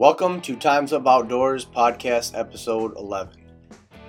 [0.00, 3.34] Welcome to Times Up Outdoors podcast episode 11.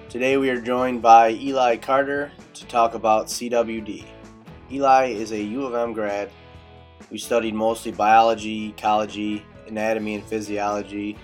[0.07, 4.05] Today we are joined by Eli Carter to talk about CWD.
[4.71, 6.29] Eli is a U of M grad
[7.09, 11.17] who studied mostly biology, ecology, anatomy, and physiology,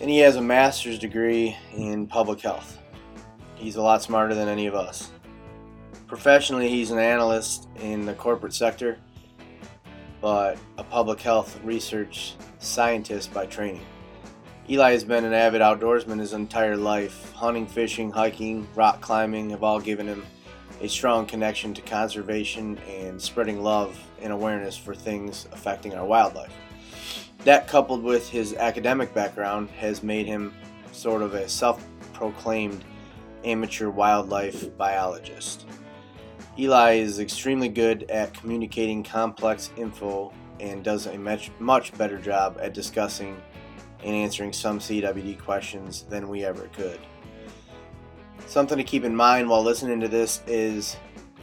[0.00, 2.78] and he has a master's degree in public health.
[3.56, 5.10] He's a lot smarter than any of us.
[6.06, 8.98] Professionally, he's an analyst in the corporate sector,
[10.24, 13.84] but a public health research scientist by training.
[14.70, 17.30] Eli has been an avid outdoorsman his entire life.
[17.34, 20.24] Hunting, fishing, hiking, rock climbing have all given him
[20.80, 26.54] a strong connection to conservation and spreading love and awareness for things affecting our wildlife.
[27.40, 30.54] That, coupled with his academic background, has made him
[30.90, 32.82] sort of a self proclaimed
[33.44, 35.66] amateur wildlife biologist.
[36.56, 42.58] Eli is extremely good at communicating complex info and does a much, much better job
[42.60, 43.36] at discussing
[44.04, 47.00] and answering some CWD questions than we ever could.
[48.46, 50.96] Something to keep in mind while listening to this is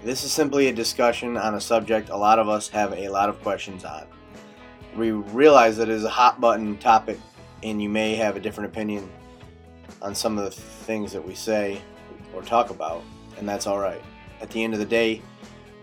[0.03, 3.27] this is simply a discussion on a subject a lot of us have a lot
[3.27, 4.07] of questions on.
[4.95, 7.19] We realize that it is a hot button topic
[7.63, 9.09] and you may have a different opinion
[10.01, 11.81] on some of the things that we say
[12.33, 13.03] or talk about,
[13.37, 14.01] and that's alright.
[14.41, 15.21] At the end of the day,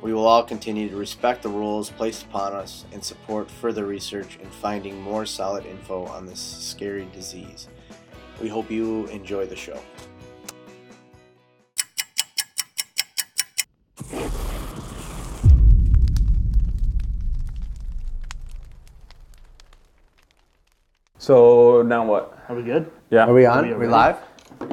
[0.03, 4.37] we will all continue to respect the rules placed upon us and support further research
[4.42, 7.69] in finding more solid info on this scary disease.
[8.42, 9.81] We hope you enjoy the show.
[21.19, 22.39] So now what?
[22.48, 22.91] Are we good?
[23.11, 23.27] Yeah.
[23.27, 23.59] Are we on?
[23.59, 24.17] Are we Are we live?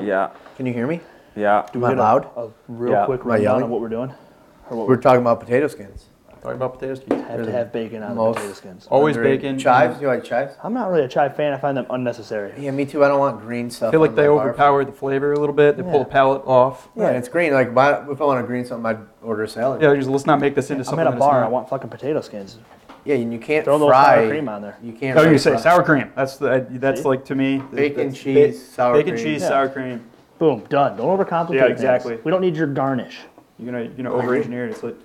[0.02, 0.32] Yeah.
[0.56, 1.02] Can you hear me?
[1.36, 1.66] Yeah.
[1.72, 2.28] Do Am I get a- loud?
[2.38, 3.06] A, real Yeah.
[3.06, 3.64] quick Am I rundown yelling?
[3.64, 4.14] of what we're doing.
[4.70, 6.06] Or what We're we talking about potato skins.
[6.42, 7.12] Talking about potato skins.
[7.22, 8.88] You have to have bacon on Most- the potato skins.
[8.92, 9.58] Always Under- bacon.
[9.58, 10.00] Chives?
[10.00, 10.54] You like chives?
[10.64, 11.54] I'm not really a chive fan.
[11.54, 12.54] I find them unnecessary.
[12.58, 13.04] Yeah, me too.
[13.04, 13.90] I don't want green stuff.
[13.90, 14.44] I feel like on they my bar.
[14.50, 15.76] overpower the flavor a little bit.
[15.78, 16.00] They pull Yeah.
[16.00, 16.88] the palate off.
[16.96, 17.52] Yeah, and it's green.
[17.54, 19.82] Like, why, if I want a green something, I'd order a salad.
[19.82, 21.00] Yeah, just let's not make this into something.
[21.08, 21.14] I'm something.
[21.14, 21.42] at a that's bar.
[21.42, 21.48] not.
[21.48, 22.60] I want fucking potato skins.
[23.06, 24.16] Yeah, and you can't Throw a little fry.
[24.22, 24.78] sour cream on there.
[24.84, 25.18] You can't.
[25.18, 26.12] Oh, you fry- say sour cream.
[26.16, 27.08] That's the that's See?
[27.08, 27.62] like to me.
[27.74, 29.24] Bacon, that's cheese, ba- sour bacon, cream.
[29.26, 29.48] cheese, Yeah.
[29.48, 30.04] sour cream.
[30.38, 30.98] Boom, done.
[30.98, 31.72] Don't overcomplicate Yeah, things.
[31.80, 32.18] exactly.
[32.24, 33.20] We don't need your garnish.
[33.58, 34.72] You're gonna you're gonna over-engineer it.
[34.72, 34.96] It's like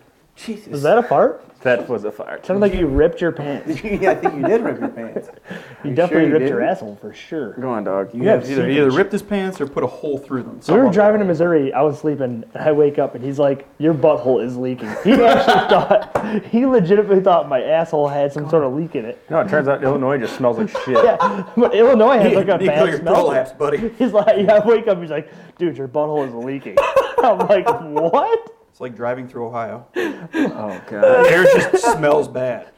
[0.44, 0.68] Jesus.
[0.68, 1.44] Was that a fart?
[1.62, 2.40] That was a fire.
[2.42, 3.84] Sounded like you ripped your pants.
[3.84, 5.28] yeah, I think you did rip your pants.
[5.84, 6.70] You You definitely sure you ripped your didn't?
[6.72, 7.52] asshole for sure.
[7.54, 8.14] Go on, dog.
[8.14, 8.76] You have either seepage.
[8.78, 10.60] either ripped his pants or put a hole through them.
[10.62, 10.94] So we were Something.
[10.94, 11.72] driving to Missouri.
[11.74, 12.44] I was sleeping.
[12.54, 16.64] And I wake up and he's like, "Your butthole is leaking." He actually thought he
[16.66, 19.22] legitimately thought my asshole had some sort of leak in it.
[19.30, 21.02] No, it turns out Illinois just smells like shit.
[21.04, 23.14] Yeah, but Illinois has like a Nico, bad your smell.
[23.14, 23.88] prolapse, buddy.
[23.98, 24.98] He's like, yeah, I wake up.
[25.00, 26.76] He's like, dude, your butthole is leaking.
[27.18, 27.66] I'm like,
[28.12, 28.56] what?
[28.80, 29.86] It's like driving through Ohio.
[30.32, 31.02] Oh god.
[31.02, 32.68] The air just smells bad.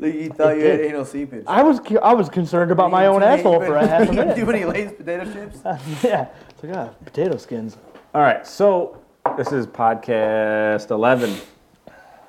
[0.00, 0.80] You thought you had did.
[0.86, 1.44] anal seepage.
[1.46, 4.34] I was cu- I was concerned about my own asshole for a half a minute.
[4.34, 4.46] Do minute.
[4.46, 5.60] many Lay's potato chips?
[6.02, 7.76] yeah, it's like ah, potato skins.
[8.12, 8.44] All right.
[8.44, 9.00] So
[9.36, 11.36] this is podcast 11.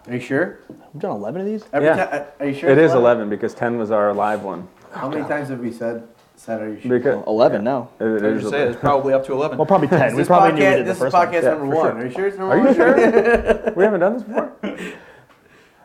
[0.07, 0.59] Are you sure?
[0.93, 1.63] We've done 11 of these.
[1.73, 2.05] Every Yeah.
[2.05, 2.69] ti- are you sure?
[2.69, 4.67] It it's is 11 because 10 was our live one.
[4.91, 6.07] How many times have we said
[6.39, 6.97] said are you sure?
[6.97, 7.89] Because 11 now.
[7.99, 9.57] it, it I is just say it's probably up to eleven.
[9.57, 10.11] Well, probably 10.
[10.13, 11.43] we This probably knew we podcast, did the this is first podcast one.
[11.43, 11.91] Yeah, number for one.
[11.91, 11.99] sure.
[11.99, 12.65] Are you sure it's number one?
[12.65, 12.75] Are you
[13.63, 13.73] sure?
[13.75, 14.53] we haven't done this before.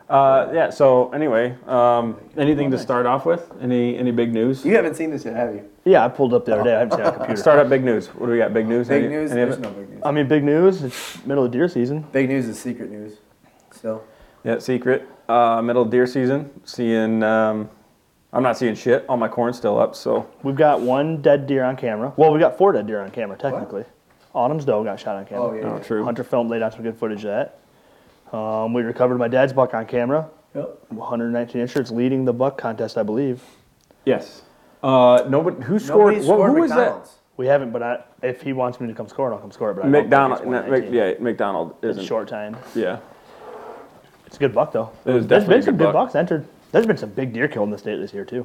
[0.08, 0.70] Uh, yeah.
[0.70, 3.50] So anyway, um, anything to start off with?
[3.60, 4.64] Any any big news?
[4.64, 5.68] You haven't seen this yet, have you?
[5.84, 6.76] Yeah, I pulled up the other day.
[6.76, 7.40] I haven't seen it on the computer.
[7.40, 8.08] Start up big news.
[8.08, 8.52] What do we got?
[8.52, 8.88] Big news.
[8.88, 9.32] Big Any- news?
[9.32, 9.62] any of There's it?
[9.62, 10.02] no big news.
[10.04, 10.82] I mean, big news.
[10.82, 12.02] It's middle of deer season.
[12.12, 13.14] Big news is secret news.
[13.72, 14.04] Still.
[14.44, 15.08] Yeah, secret.
[15.28, 16.50] Uh, middle of deer season.
[16.64, 17.22] Seeing.
[17.22, 17.70] Um,
[18.34, 19.04] I'm not seeing shit.
[19.08, 19.94] All my corn's still up.
[19.94, 22.12] So We've got one dead deer on camera.
[22.16, 23.84] Well, we got four dead deer on camera, technically.
[24.34, 25.44] Autumn's doe got shot on camera.
[25.44, 25.62] Oh, yeah.
[25.74, 26.04] oh, true.
[26.04, 27.30] Hunter filmed laid out some good footage of
[28.32, 28.36] that.
[28.36, 30.28] Um, we recovered my dad's buck on camera.
[30.56, 30.86] Yep.
[30.90, 31.76] 119 incher.
[31.80, 33.40] It's leading the buck contest, I believe.
[34.04, 34.42] Yes.
[34.82, 35.62] Uh, nobody.
[35.64, 36.14] Who scored?
[36.14, 36.76] Nobody what- scored who was that?
[36.78, 37.14] McDonald's.
[37.36, 39.70] We haven't, but I, if he wants me to come score it, I'll come score
[39.72, 39.74] it.
[39.74, 40.38] But I don't think McDonald.
[40.40, 40.94] it's no, Mc- 119.
[40.94, 42.04] yeah, McDonald It's isn't.
[42.04, 42.56] short time.
[42.76, 42.98] Yeah.
[44.26, 44.90] It's a good buck though.
[45.04, 46.06] It was There's definitely been a some good good buck.
[46.06, 46.46] bucks entered.
[46.74, 48.44] There's been some big deer killed in the state this year too,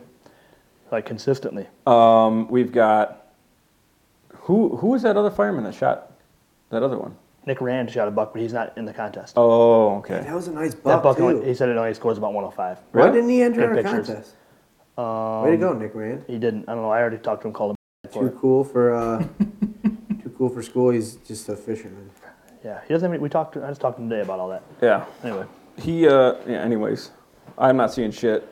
[0.91, 1.65] like consistently.
[1.87, 3.25] Um, we've got.
[4.41, 6.11] Who who was that other fireman that shot
[6.69, 7.15] that other one?
[7.47, 9.33] Nick Rand shot a buck, but he's not in the contest.
[9.35, 10.19] Oh, okay.
[10.21, 11.23] That was a nice that buck, buck, too.
[11.27, 12.77] only, he said it only scores about 105.
[12.91, 13.11] Why Really?
[13.17, 14.05] didn't he enter Good a pictures.
[14.07, 14.35] contest?
[14.95, 16.25] Um, Way to go, Nick Rand.
[16.27, 16.69] He didn't.
[16.69, 16.91] I don't know.
[16.91, 17.75] I already talked to him, called him.
[18.11, 18.35] For Too it.
[18.39, 19.19] cool for uh,
[20.21, 20.91] too cool for school.
[20.91, 22.11] He's just a fisherman.
[22.63, 23.07] Yeah, he doesn't.
[23.07, 23.53] Have any, we talked.
[23.55, 24.61] To, I just talked to him today about all that.
[24.83, 25.05] Yeah.
[25.23, 25.45] Anyway,
[25.79, 26.07] He.
[26.07, 26.35] Uh.
[26.45, 26.61] Yeah.
[26.61, 27.09] Anyways,
[27.57, 28.47] I'm not seeing shit.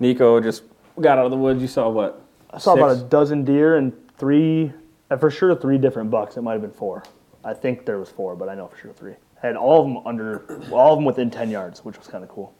[0.00, 0.62] Nico just
[1.00, 1.60] got out of the woods.
[1.60, 2.22] You saw what?
[2.50, 4.72] I saw about a dozen deer and three,
[5.10, 6.36] uh, for sure three different bucks.
[6.36, 7.04] It might have been four.
[7.44, 9.14] I think there was four, but I know for sure three.
[9.40, 12.30] Had all of them under, all of them within 10 yards, which was kind of
[12.30, 12.54] cool.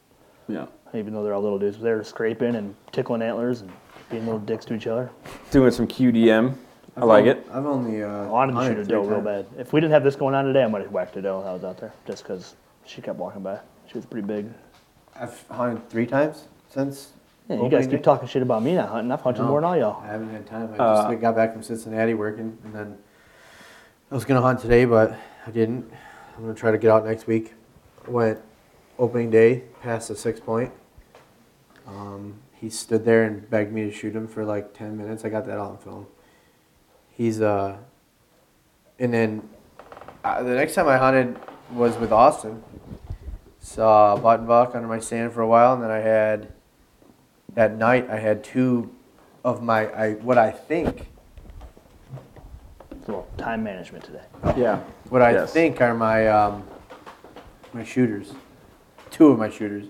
[0.47, 0.67] Yeah.
[0.95, 3.71] Even though they're all little dudes, they were scraping and tickling antlers, and
[4.11, 5.11] Being little dicks to each other.
[5.51, 6.55] Doing some QDM.
[6.97, 7.47] I like it.
[7.53, 8.03] I've only.
[8.03, 9.47] Uh, I wanted to hunted shoot a doe real bad.
[9.59, 11.43] If we didn't have this going on today, I might have whacked a doe.
[11.43, 12.57] I was out there just because
[12.87, 13.61] she kept walking by.
[13.87, 14.47] She was pretty big.
[15.21, 17.13] I've hunted three times since.
[17.49, 18.03] Yeah, you guys opening keep day.
[18.05, 19.11] talking shit about me not hunting.
[19.11, 20.03] I've hunted No, more than all y'all.
[20.03, 20.71] I haven't had time.
[20.75, 22.99] I Uh, just like, got back from Cincinnati working, and then
[24.11, 25.15] I was gonna hunt today, but
[25.47, 25.91] I didn't.
[26.37, 27.55] I'm gonna try to get out next week.
[28.07, 28.39] Went
[28.99, 30.73] opening day past the six point.
[31.87, 35.25] Um, he stood there and begged me to shoot him for like ten minutes.
[35.25, 36.07] I got that all on film.
[37.11, 37.79] He's uh,
[38.99, 39.49] and then
[40.23, 41.37] uh, the next time I hunted
[41.73, 42.63] was with Austin.
[43.73, 46.55] Saw a button buck under my stand for a while, and then I had
[47.55, 48.91] that night I had two
[49.45, 51.11] of my I what I think
[52.91, 54.23] It's a little time management today.
[54.57, 54.81] Yeah.
[55.11, 55.53] what I Yes.
[55.53, 56.67] think are my um,
[57.75, 58.33] my shooters,
[59.11, 59.85] two of my shooters,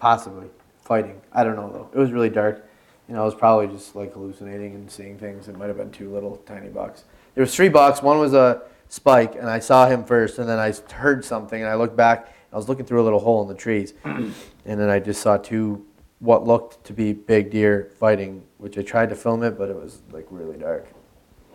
[0.00, 0.48] possibly
[0.82, 1.20] fighting.
[1.32, 1.90] I don't know though.
[1.94, 2.66] It was really dark,
[3.06, 5.46] and I was probably just like hallucinating and seeing things.
[5.46, 7.04] It might have been two little tiny bucks.
[7.36, 8.02] There was three bucks.
[8.02, 11.70] One was a spike, and I saw him first, and then I heard something, and
[11.70, 12.26] I looked back.
[12.52, 14.34] I was looking through a little hole in the trees, and
[14.64, 15.86] then I just saw two
[16.18, 19.76] what looked to be big deer fighting, which I tried to film it, but it
[19.76, 20.86] was like really dark.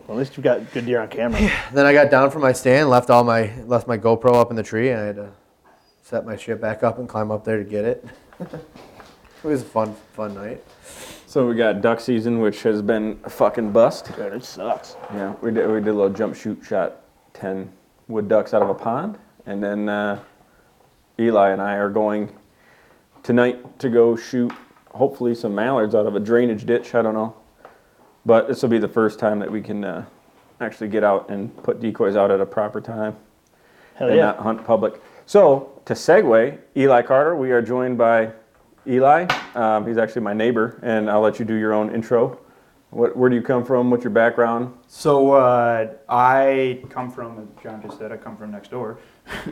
[0.06, 1.40] Well, at least you've got good deer on camera.
[1.72, 4.56] Then I got down from my stand, left all my left my GoPro up in
[4.56, 5.30] the tree, and I had to
[6.02, 8.04] set my shit back up and climb up there to get it.
[8.40, 10.62] it was a fun fun night.
[11.28, 14.16] So we got duck season, which has been a fucking bust.
[14.16, 14.96] Dude, it sucks.
[15.12, 17.02] Yeah, we did, we did a little jump shoot, shot
[17.34, 17.70] 10
[18.08, 19.18] wood ducks out of a pond.
[19.44, 20.20] And then uh,
[21.20, 22.32] Eli and I are going
[23.22, 24.52] tonight to go shoot,
[24.90, 26.94] hopefully, some mallards out of a drainage ditch.
[26.94, 27.34] I don't know.
[28.24, 30.04] But this will be the first time that we can uh,
[30.60, 33.16] actually get out and put decoys out at a proper time
[33.94, 34.26] Hell and yeah.
[34.26, 35.02] not hunt public.
[35.26, 38.32] So, to segue, Eli Carter, we are joined by
[38.86, 39.26] Eli.
[39.54, 42.38] Um, he's actually my neighbor, and I'll let you do your own intro.
[42.90, 43.90] What, where do you come from?
[43.90, 44.72] What's your background?
[44.86, 48.98] So uh, I come from, as John just said, I come from next door.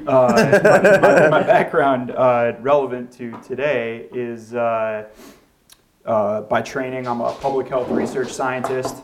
[0.07, 5.07] Uh, my, my- background, uh, relevant to today, is uh,
[6.05, 8.97] uh, by training, I'm a public health research scientist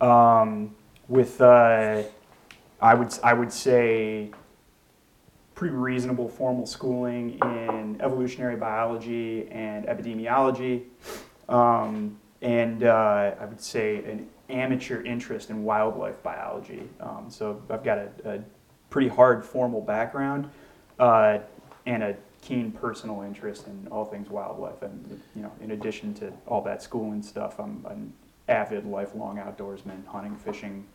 [0.00, 0.74] um,
[1.08, 2.02] with, uh,
[2.80, 4.30] I would I would say,
[5.54, 10.84] pretty reasonable formal schooling in evolutionary biology and epidemiology,
[11.48, 16.82] um, and uh, I would say an amateur interest in wildlife biology.
[17.00, 18.38] Um, so I've got a, a
[18.90, 20.48] pretty hard formal background
[20.98, 21.38] uh,
[21.86, 24.82] and a keen personal interest in all things wildlife.
[24.82, 28.12] And you know, in addition to all that schooling stuff, I'm an
[28.48, 30.86] avid lifelong outdoorsman, hunting, fishing,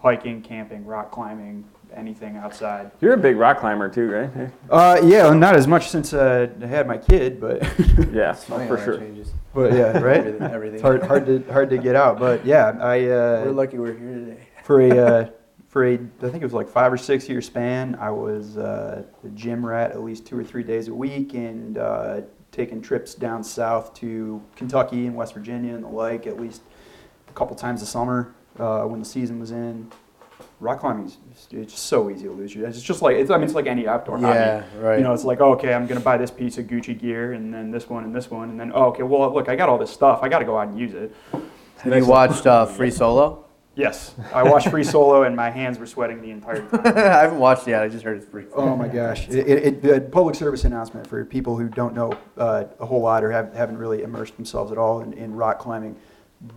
[0.00, 1.64] hiking, camping, rock climbing,
[1.94, 2.90] anything outside.
[3.00, 4.30] You're a big rock climber too, right?
[4.32, 4.50] Hey.
[4.70, 7.62] Uh, yeah, not as much since uh, I had my kid, but
[8.12, 8.98] Yeah, Funny for sure.
[8.98, 9.32] Changes.
[9.54, 10.18] but yeah, right.
[10.18, 10.42] Everything.
[10.42, 10.74] everything.
[10.74, 13.96] It's hard, hard to hard to get out, but yeah, I We're uh, lucky we're
[13.96, 14.46] here today.
[14.64, 15.32] for a
[15.78, 17.96] for a I think it was like five or six year span.
[18.00, 21.78] I was uh, a gym rat at least two or three days a week, and
[21.78, 26.62] uh, taking trips down south to Kentucky and West Virginia and the like at least
[27.28, 29.88] a couple times a summer uh, when the season was in.
[30.58, 31.18] Rock climbing is
[31.52, 32.66] it's just so easy to lose you.
[32.66, 34.78] It's just like it's, I mean it's like any outdoor Yeah, hobby.
[34.84, 34.98] right.
[34.98, 37.54] You know, it's like oh, okay, I'm gonna buy this piece of Gucci gear and
[37.54, 39.78] then this one and this one and then oh, okay, well look, I got all
[39.78, 40.24] this stuff.
[40.24, 41.14] I got to go out and use it.
[41.78, 43.44] Have you watched uh, Free Solo?
[43.78, 46.80] Yes, I watched Free Solo and my hands were sweating the entire time.
[46.84, 47.82] I haven't watched it yet.
[47.84, 48.48] I just heard it's pretty.
[48.52, 49.28] Oh my gosh!
[49.28, 53.00] It, it, it, the public service announcement for people who don't know uh, a whole
[53.00, 55.94] lot or have, haven't really immersed themselves at all in, in rock climbing.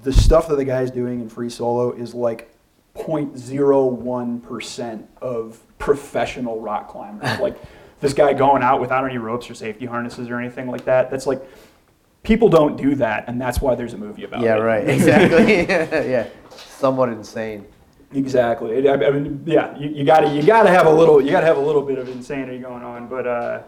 [0.01, 2.51] The stuff that the guy's doing in free solo is like
[2.95, 7.39] 0.01 percent of professional rock climbers.
[7.39, 7.61] like
[7.99, 11.11] this guy going out without any ropes or safety harnesses or anything like that.
[11.11, 11.47] That's like
[12.23, 14.57] people don't do that, and that's why there's a movie about Yeah, it.
[14.59, 14.89] Yeah, right.
[14.89, 15.67] Exactly.
[16.11, 16.27] yeah,
[16.81, 17.65] somewhat insane.
[18.13, 18.89] Exactly.
[18.89, 21.57] I I mean, yeah, you, you gotta you gotta have a little you gotta have
[21.57, 23.61] a little bit of insanity going on, but uh,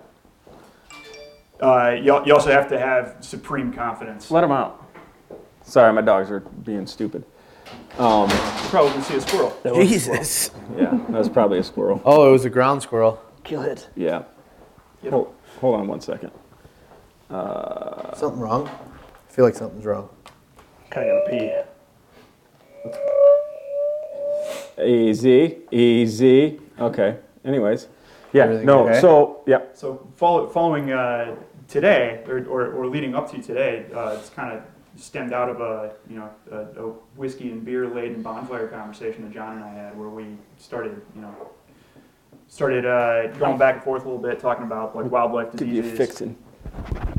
[1.61, 4.29] uh, you, you also have to have supreme confidence.
[4.29, 4.85] Let them out.
[5.61, 7.23] Sorry, my dogs are being stupid.
[7.97, 8.35] Um, You
[8.69, 9.55] probably see a squirrel.
[9.63, 10.51] That was- Jesus.
[10.75, 12.01] yeah, that was probably a squirrel.
[12.03, 13.21] Oh, it was a ground squirrel.
[13.45, 13.87] Kill it.
[13.95, 14.23] Yeah.
[15.03, 15.11] Yep.
[15.13, 16.31] Hold, hold on one second.
[17.29, 18.67] Something wrong?
[18.67, 20.09] I feel like something's wrong.
[20.89, 21.51] Kind of gotta pee.
[24.83, 26.59] Easy, easy.
[26.79, 27.17] Okay.
[27.45, 27.87] Anyways,
[28.33, 28.43] yeah.
[28.43, 28.87] Everything no.
[28.87, 28.99] okay?
[28.99, 29.61] So yeah.
[29.73, 31.35] So follow, following uh,
[31.67, 34.63] today, or, or, or leading up to today, uh, it's kind of
[34.95, 39.33] stemmed out of a you know a, a whiskey and beer laden bonfire conversation that
[39.33, 40.25] John and I had, where we
[40.57, 41.35] started you know
[42.47, 45.79] started uh, going back and forth a little bit, talking about like wildlife Could be
[45.79, 46.35] a diseases.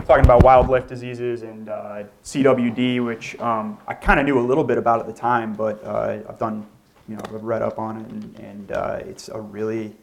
[0.06, 0.24] Fixin'.
[0.24, 4.64] talking about wildlife diseases and uh, CWD, which um, I kind of knew a little
[4.64, 6.66] bit about at the time, but uh, I've done,
[7.08, 9.94] you know, I've read up on it, and, and uh, it's a really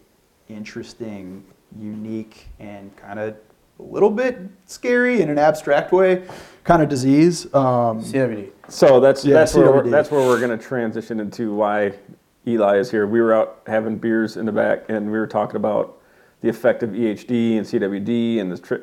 [0.50, 1.43] interesting,
[1.79, 3.36] unique, and kind of
[3.79, 6.27] a little bit scary in an abstract way
[6.63, 7.46] kind of disease.
[7.53, 8.51] Um, CWD.
[8.67, 11.93] So that's Yeah, that's where we're, that's where we're going to transition into why
[12.48, 13.08] Eli is here.
[13.08, 15.98] We were out having beers in the back, and we were talking about
[16.41, 18.79] the effect of EHD and CWD and this tri-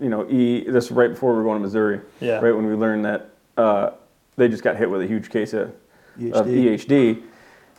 [0.00, 0.64] you know, E.
[0.68, 2.00] This right before we were going to Missouri.
[2.20, 2.38] Yeah.
[2.38, 3.90] Right when we learned that uh,
[4.36, 5.72] they just got hit with a huge case of
[6.32, 6.86] of EHD.
[6.86, 7.22] EHD.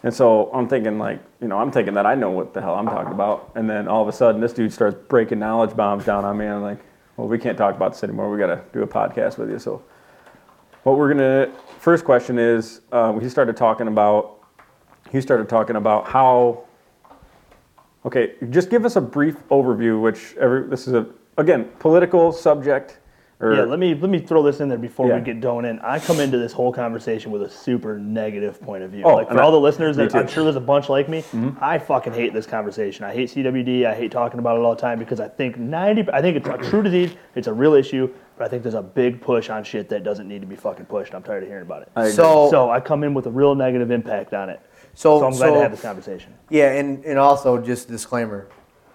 [0.03, 2.73] And so I'm thinking like, you know, I'm thinking that I know what the hell
[2.73, 3.51] I'm talking about.
[3.55, 6.45] And then all of a sudden this dude starts breaking knowledge bombs down on me.
[6.45, 6.79] And I'm like,
[7.17, 8.31] well, we can't talk about this anymore.
[8.31, 9.59] We got to do a podcast with you.
[9.59, 9.83] So
[10.83, 14.39] what we're gonna first question is um, he started talking about
[15.11, 16.63] he started talking about how
[18.05, 21.07] okay just give us a brief overview which every this is a
[21.41, 22.99] again political subject
[23.39, 25.15] or Yeah, let me let me throw this in there before Yeah.
[25.15, 25.79] we get going in.
[25.79, 29.01] I come into this whole conversation with a super negative point of view.
[29.03, 30.09] Oh, like for and all I- the listeners, that.
[30.09, 30.17] Mm-hmm.
[30.19, 31.23] I'm sure there's a bunch like me.
[31.59, 33.03] I fucking hate this conversation.
[33.03, 33.85] I hate CWD.
[33.87, 36.05] I hate talking about it all the time because I think 90.
[36.13, 37.15] I think it's a true disease.
[37.33, 40.27] It's a real issue, but I think there's a big push on shit that doesn't
[40.27, 41.15] need to be fucking pushed.
[41.15, 41.89] I'm tired of hearing about it.
[41.95, 42.09] I.
[42.11, 44.59] So, so I come in with a real negative impact on it.
[44.93, 46.31] so, So I'm glad so- to have this conversation.
[46.51, 48.49] yeah, and, and also just disclaimer,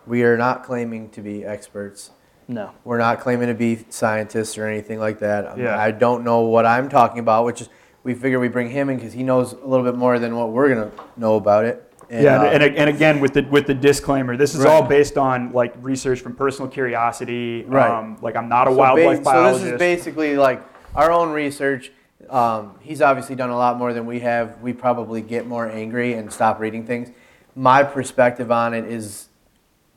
[0.07, 2.13] we are not claiming to be experts.
[2.49, 2.71] No.
[2.85, 5.47] We're not claiming to be scientists or anything like that.
[5.49, 5.79] Um, Yeah.
[5.79, 7.69] I don't know what I'm talking about, which is
[8.05, 10.51] we figure we bring him in because he knows a little bit more than what
[10.51, 11.83] we're gonna know about it.
[12.09, 14.71] And, yeah, uh, and, and again with the with the disclaimer, this is Right.
[14.73, 17.65] all based on like research from personal curiosity.
[17.67, 17.91] Right.
[17.91, 19.59] Um, like I'm not a so wildlife ba- biologist.
[19.61, 20.63] So this is basically like
[20.95, 21.91] our own research.
[22.31, 24.61] Um, he's obviously done a lot more than we have.
[24.63, 27.11] We probably get more angry and stop reading things.
[27.57, 29.26] My perspective on it is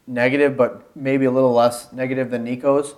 [0.09, 2.95] negative, but maybe a little less negative than Nico's.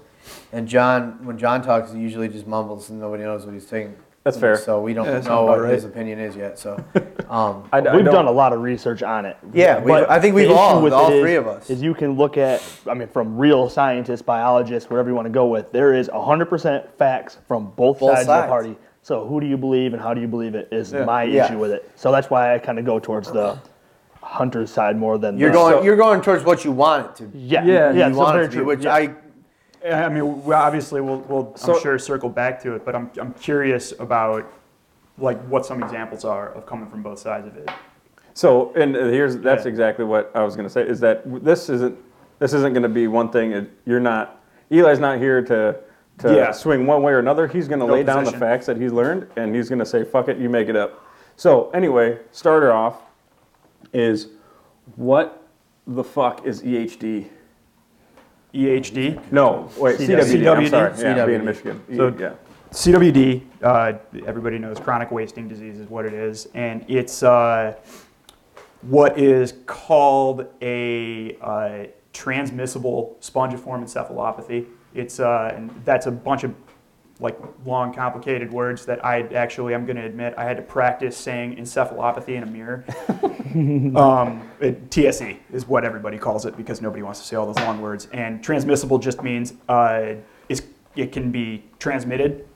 [0.51, 3.95] And John, when John talks, he usually just mumbles and nobody knows what he's saying.
[4.23, 4.55] That's fair.
[4.55, 6.59] So we don't Yeah, know what about his opinion is yet.
[6.59, 6.75] So,
[7.27, 9.35] um, I, I We've done a lot of research on it.
[9.51, 11.71] Yeah, But I think we've all- with all it is- three of us.
[11.71, 15.31] Is you can look at, I mean, from real scientists, biologists, whatever you want to
[15.31, 18.75] go with, there is 100% facts from both, Both sides, of the party.
[19.01, 21.03] So who do you believe and how do you believe it is Yeah.
[21.05, 21.45] my Yeah.
[21.47, 21.89] issue with it.
[21.95, 23.57] So that's why I kind of go towards the
[24.21, 27.15] hunter's side more than you're the, going So- you're going towards what you want it
[27.17, 27.39] to be.
[27.39, 28.65] Yeah, Yeah, yeah, you so want very it to be, true.
[28.65, 28.93] which yeah.
[28.93, 29.15] I
[29.83, 33.09] I mean, we obviously we'll, we'll So- I'm sure circle back to it, but I'm
[33.19, 34.45] I'm curious about
[35.17, 37.69] like what some examples are of coming from both sides of it.
[38.33, 39.69] So, and uh, here's that's Yeah.
[39.69, 41.97] exactly what I was going to say is that w- this isn't
[42.39, 43.51] this isn't going to be one thing.
[43.51, 45.75] It, you're not Eli's not here to
[46.19, 46.51] to Yeah.
[46.51, 47.47] swing one way or another.
[47.47, 48.39] He's going to No lay down the position.
[48.39, 51.03] facts that he's learned, and he's going to say, "Fuck it, you make it up."
[51.35, 53.01] So, anyway, starter off
[53.93, 54.27] is
[54.95, 55.47] what
[55.87, 57.27] the fuck is EHD?
[58.53, 59.31] EHD.
[59.31, 60.19] No, wait, CWD.
[60.23, 60.57] CWD.
[60.57, 61.81] I'm sorry, yeah, being in Michigan.
[61.95, 62.33] So- yeah.
[62.71, 63.93] CWD, uh,
[64.25, 67.75] everybody knows chronic wasting disease is what it is, and it's uh,
[68.83, 74.67] what is called a uh, transmissible spongiform encephalopathy.
[74.93, 76.53] It's uh, and that's a bunch of
[77.21, 81.15] like long, complicated words that I actually, I'm going to admit, I had to practice
[81.15, 82.83] saying encephalopathy in a mirror.
[83.97, 87.63] um, it, TSE is what everybody calls it because nobody wants to say all those
[87.63, 88.07] long words.
[88.11, 90.15] And transmissible just means uh,
[90.95, 92.47] it can be transmitted.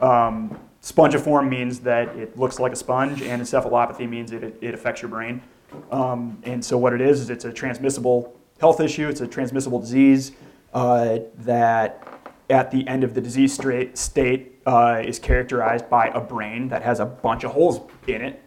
[0.00, 4.74] Um, spongiform means that it looks like a sponge, and encephalopathy means it, it, it
[4.74, 5.42] affects your brain.
[5.90, 9.08] Um, and so what it is is it's a transmissible health issue.
[9.08, 10.32] It's a transmissible disease
[10.74, 12.06] uh, that,
[12.52, 13.54] at the end of the disease
[13.94, 18.42] state, uh, is characterized by a brain that has a bunch of holes in it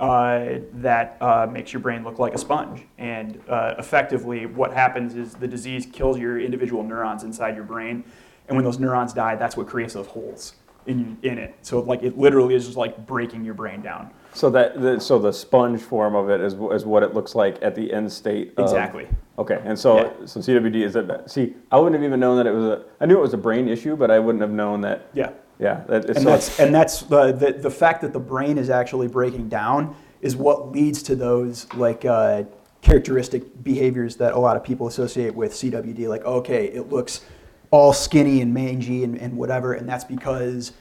[0.00, 2.86] uh, that uh, makes your brain look like a sponge.
[2.96, 8.02] And uh, effectively, what happens is the disease kills your individual neurons inside your brain,
[8.48, 10.54] and when those neurons die, that's what creates those holes
[10.86, 11.54] in in it.
[11.60, 14.10] So like it literally is just like breaking your brain down.
[14.32, 17.58] So that the, so the sponge form of it is, is what it looks like
[17.62, 18.54] at the end state.
[18.56, 19.08] Of, Exactly.
[19.38, 20.26] Okay, and so Yeah.
[20.26, 21.30] so CWD is that.
[21.30, 22.84] See, I wouldn't have even known that it was a.
[23.00, 25.08] I knew it was a brain issue, but I wouldn't have known that.
[25.14, 25.30] Yeah.
[25.58, 28.56] Yeah, that, it's and so- that's and that's the, the the fact that the brain
[28.56, 32.44] is actually breaking down is what leads to those like uh,
[32.82, 36.08] characteristic behaviors that a lot of people associate with CWD.
[36.08, 37.22] Like, okay, it looks
[37.70, 40.72] all skinny and mangy and, and whatever, and that's because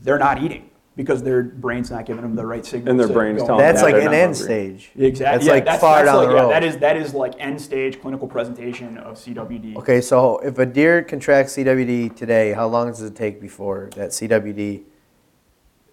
[0.00, 2.90] they're not eating because their brain's not giving them the right signals.
[2.90, 3.58] And their to brain's telling on.
[3.58, 4.44] That's Yeah, like they're an not end hungry.
[4.44, 4.90] stage.
[4.96, 5.24] Exactly.
[5.24, 6.50] That's yeah, like that's, far that's down like, the yeah, road.
[6.50, 9.76] that is that is like end stage clinical presentation of CWD.
[9.76, 14.10] Okay, so if a deer contracts CWD today, how long does it take before that
[14.10, 14.82] CWD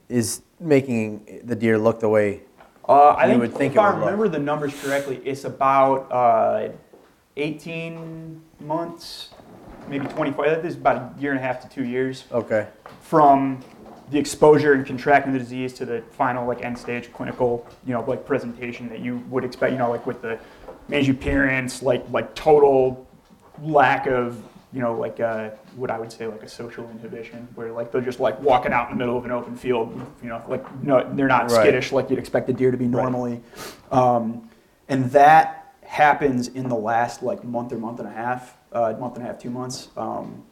[0.09, 2.41] is making the deer look the way?
[2.87, 4.05] Uh, I You think would think if it I would look.
[4.05, 6.69] remember the numbers correctly, it's about uh,
[7.37, 9.29] 18 months
[9.87, 10.61] maybe 25.
[10.61, 12.67] This is about a year and a half to two years Okay.
[13.01, 13.59] from
[14.11, 18.01] the exposure and contracting the disease to the final like end stage clinical, you know,
[18.01, 20.39] like presentation that you would expect, you know, like with the
[20.87, 23.07] major appearance, like like total
[23.61, 24.41] lack of,
[24.73, 28.01] you know, like uh, what I would say like a social inhibition, where like they're
[28.01, 31.07] just like walking out in the middle of an open field, you know, like no,
[31.13, 31.61] they're not Right.
[31.61, 33.41] skittish like you'd expect a deer to be normally,
[33.91, 34.49] um,
[34.87, 39.15] and that happens in the last like month or month and a half, uh, month
[39.15, 39.89] and a half, two months.
[39.97, 40.43] Um,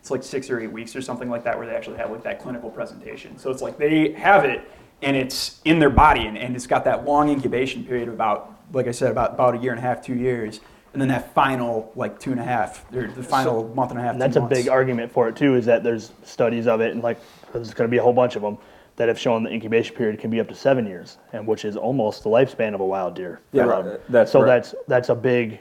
[0.00, 2.22] it's like six or eight weeks or something like that where they actually have like
[2.24, 3.38] that clinical presentation.
[3.38, 4.68] So it's like they have it
[5.02, 8.56] and it's in their body and, and it's got that long incubation period of about,
[8.72, 10.60] like I said, about, about a year and a half, two years.
[10.92, 14.02] And then that final like two and a half, or the final month and a
[14.02, 14.12] half.
[14.14, 15.54] And that's two a big argument for it too.
[15.54, 17.20] Is that there's studies of it, and like
[17.52, 18.58] there's going to be a whole bunch of them
[18.96, 21.76] that have shown the incubation period can be up to seven years, and which is
[21.76, 23.40] almost the lifespan of a wild deer.
[23.52, 23.72] Yeah.
[23.72, 24.46] Um, That's so right.
[24.46, 25.60] that's that's a big.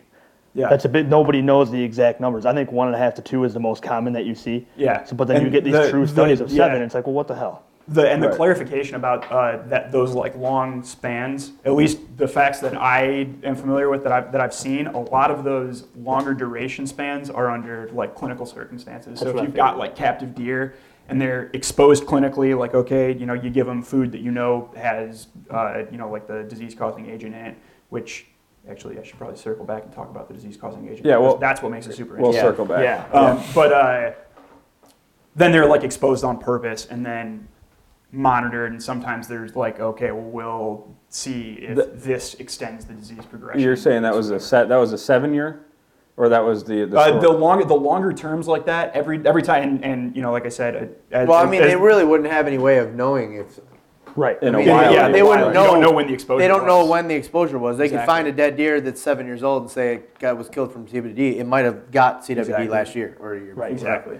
[0.53, 0.67] Yeah.
[0.69, 1.07] That's a bit.
[1.07, 2.45] Nobody knows the exact numbers.
[2.45, 4.67] I think one and a half to two is the most common that you see.
[4.75, 5.03] Yeah.
[5.03, 6.75] So, but then you get these the- true the- studies of seven, yeah.
[6.75, 7.63] and it's like, well, what the hell?
[7.87, 8.37] The, and the Right.
[8.37, 13.55] clarification about uh, that those like long spans, at least the facts that I am
[13.55, 17.49] familiar with that I've, that I've seen, a lot of those longer duration spans are
[17.49, 19.19] under like clinical circumstances.
[19.19, 20.75] so if I you've got like captive deer
[21.07, 24.69] and they're exposed clinically, like okay, you know, you give them food that you know
[24.77, 27.57] has uh, you know like the disease-causing agent in it,
[27.89, 28.27] which
[28.67, 31.05] actually I should probably circle back and talk about the disease-causing agent.
[31.05, 32.49] Yeah, well- that's what makes it super We'll interesting.
[32.51, 32.83] circle back.
[32.83, 33.05] Yeah.
[33.17, 34.11] Um, But uh,
[35.35, 37.47] then they're like exposed on purpose and then
[38.11, 43.25] monitored, and sometimes there's like, okay, well, we'll see if The- this extends the disease
[43.25, 43.61] progression.
[43.61, 44.69] You're saying that was a set.
[44.69, 45.65] That was a seven year,
[46.17, 49.41] or that was the the, Uh, the longer the longer terms like that every every
[49.43, 51.75] time and, and you know like I said uh, as, Well, I mean, as- they
[51.75, 53.59] really wouldn't have any way of knowing if.
[54.15, 54.41] Right.
[54.41, 55.65] In I a mean, while, yeah, they wouldn't know.
[55.65, 56.89] You don't know when the exposure They don't know was.
[56.89, 57.77] when the exposure was.
[57.77, 60.49] They could find a dead deer that's seven years old and say a guy was
[60.49, 61.37] killed from CWD.
[61.37, 62.67] It might have got CWD Exactly.
[62.67, 63.53] last year or a year.
[63.53, 63.73] Right.
[63.73, 63.89] before.
[63.93, 64.19] exactly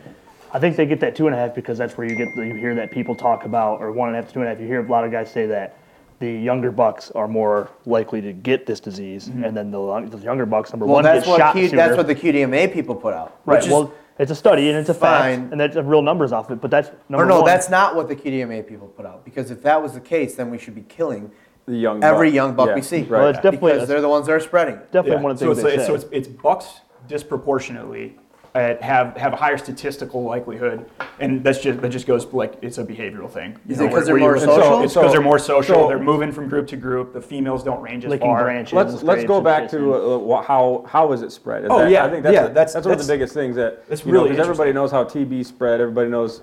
[0.52, 2.56] I think they get that two and a half because that's where you get you
[2.56, 4.60] hear that people talk about or one and a half to two and a half.
[4.60, 5.78] You hear a lot of guys say that
[6.20, 9.44] the younger bucks are more likely to get this disease, mm-hmm.
[9.46, 11.78] and then the, the younger bucks number Well, one that's get what shot Q, sooner.
[11.82, 13.40] that's what the QDMA people put out.
[13.46, 13.58] right.
[13.58, 15.40] Which is, well, it's a study and it's a fine.
[15.42, 16.60] fact, and that's real numbers off it.
[16.62, 17.46] But that's number or no, one.
[17.46, 19.24] that's not what the QDMA people put out.
[19.26, 21.32] Because if that was the case, then we should be killing
[21.66, 22.36] the young every buck.
[22.36, 23.04] young buck Yeah, we see.
[23.04, 23.30] Well, Right.
[23.30, 24.92] it's definitely because they're the ones that are spreading it.
[24.92, 25.22] definitely Yeah.
[25.24, 25.88] one of the so things it's, they like- say.
[25.88, 28.18] so it's, it's bucks disproportionately
[28.56, 32.78] uh, have have a higher statistical likelihood, and that's just that just goes like it's
[32.80, 33.58] a behavioral thing.
[33.68, 34.82] You Is know, it 'cause where- they're where more you- social?
[34.84, 35.76] It's because they're more social.
[35.76, 37.14] So- they're moving from group to group.
[37.14, 38.44] The females don't range as far.
[38.44, 38.74] branches.
[38.74, 41.64] Let's let's go back to uh, wha- how how is it spread?
[41.66, 43.34] Is Oh, that- yeah, I think that's yeah, a- that's- that's one of the biggest
[43.34, 45.80] things that that's you know, really 'cause everybody knows how TB spread.
[45.80, 46.42] Everybody knows,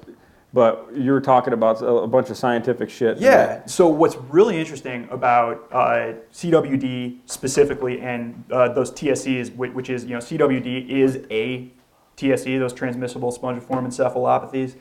[0.55, 3.19] but you're talking about a, a bunch of scientific shit.
[3.19, 3.67] Yeah.
[3.67, 10.15] So what's really interesting about uh, CWD specifically and uh, those TSEs, which is you
[10.15, 11.71] know CWD is a
[12.17, 14.77] TSE, those transmissible spongiform encephalopathies,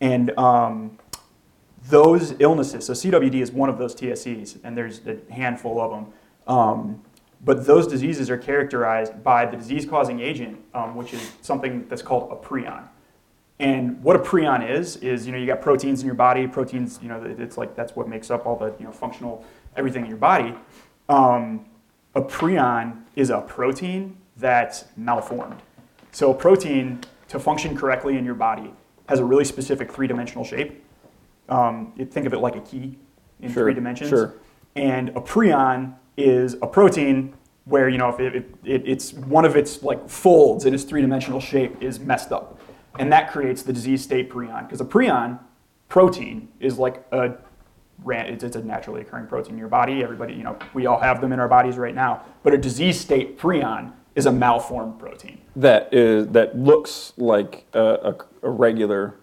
[0.00, 0.98] and um,
[1.88, 2.86] those illnesses.
[2.86, 6.12] So CWD is one of those TSEs, and there's a handful of them.
[6.46, 7.02] Um,
[7.44, 12.32] but those diseases are characterized by the disease-causing agent, um, which is something that's called
[12.32, 12.88] a prion.
[13.60, 16.46] And what a prion is is you know you got proteins in your body.
[16.46, 19.44] Proteins, you know, it's like that's what makes up all the you know functional
[19.76, 20.54] everything in your body.
[21.08, 21.66] Um,
[22.14, 25.60] a prion is a protein that's malformed.
[26.18, 28.74] So a protein to function correctly in your body
[29.08, 30.84] has a really specific three-dimensional shape.
[31.48, 32.98] Um, think of it like a key
[33.38, 34.10] in Sure, three dimensions.
[34.10, 34.34] sure.
[34.74, 37.34] And a prion is a protein
[37.66, 40.82] where you know if it, it, it, it's one of its like folds in its
[40.82, 42.60] three-dimensional shape is messed up,
[42.98, 44.66] and that creates the disease state prion.
[44.66, 45.38] Because a prion
[45.88, 47.34] protein is like a
[48.08, 50.02] it's a naturally occurring protein in your body.
[50.02, 52.24] Everybody, you know, we all have them in our bodies right now.
[52.42, 55.40] But a disease state prion is a malformed protein.
[55.56, 59.14] That is that looks like a, a, a regular.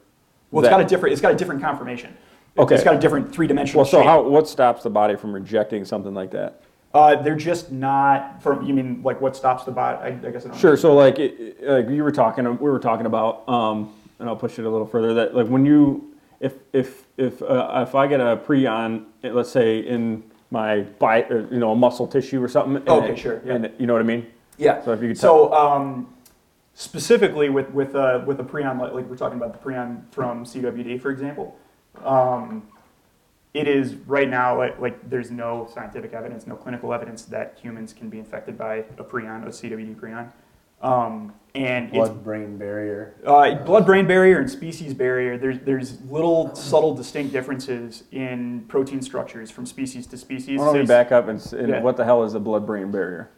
[0.51, 2.15] Well, it's that- got a different it's got a different conformation.
[2.57, 2.75] Okay.
[2.75, 4.07] It's got a different three-dimensional Well, so shape.
[4.07, 6.61] how what stops the body from rejecting something like that?
[6.93, 8.41] Uh, they're just not.
[8.41, 9.97] From you mean like what stops the body?
[10.01, 10.57] I, I guess I don't.
[10.57, 10.77] Sure.
[10.77, 14.57] So like, it, like you were talking, we were talking about, um, and I'll push
[14.57, 15.13] it a little further.
[15.13, 19.79] That like when you, if if if uh, if I get a prion, let's say
[19.79, 22.81] in my bite, or, you know, a muscle tissue or something.
[22.87, 23.55] Okay, it- sure, yeah.
[23.55, 24.27] And you know what I mean?
[24.57, 24.83] Yeah.
[24.83, 26.13] So if you could So um,
[26.73, 30.45] specifically with with uh, with a prion, like, like we're talking about the prion from
[30.45, 31.57] CWD, for example,
[32.03, 32.63] um,
[33.53, 37.93] it is right now like, like there's no scientific evidence, no clinical evidence that humans
[37.93, 40.31] can be infected by a prion, a CWD prion.
[40.81, 43.15] Um, and it's Blood-brain barrier.
[43.25, 45.37] Uh, blood-brain barrier and species barrier.
[45.37, 50.59] There's there's little subtle distinct differences in protein structures from species to species.
[50.59, 51.81] Why don't we back up and, and Yeah.
[51.81, 53.29] what the hell is a blood-brain barrier?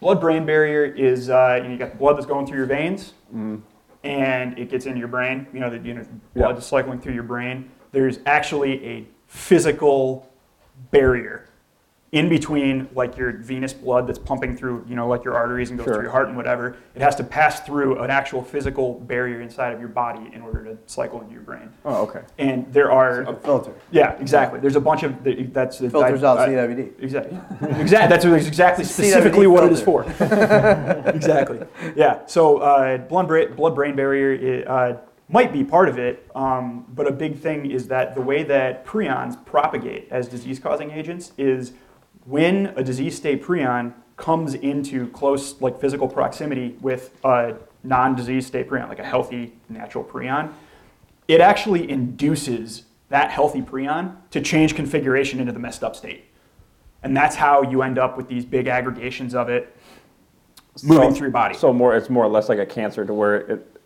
[0.00, 3.14] Blood-brain barrier is uh, you, know, you got the blood that's going through your veins,
[3.28, 3.56] Mm-hmm.
[4.04, 7.14] and it gets into your brain, you know, the you know, blood is cycling through
[7.14, 10.30] your brain, there's actually a physical
[10.90, 11.47] barrier
[12.10, 15.78] in between like your venous blood that's pumping through, you know, like your arteries and
[15.78, 15.94] goes Sure.
[15.96, 16.74] through your heart and whatever.
[16.94, 20.64] It has to pass through an actual physical barrier inside of your body in order
[20.64, 21.68] to cycle into your brain.
[21.84, 22.20] Oh, okay.
[22.38, 23.72] And there are, A filter.
[23.90, 24.58] yeah, exactly.
[24.58, 26.92] There's a bunch of that's Filters I- out I- CWD.
[26.98, 27.38] Exactly.
[27.78, 28.08] Exactly.
[28.08, 30.04] That's what- exactly CWD specifically what it is for.
[31.06, 31.60] exactly.
[31.94, 32.20] Yeah.
[32.26, 34.96] So uh, blood brain blood brain barrier uh,
[35.28, 38.86] might be part of it, um, but a big thing is that the way that
[38.86, 41.72] prions propagate as disease causing agents is
[42.28, 48.68] when a disease state prion comes into close like physical proximity with a non-disease state
[48.68, 50.52] prion, like a healthy natural prion,
[51.26, 56.24] it actually induces that healthy prion to change configuration into the messed up state.
[57.02, 59.74] And that's how you end up with these big aggregations of it
[60.82, 61.54] moving So- through your body.
[61.54, 63.76] So more, it's more or less like a cancer to where it,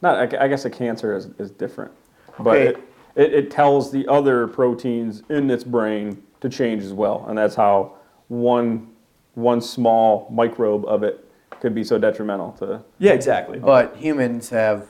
[0.00, 1.92] not, I I guess a cancer is, is different.
[2.38, 2.66] But Okay.
[2.68, 2.76] it,
[3.16, 7.24] it, it tells the other proteins in its brain to change as well.
[7.28, 7.94] And that's how
[8.28, 8.88] one,
[9.34, 11.24] one small microbe of it
[11.60, 12.82] could be so detrimental to.
[12.98, 13.58] yeah, exactly.
[13.58, 14.86] But humans have.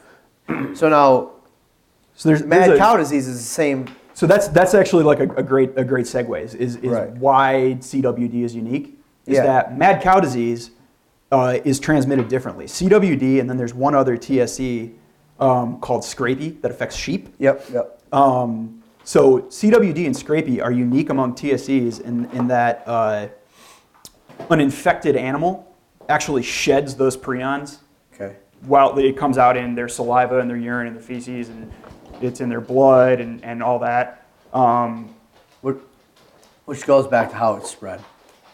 [0.75, 1.31] So now,
[2.15, 3.87] so there's, mad there's a- cow disease is the same.
[4.15, 6.43] So that's that's actually like a, a great a great segue.
[6.43, 7.11] Is is, is Right.
[7.13, 8.99] why CWD is unique?
[9.27, 9.45] Is Yeah.
[9.45, 10.73] that mad cow disease
[11.31, 12.67] uh, is transmitted differently.
[12.67, 14.91] CWD and then there's one other TSE
[15.41, 17.29] um, called scrapie that affects sheep.
[17.39, 18.03] Yep, yep.
[18.13, 23.29] Um, so CWD and scrapie are unique among TSEs in, in that uh,
[24.51, 25.75] an infected animal
[26.09, 27.79] actually sheds those prions
[28.15, 28.37] Okay.
[28.67, 31.73] while it comes out in their saliva and their urine and their feces and
[32.21, 34.27] it's in their blood and, and all that.
[34.53, 35.15] Um,
[35.63, 35.79] Which,
[36.67, 38.01] which goes back to how it's spread.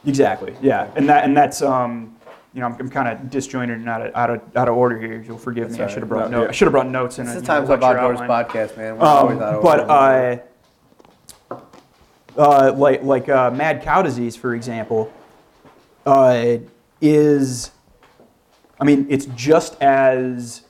[0.07, 2.15] exactly, yeah, and that and that's um,
[2.55, 4.99] you know I'm, I'm kind of disjointed and out of, out of out of order
[4.99, 5.21] here.
[5.27, 5.79] You'll forgive me.
[5.79, 6.31] That's I should have brought right.
[6.31, 8.19] no, I should have brought notes in It's a the you Times know, Up Outdoors
[8.21, 8.99] podcast, man.
[8.99, 10.43] We're always out Um, of but order.
[11.51, 11.59] uh,
[12.37, 15.13] uh, like like uh, mad cow disease, for example,
[16.07, 16.57] uh,
[17.01, 17.71] is
[18.81, 20.63] I mean it's just as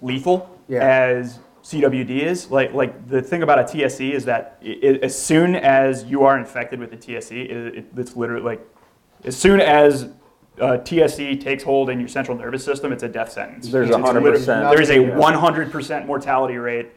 [0.00, 0.80] lethal Yeah.
[0.84, 2.50] as CWD is.
[2.50, 6.24] Like like the thing about a TSE is that i i as soon as you
[6.24, 8.66] are infected with a TSE, it, it, it's literally like
[9.24, 10.08] as soon as
[10.60, 13.68] uh, TSE takes hold in your central nervous system, it's a death sentence.
[13.68, 14.70] There's It's a hundred literally- percent.
[14.70, 16.88] There is a 100% mortality rate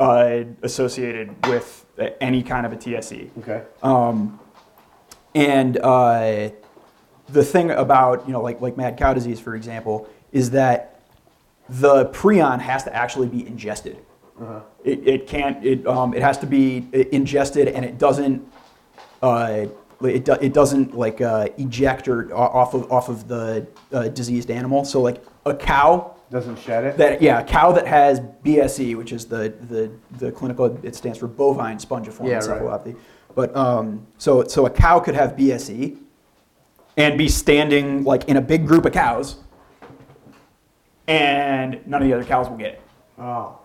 [0.00, 3.30] uh, associated with uh, any kind of a TSE.
[3.40, 3.62] okay.
[3.82, 4.38] Um,
[5.34, 6.50] and uh,
[7.28, 11.00] the thing about you know like like mad cow disease, for example, is that
[11.68, 13.98] the prion has to actually be ingested.
[14.84, 15.64] It, it can't.
[15.64, 18.46] It um, it has to be ingested, and it doesn't.
[20.00, 24.50] It, do, it doesn't like uh, eject or off of off of the uh, diseased
[24.50, 24.84] animal.
[24.84, 26.96] So like a cow Doesn't shed it.
[26.98, 31.18] that yeah, a cow that has BSE, which is the the, the clinical it stands
[31.18, 32.96] for bovine spongiform Yeah, right.
[33.34, 35.96] But um, so so a cow could have BSE
[36.96, 39.36] and be standing like in a big group of cows,
[41.08, 42.82] and none of the other cows will get it.
[43.18, 43.58] oh.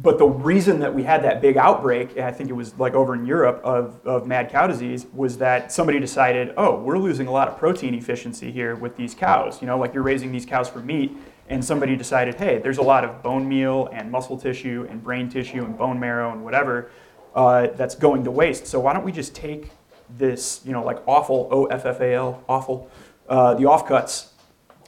[0.00, 3.14] But the reason that we had that big outbreak, I think it was like over
[3.14, 7.32] in Europe of, of mad cow disease, was that somebody decided, oh, we're losing a
[7.32, 9.60] lot of protein efficiency here with these cows.
[9.60, 11.16] You know, like you're raising these cows for meat,
[11.48, 15.28] and somebody decided, hey, there's a lot of bone meal and muscle tissue and brain
[15.28, 16.90] tissue and bone marrow and whatever
[17.34, 18.68] uh, that's going to waste.
[18.68, 19.70] So why don't we just take
[20.16, 22.88] this, you know, like offal O F F A L, offal,
[23.28, 24.28] uh, the offcuts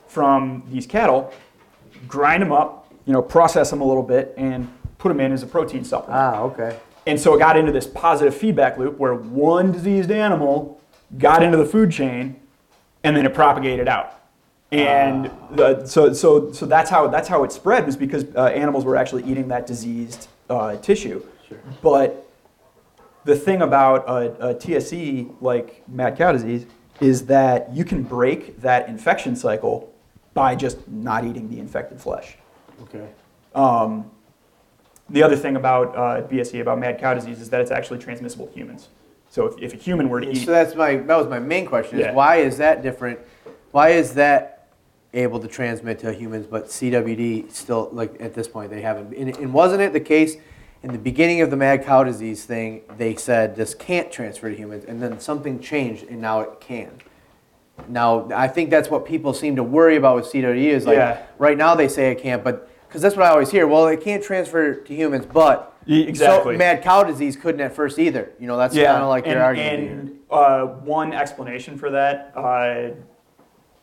[0.06, 1.32] from these cattle,
[2.06, 4.70] grind them up, you know, process them a little bit, and
[5.00, 6.20] put them in as a protein supplement.
[6.20, 6.78] Ah, okay.
[7.06, 10.80] And so it got into this positive feedback loop where one diseased animal
[11.18, 12.38] got into the food chain,
[13.02, 14.20] and then it propagated out.
[14.70, 18.84] And the, so, so, so that's how that's how it spread was because uh, animals
[18.84, 21.24] were actually eating that diseased uh, tissue.
[21.82, 22.30] But
[23.24, 26.66] the thing about a, a TSE like mad cow disease
[27.00, 29.92] is that you can break that infection cycle
[30.34, 32.36] by just not eating the infected flesh.
[32.82, 33.08] Okay.
[33.54, 34.08] Um,
[35.10, 38.46] the other thing about uh, BSE, about mad cow disease, is that it's actually transmissible
[38.46, 38.88] to humans.
[39.28, 41.66] So if, if a human were to eat, So that's my that was my main
[41.66, 41.98] question.
[41.98, 42.12] Is Yeah.
[42.14, 43.18] why is that different?
[43.72, 44.68] Why is that
[45.12, 49.14] able to transmit to humans, but CWD still like at this point they haven't?
[49.16, 50.36] And, and wasn't it the case
[50.82, 52.82] in the beginning of the mad cow disease thing?
[52.96, 56.90] They said this can't transfer to humans, and then something changed, and now it can.
[57.88, 61.22] Now I think that's what people seem to worry about with CWD is like Yeah.
[61.38, 63.68] right now they say it can't, but because that's what I always hear.
[63.68, 66.54] Well, it can't transfer to humans, but exactly.
[66.54, 68.32] so mad cow disease couldn't at first either.
[68.40, 69.80] You know, that's kind of like and, their argument.
[69.80, 72.90] And uh, one explanation for that uh,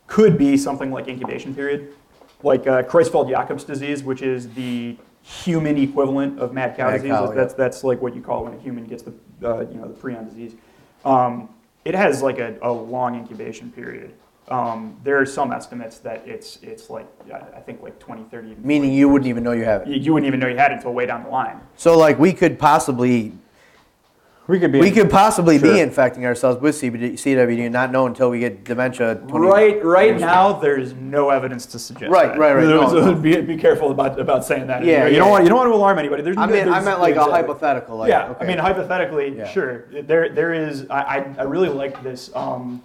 [0.07, 1.93] could be something like incubation period.
[2.43, 7.11] like uh, Creutzfeldt-Jakob's disease, which is the human equivalent of mad cow Mad disease.
[7.11, 7.57] cow, that's yeah.
[7.57, 10.27] that's like what you call when a human gets the uh, you know the prion
[10.27, 10.53] disease.
[11.05, 11.47] Um,
[11.85, 14.13] it has like a, a long incubation period.
[14.49, 18.51] Um, there are some estimates that it's it's like I I think like 20, 30.
[18.51, 19.89] even Meaning you wouldn't even know you have it.
[19.89, 21.59] you you wouldn't even know you had it until way down the line.
[21.75, 23.33] So like we could possibly
[24.47, 24.79] We could be.
[24.79, 25.73] we could possibly Sure.
[25.73, 29.15] be infecting ourselves with CBD, CWD and not know until we get dementia.
[29.15, 32.39] 20 Right, right years now, there's no evidence to suggest Right, that.
[32.39, 33.13] right, right, So- no.
[33.13, 34.85] so be, be careful about, about saying that.
[34.85, 35.19] Yeah, you yeah.
[35.19, 36.21] don't want you don't want to alarm anybody.
[36.23, 37.97] There's, I mean, I meant like a hypothetical.
[37.97, 38.45] Like, yeah, okay.
[38.45, 39.47] I mean hypothetically, Yeah.
[39.49, 39.83] sure.
[39.91, 40.89] There, there is.
[40.89, 42.31] I, I, I really like this.
[42.33, 42.81] Um,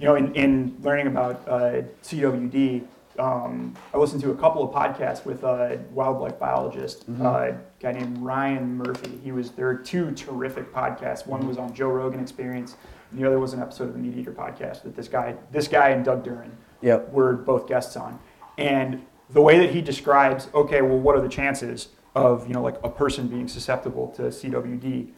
[0.00, 2.86] you know, in, in learning about uh, CWD,
[3.18, 7.26] um, I listened to a couple of podcasts with a wildlife biologist, Mm-hmm.
[7.26, 9.18] uh, a guy named Ryan Murphy.
[9.22, 11.26] He was there are two terrific podcasts.
[11.26, 12.76] One was on Joe Rogan Experience,
[13.10, 15.68] and the other was an episode of the Meat Eater podcast that this guy, this
[15.68, 17.12] guy and Doug Duren Yep.
[17.12, 18.18] were both guests on.
[18.56, 22.62] And the way that he describes, okay, well, what are the chances of, you know,
[22.62, 25.08] like a person being susceptible to CWD,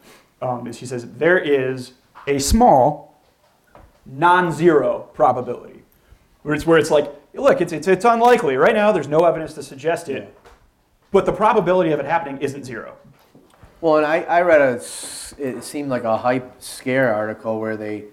[0.41, 1.93] um, is he says there is
[2.27, 3.12] a small,
[4.05, 5.81] non-zero probability.
[6.43, 8.57] Where it's, where it's like, look, it's, it's, it's unlikely.
[8.57, 10.35] Right now, there's no evidence to suggest it.
[11.11, 12.95] But the probability of it happening isn't zero.
[13.81, 14.81] Well, and I, I read a
[15.37, 18.05] it seemed like a hype scare article where they,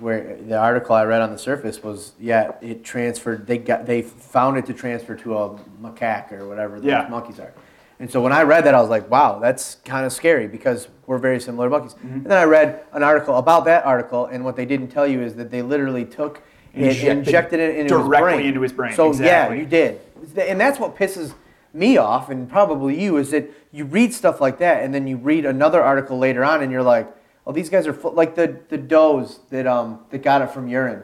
[0.00, 4.02] where the article I read on the surface was, yeah, it transferred, they got, they
[4.02, 7.06] found it to transfer to a macaque or whatever the Yeah.
[7.08, 7.52] monkeys are.
[8.00, 10.88] And so when I read that, I was like, wow, that's kind of scary because
[11.06, 11.94] we're very similar monkeys.
[11.94, 12.14] Mm-hmm.
[12.14, 15.20] And then I read an article about that article, and what they didn't tell you
[15.20, 16.42] is that they literally took
[16.74, 18.46] and Injected injected it into directly his brain.
[18.46, 19.56] into his brain, So exactly.
[19.56, 20.00] yeah, you did.
[20.36, 21.34] And that's what pisses
[21.72, 25.16] me off, and probably you, is that you read stuff like that, and then you
[25.16, 27.08] read another article later on, and you're like,
[27.46, 30.68] "Oh, these guys are full, like the the does that um that got it from
[30.68, 31.02] urine.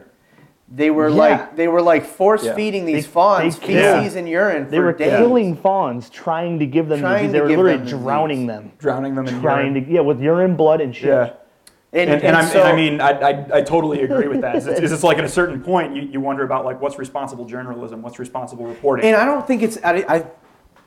[0.67, 1.15] They were Yeah.
[1.15, 2.55] like they were like force Yeah.
[2.55, 5.11] feeding these They- fawns they feces killed- and urine They for were days.
[5.11, 7.31] killing fawns, trying to give them Trying disease.
[7.33, 7.99] They were literally them disease.
[7.99, 9.85] drowning them, Drowning them in trying urine.
[9.85, 11.09] to yeah, with urine, blood, and shit.
[11.09, 11.29] Yeah.
[11.93, 14.55] And, And, and, I'm, so- and I mean, I, I, I totally agree with that.
[14.55, 17.45] It's, it's, it's like at a certain point, you, you wonder about like what's responsible
[17.45, 19.05] journalism, what's responsible reporting.
[19.05, 19.77] And I don't think it's.
[19.83, 20.25] I, I,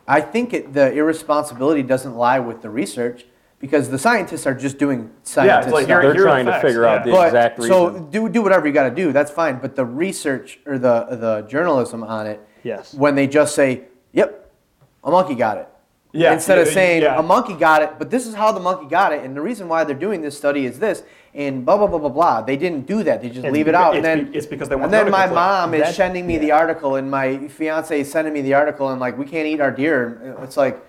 [0.09, 3.25] I think it, the irresponsibility doesn't lie with the research
[3.61, 6.03] because the scientists are just doing scientist like stuff.
[6.03, 7.73] They're here are trying the to facts, figure out the but exact reason.
[7.73, 9.13] so do do whatever you got to do.
[9.13, 9.59] That's fine.
[9.59, 12.95] But the research or the the journalism on it, Yes.
[12.95, 14.51] when they just say, "Yep,
[15.05, 15.69] a monkey got it,"
[16.13, 17.19] Yeah, instead of saying yeah.
[17.19, 19.69] a monkey got it, but this is how the monkey got it, and the reason
[19.69, 21.03] why they're doing this study is this,
[21.35, 22.43] and blah blah blah blah blah.
[22.43, 23.21] They didn't do that.
[23.23, 24.95] They just It's leave it out, it's and then be- it's because they want And
[24.95, 25.47] then my article clip.
[25.47, 28.89] mom is That's- sending me the article, and my fiance is sending me the article,
[28.91, 30.37] and like we can't eat our deer.
[30.43, 30.81] It's like,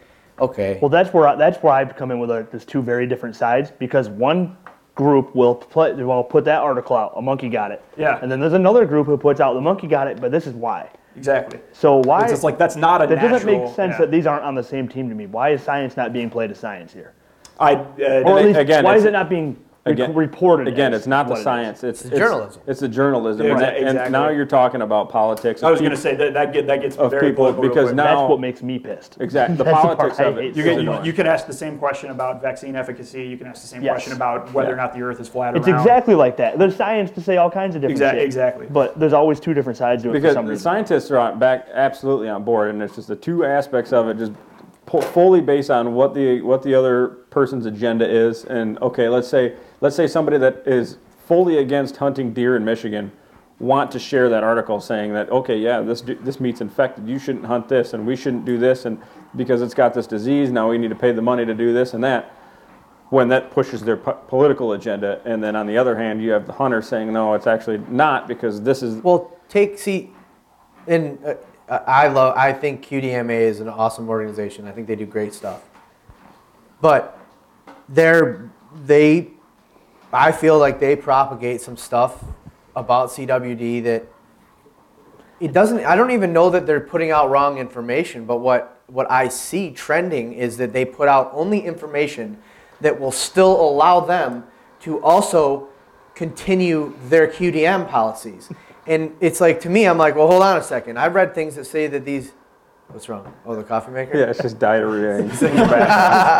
[0.41, 3.07] okay, Well, that's where I, that's where I've come in with a, there's two very
[3.07, 4.57] different sides because one
[4.95, 7.83] group will put will put that article out, a monkey got it.
[7.97, 8.19] Yeah.
[8.21, 10.53] And then there's another group who puts out the monkey got it, but this is
[10.53, 10.89] why.
[11.15, 11.59] exactly.
[11.71, 12.23] So why?
[12.23, 13.31] It's just like that's not a that natural.
[13.31, 13.97] doesn't make sense yeah.
[13.99, 15.25] that these aren't on the same team to me.
[15.25, 17.13] Why is science not being played as science here?
[17.59, 19.57] I, uh, Or at least again, why is it not being rec-
[19.91, 20.67] Again- reported?
[20.67, 21.43] Again, as it's not the it is?
[21.43, 21.83] science.
[21.83, 22.61] It's, It's journalism.
[22.67, 23.99] It's the journalism, Yeah, and, exactly.
[24.03, 25.63] and now you're talking about politics.
[25.63, 27.71] I was going to say that that, get, that gets of very people, political real
[27.71, 27.95] because quick.
[27.95, 29.17] now- That's what makes me pissed.
[29.19, 29.57] Exactly.
[29.57, 30.55] The That's the politics of it.
[30.55, 33.23] You, so get, you, you can ask the same question about vaccine efficacy.
[33.23, 33.91] You can ask the same Yes.
[33.93, 35.79] question about whether or not the Earth is flat It's around.
[35.79, 36.57] exactly like that.
[36.59, 38.21] There's science to say all kinds of different Exac- shit.
[38.23, 38.67] exactly.
[38.69, 40.63] But there's always two different sides to it for because some the reason.
[40.63, 44.17] scientists are on, back absolutely on board, and it's just the two aspects of it
[44.17, 44.33] just
[45.13, 48.43] fully based on what the what the other person's agenda is.
[48.45, 53.11] And okay, let's say let's say somebody that is fully against hunting deer in Michigan
[53.59, 57.07] want to share that article saying that okay, yeah, this this meat's infected.
[57.07, 59.01] You shouldn't hunt this, and we shouldn't do this, and
[59.35, 61.93] because it's got this disease, now we need to pay the money to do this
[61.93, 62.35] and that.
[63.09, 66.45] When that pushes their po- political agenda, and then on the other hand, you have
[66.45, 70.11] the hunter saying no, it's actually not because this is Well, take see,
[70.87, 71.35] and uh,
[71.69, 72.37] I love.
[72.37, 74.67] I think QDMA is an awesome organization.
[74.67, 75.63] I think they do great stuff.
[76.81, 77.19] But
[77.89, 78.49] they're
[78.85, 79.31] they,
[80.11, 82.23] I feel like they propagate some stuff
[82.75, 84.07] about CWD that
[85.39, 85.85] it doesn't.
[85.85, 88.25] I don't even know that they're putting out wrong information.
[88.25, 92.41] But what what I see trending is that they put out only information
[92.81, 94.45] that will still allow them
[94.81, 95.67] to also
[96.15, 98.49] continue their QDM policies.
[98.87, 100.97] And it's like to me, I'm like, well, hold on a second.
[100.97, 102.31] I've read things that say that these.
[102.91, 103.31] What's wrong?
[103.45, 104.17] Oh, the coffee maker.
[104.17, 105.21] Yeah, it's just diarrhea.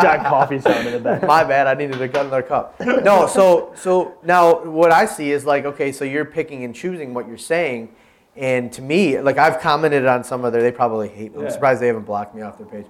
[0.02, 1.22] got coffee sound in the back.
[1.22, 1.68] My bad.
[1.68, 2.78] I needed to cut another cup.
[2.80, 7.14] No, so so now what I see is like, okay, so you're picking and choosing
[7.14, 7.94] what you're saying,
[8.34, 10.60] and to me, like I've commented on some of their.
[10.62, 11.38] They probably hate me.
[11.38, 11.50] I'm Yeah.
[11.50, 12.86] surprised they haven't blocked me off their page,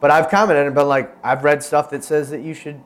[0.00, 2.78] but I've commented and been like, I've read stuff that says that you should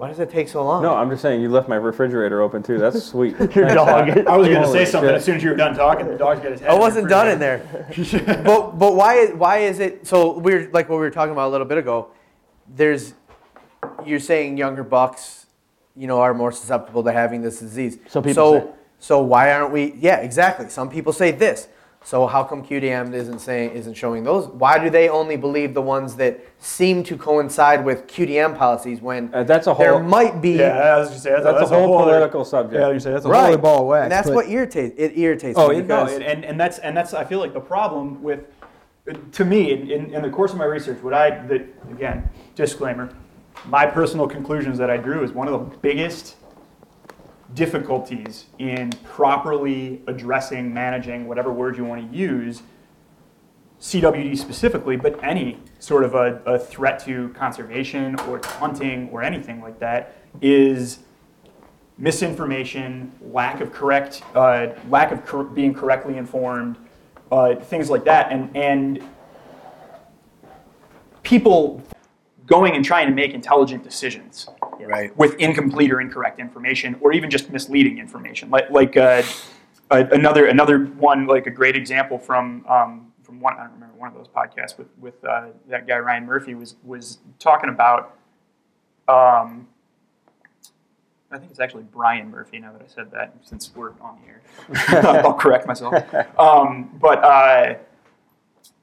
[0.00, 0.82] Why does it take so long?
[0.82, 2.78] No, I'm just saying you left my refrigerator open too.
[2.78, 3.38] That's sweet.
[3.54, 4.08] Your dog.
[4.26, 5.16] I was going to say something shit.
[5.16, 6.06] as soon as you were done talking.
[6.06, 6.70] The dog's got his head.
[6.70, 7.58] I wasn't done in there.
[8.42, 11.52] but but why why is it so we're like what we were talking about a
[11.52, 12.12] little bit ago?
[12.66, 13.12] There's
[14.06, 15.44] you're saying younger bucks,
[15.94, 17.98] you know, are more susceptible to having this disease.
[18.08, 18.70] So people so say.
[19.00, 19.92] so why aren't we?
[19.98, 20.70] Yeah, exactly.
[20.70, 21.68] Some people say this.
[22.02, 24.48] So how come QDM isn't saying isn't showing those?
[24.48, 29.30] Why do they only believe the ones that seem to coincide with QDM policies when
[29.34, 31.74] Uh, that's a there might be Yeah, I was going say that's, That's, that's a
[31.74, 32.80] whole other- political subject.
[32.80, 33.48] Yeah, you say that's a right?
[33.50, 34.02] whole ball of wax.
[34.04, 36.60] and that's but- what irritates it irritates Oh, me it, no, because and, and, and
[36.60, 38.40] that's and that's I feel like the problem with
[39.32, 43.10] to me in, in, in the course of my research, what I that again disclaimer,
[43.66, 46.36] my personal conclusions that I drew is one of the biggest
[47.54, 52.62] difficulties in properly addressing, managing whatever word you want to use.
[53.80, 59.22] CWD specifically, but any sort of a, a threat to conservation or to hunting or
[59.22, 61.00] anything like that is
[61.96, 66.76] misinformation, lack of correct, uh, lack of cor- being correctly informed,
[67.32, 69.02] uh, things like that, and and
[71.22, 71.82] people
[72.46, 74.48] going and trying to make intelligent decisions
[74.88, 75.16] right.
[75.16, 78.50] with incomplete or incorrect information, or even just misleading information.
[78.50, 79.22] Like like uh,
[79.90, 83.96] a- another another one, like a great example from um, from one I don't remember
[83.96, 88.16] one of those podcasts with with uh, that guy Ryan Murphy was was talking about.
[89.08, 89.66] Um,
[91.32, 92.58] I think it's actually Brian Murphy.
[92.58, 94.42] Now that I said that, since we're on the air,
[95.24, 95.94] I'll correct myself.
[96.38, 97.74] Um, but uh,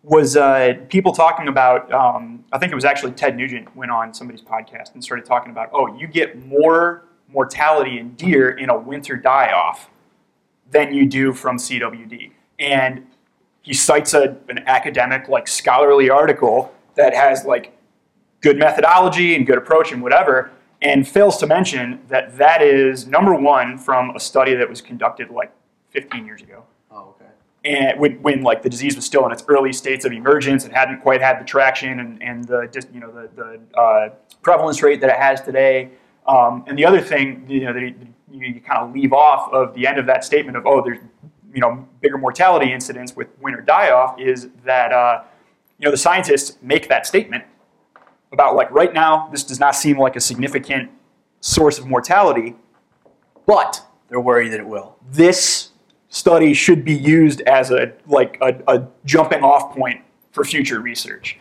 [0.08, 1.92] was uh, people talking about?
[1.92, 5.52] Um, I think it was actually Ted Nugent went on somebody's podcast and started talking
[5.52, 9.90] about, oh, you get more mortality in deer in a winter die-off
[10.72, 13.06] than you do from CWD, and
[13.62, 17.78] he cites a, an academic, like scholarly article that has like
[18.40, 23.36] good methodology and good approach and whatever, and fails to mention that that is number
[23.36, 25.52] one from a study that was conducted like
[25.90, 26.64] 15 years ago.
[27.68, 30.74] And when, when like the disease was still in its early states of emergence and
[30.74, 34.10] hadn't quite had the traction and, and the just you know the, the uh,
[34.42, 35.90] prevalence rate that it has today.
[36.28, 37.82] Um, and the other thing you know that
[38.32, 41.00] you, kind of leave off of the end of that statement of oh there's
[41.54, 45.24] you know bigger mortality incidents with winter die off is that uh,
[45.78, 47.44] you know the scientists make that statement
[48.32, 50.90] about like right now this does not seem like a significant
[51.42, 52.56] source of mortality,
[53.46, 54.96] but They're worried that it will.
[55.12, 55.72] this
[56.10, 61.38] study should be used as a like a, a jumping off point for future research.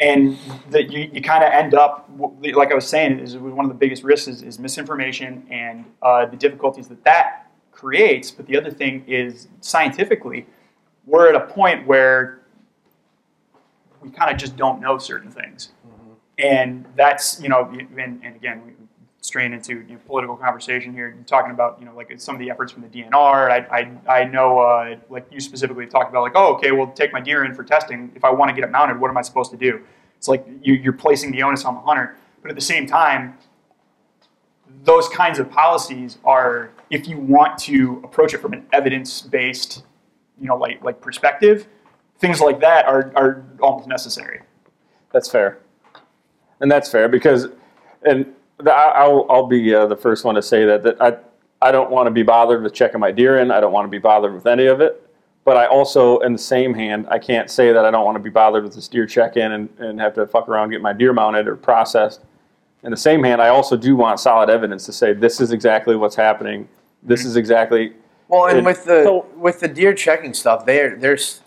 [0.00, 0.38] And
[0.70, 2.08] that you, you kind of end up
[2.40, 6.26] like i was saying is one of the biggest risks is, is misinformation and uh,
[6.26, 8.30] the difficulties that that creates.
[8.30, 10.46] But the other thing is scientifically
[11.04, 12.42] we're at a point where
[14.02, 15.70] we kind of just don't know certain things.
[16.38, 17.64] And that's you know
[17.96, 18.76] and, and again
[19.20, 22.50] strain into you know, political conversation here talking about you know like some of the
[22.50, 26.32] efforts from the dnr i, I, I know uh, like you specifically talked about like
[26.36, 28.12] oh okay well take my deer in for testing.
[28.14, 29.80] If i want to get it mounted what am i supposed to do?
[30.16, 32.16] It's like you, you're placing the onus on the hunter.
[32.42, 33.38] But at the same time
[34.84, 39.82] those kinds of policies are if you want to approach it from an evidence-based
[40.40, 41.66] you know like like perspective
[42.18, 44.40] things like that are, are almost necessary.
[45.12, 45.58] That's fair,
[46.60, 47.48] and that's fair because,
[48.02, 48.34] and
[48.66, 51.16] I'll I'll be uh, the first one to say that that I
[51.60, 53.50] I don't want to be bothered with checking my deer in.
[53.50, 55.04] I don't want to be bothered with any of it.
[55.44, 58.22] But I also, in the same hand, I can't say that I don't want to
[58.22, 60.92] be bothered with this deer check in and, and have to fuck around get my
[60.92, 62.20] deer mounted or processed.
[62.82, 65.96] In the same hand, I also do want solid evidence to say this is exactly
[65.96, 66.68] what's happening.
[67.02, 67.94] This is exactly.
[68.28, 71.40] Well, and It- with the so- with the deer checking stuff, they're there's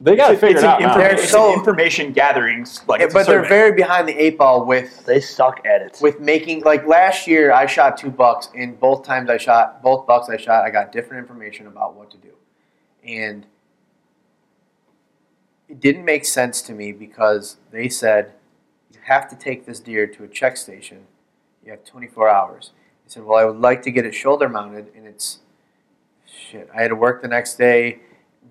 [0.00, 0.82] They got to It's- figure it's it out.
[0.82, 0.96] an now.
[0.98, 3.48] They're it's so- an information gathering like it's a but they're survey.
[3.48, 5.98] very behind the eight ball with They suck at it.
[6.02, 10.06] with making like last year I shot two bucks and both times I shot both
[10.06, 12.32] bucks I shot I got different information about what to do.
[13.06, 13.46] And
[15.68, 18.32] it didn't make sense to me because they said
[18.92, 21.06] you have to take this deer to a check station.
[21.64, 22.72] You have 24 hours.
[23.04, 25.38] He said, "Well, I would like to get it shoulder mounted and it's
[26.26, 26.68] shit.
[26.76, 28.00] I had to work the next day.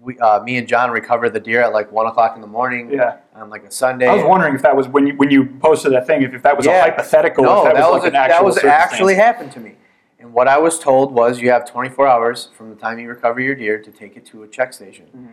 [0.04, 2.92] We, uh, me and John recovered the deer at like one o'clock in the morning
[2.92, 3.18] Yeah.
[3.34, 4.06] on like a Sunday.
[4.08, 6.44] I was wondering if that was when you when you posted that thing, if, if
[6.44, 6.74] that was Yeah.
[6.86, 9.62] a hypothetical, No, if that, that was, was, like a- that was actually happened to
[9.62, 9.76] me.
[10.20, 13.40] And what I was told was you have 24 hours from the time you recover
[13.40, 15.06] your deer to take it to a check station.
[15.16, 15.28] Mhm.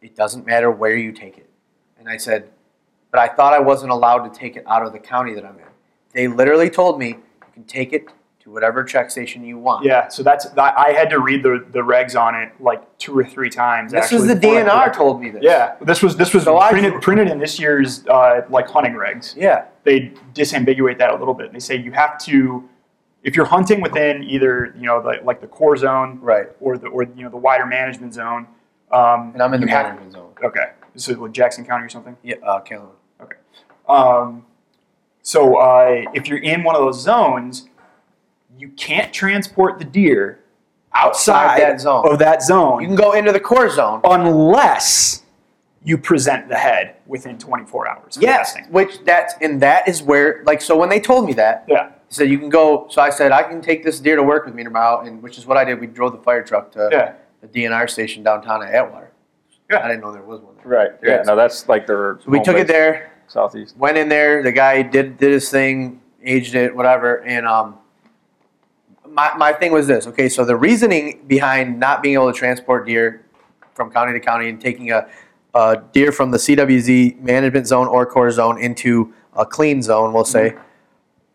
[0.00, 1.48] It doesn't matter where you take it.
[1.98, 2.48] And I said,
[3.10, 5.58] but I thought I wasn't allowed to take it out of the county that I'm
[5.58, 5.64] in.
[6.12, 8.08] They literally told me you can take it
[8.46, 9.84] to whatever check station you want.
[9.84, 13.16] Yeah, so that's that, I had to read the, the regs on it like two
[13.18, 13.90] or three times.
[13.90, 15.42] This was the DNR told me this.
[15.42, 18.94] Yeah, this was this was So I- printed printed in this year's uh, like hunting
[18.94, 19.34] regs.
[19.36, 19.66] Yeah.
[19.82, 21.52] They disambiguate that a little bit.
[21.52, 22.68] They say you have to,
[23.24, 26.46] if you're hunting within either you know the, like the core zone Right.
[26.60, 28.46] or the or you know the wider management zone.
[28.92, 30.30] Um, And I'm in the management zone.
[30.44, 32.16] Okay, so like Jackson County or something.
[32.22, 32.90] Yeah, uh, Calhoun.
[33.20, 33.36] Okay.
[33.88, 34.46] Um,
[35.22, 37.68] so uh, if you're in one of those zones,
[38.58, 40.40] you can't transport the deer
[40.94, 42.10] outside Outside that zone.
[42.12, 44.00] of that zone You can go into the core zone.
[44.04, 45.22] unless
[45.84, 48.18] you present the head within 24 hours.
[48.20, 48.72] Yes, testing.
[48.72, 51.88] which that's and that is where like so when they told me that Yeah.
[52.08, 52.86] he said you can go.
[52.90, 55.38] So I said I can take this deer to work with me tomorrow, and which
[55.38, 55.80] is what I did.
[55.80, 57.12] We drove the fire truck to Yeah.
[57.40, 59.10] the DNR station downtown at Atwater.
[59.70, 59.78] Yeah.
[59.84, 60.54] I didn't know there was one.
[60.56, 60.66] There.
[60.66, 61.00] Right.
[61.00, 61.20] There Yeah.
[61.20, 61.26] is.
[61.26, 62.18] No, that's like their.
[62.24, 63.76] So we home took it there, Southeast.
[63.76, 64.42] went in there.
[64.42, 67.78] The guy did did his thing, aged it, whatever, and um.
[69.16, 70.06] My, my thing was this.
[70.06, 73.24] Okay, so the reasoning behind not being able to transport deer
[73.72, 75.08] from county to county and taking a,
[75.54, 80.26] a deer from the CWD management zone or core zone into a clean zone, we'll
[80.26, 80.54] say,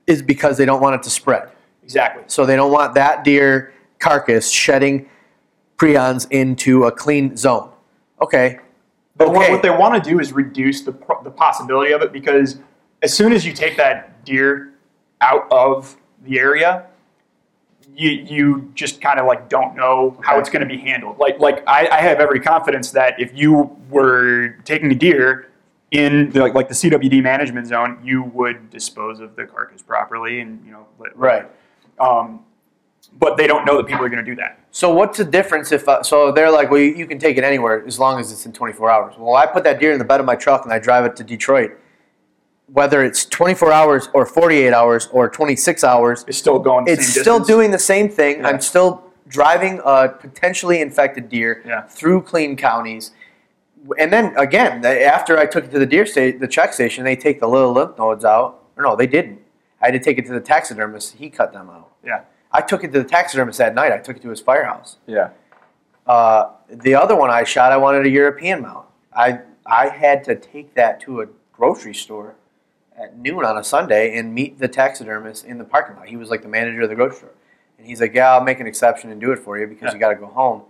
[0.06, 1.50] is because they don't want it to spread.
[1.84, 2.24] Exactly.
[2.28, 5.10] So they don't want that deer carcass shedding
[5.78, 7.72] prions into a clean zone.
[8.22, 8.60] Okay.
[9.18, 9.52] But what, Okay.
[9.54, 12.60] what they want to do is reduce the, pro- the possibility of it because
[13.02, 14.74] as soon as you take that deer
[15.22, 16.86] out of the area,
[17.96, 21.18] you, you just kind of like don't know how it's going to be handled.
[21.20, 25.52] Like like I, I have every confidence that if you were taking a deer
[25.92, 30.40] in the, like like the CWD management zone, you would dispose of the carcass properly
[30.40, 31.46] and you know let, Right.
[32.00, 32.46] Um,
[33.20, 34.60] but they don't know that people are going to do that.
[34.72, 37.44] So what's the difference if uh, so they're like, well, you, you can take it
[37.44, 39.16] anywhere as long as it's in 24 hours.
[39.18, 41.16] Well, I put that deer in the bed of my truck and I drive it
[41.18, 41.78] to Detroit.
[42.74, 46.86] Whether it's 24 hours or 48 hours or 26 hours, It's still going.
[46.86, 47.48] The it's still distance.
[47.48, 48.40] doing the same thing.
[48.40, 48.48] Yeah.
[48.48, 51.82] I'm still driving a potentially infected deer Yeah.
[51.84, 53.12] through clean counties.
[53.98, 57.16] And then again, after I took it to the deer sta- the check station, they
[57.16, 58.60] take the little lymph nodes out.
[58.78, 59.40] Or no, they didn't.
[59.82, 61.16] I had to take it to the taxidermist.
[61.16, 61.90] He cut them out.
[62.06, 62.22] Yeah.
[62.54, 63.92] I took it to the taxidermist that night.
[63.92, 64.98] I took it to his firehouse.
[65.08, 65.30] Yeah.
[66.08, 68.86] Uh, the other one I shot, I wanted a European mount.
[69.14, 72.36] I I had to take that to a grocery store
[73.02, 76.08] at noon on a Sunday and meet the taxidermist in the parking lot.
[76.08, 77.30] He was like the manager of the grocery store,
[77.78, 79.94] and he's like, "Yeah, I'll make an exception and do it for you because Yeah.
[79.94, 80.64] you got to go home."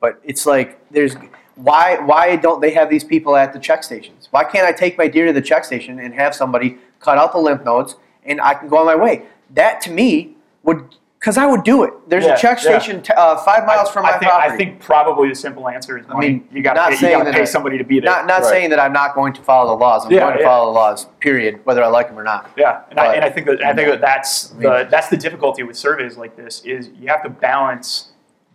[0.00, 1.14] But it's like there's
[1.56, 4.28] why why don't they have these people at the check stations?
[4.30, 7.32] Why can't I take my deer to the check station and have somebody cut out
[7.32, 9.22] the lymph nodes and I can go on my way?
[9.50, 11.94] That to me would because I would do it.
[12.06, 12.78] There's Yeah, a check yeah.
[12.78, 14.52] station t- uh, five miles I, from my I think, property.
[14.52, 16.28] I think probably the simple answer is money.
[16.28, 18.10] mean, you got to pay, gotta pay I- somebody to be there.
[18.10, 18.50] Not not Right.
[18.50, 20.04] saying that I'm not going to follow the laws.
[20.04, 20.46] I'm Yeah, going to yeah.
[20.46, 21.06] follow the laws.
[21.20, 21.60] Period.
[21.64, 22.50] Whether I like them or not.
[22.58, 25.08] yeah, and, I, but- and I think that I think that that's I the that's
[25.08, 28.10] the difficulty with surveys like this is you have to balance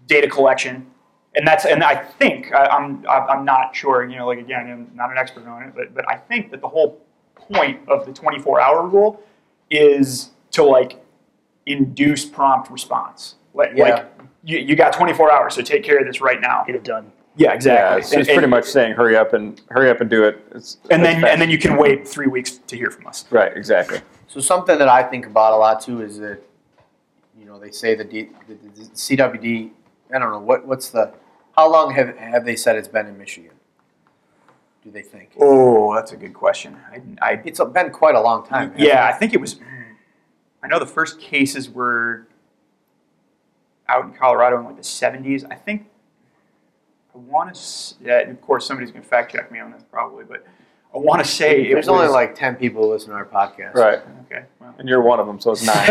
[0.06, 0.86] data collection,
[1.34, 4.08] and that's and I think I, I'm I'm I'm not sure.
[4.08, 6.62] You know, like again, I'm not an expert on it, but but I think that
[6.62, 7.02] the whole
[7.52, 9.24] point of the 24 hour rule
[9.72, 11.02] is to like
[11.70, 13.36] induce prompt response.
[13.54, 13.84] Like, Yeah.
[13.84, 14.06] like
[14.44, 16.64] you, you got 24 hours, so take care of this right now.
[16.66, 17.12] Get it done.
[17.36, 17.54] Yeah, Yeah.
[17.54, 18.00] exactly.
[18.02, 20.44] It's, it's pretty much saying hurry up and hurry up and do it.
[20.56, 21.32] It's, and then fast.
[21.34, 23.26] and then you can wait three weeks to hear from us.
[23.30, 23.56] Right.
[23.56, 24.02] Exactly.
[24.28, 26.40] So something that I think about a lot too is that,
[27.38, 29.72] you know, they say the, D, the, the CWD.
[30.14, 31.14] I don't know what what's the.
[31.56, 33.52] How long have have they said it's been in Michigan?
[34.84, 35.32] Do they think?
[35.40, 36.78] Oh, that's a good question.
[36.92, 38.70] I, I It's been quite a long time.
[38.72, 39.60] hasn't yeah, I think it was.
[40.62, 42.28] I know the first cases were
[43.88, 45.44] out in Colorado in like the seventies.
[45.46, 45.88] I think.
[47.14, 47.96] I want to.
[48.04, 50.46] Yeah, of course somebody's gonna fact check me on this probably, but
[50.94, 52.00] I want to say it There's was.
[52.00, 53.76] only like ten people who listen to our podcast.
[53.76, 54.00] Right.
[54.26, 54.46] Okay.
[54.60, 54.74] Well.
[54.80, 55.76] And you're one of them, so it's nine.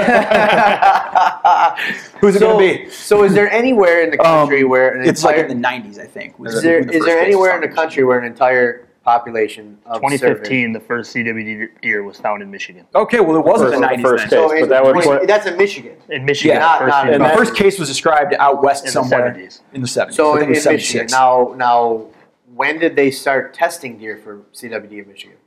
[2.21, 2.91] Who's it so, gonna be?
[2.91, 6.01] So is there anywhere in the country um, where an It's like in the '90s,
[6.01, 6.37] I think.
[6.39, 10.03] was is there the is there anywhere in the country where an entire population of
[10.03, 12.85] 2015, the first CWD deer was found in Michigan.
[12.95, 14.31] Okay, well, it wasn't First- the the '90s first then.
[14.31, 15.97] So case, but that would 20 put- that's in Michigan.
[16.11, 17.31] In Michigan, Yeah, not- first not- CWD.
[17.31, 19.63] The first case was described out west In the 70s.
[19.73, 20.15] in the '70s.
[20.17, 21.07] So in, in Michigan.
[21.11, 22.03] Now, now,
[22.55, 25.39] when did they start testing deer for CWD in Michigan?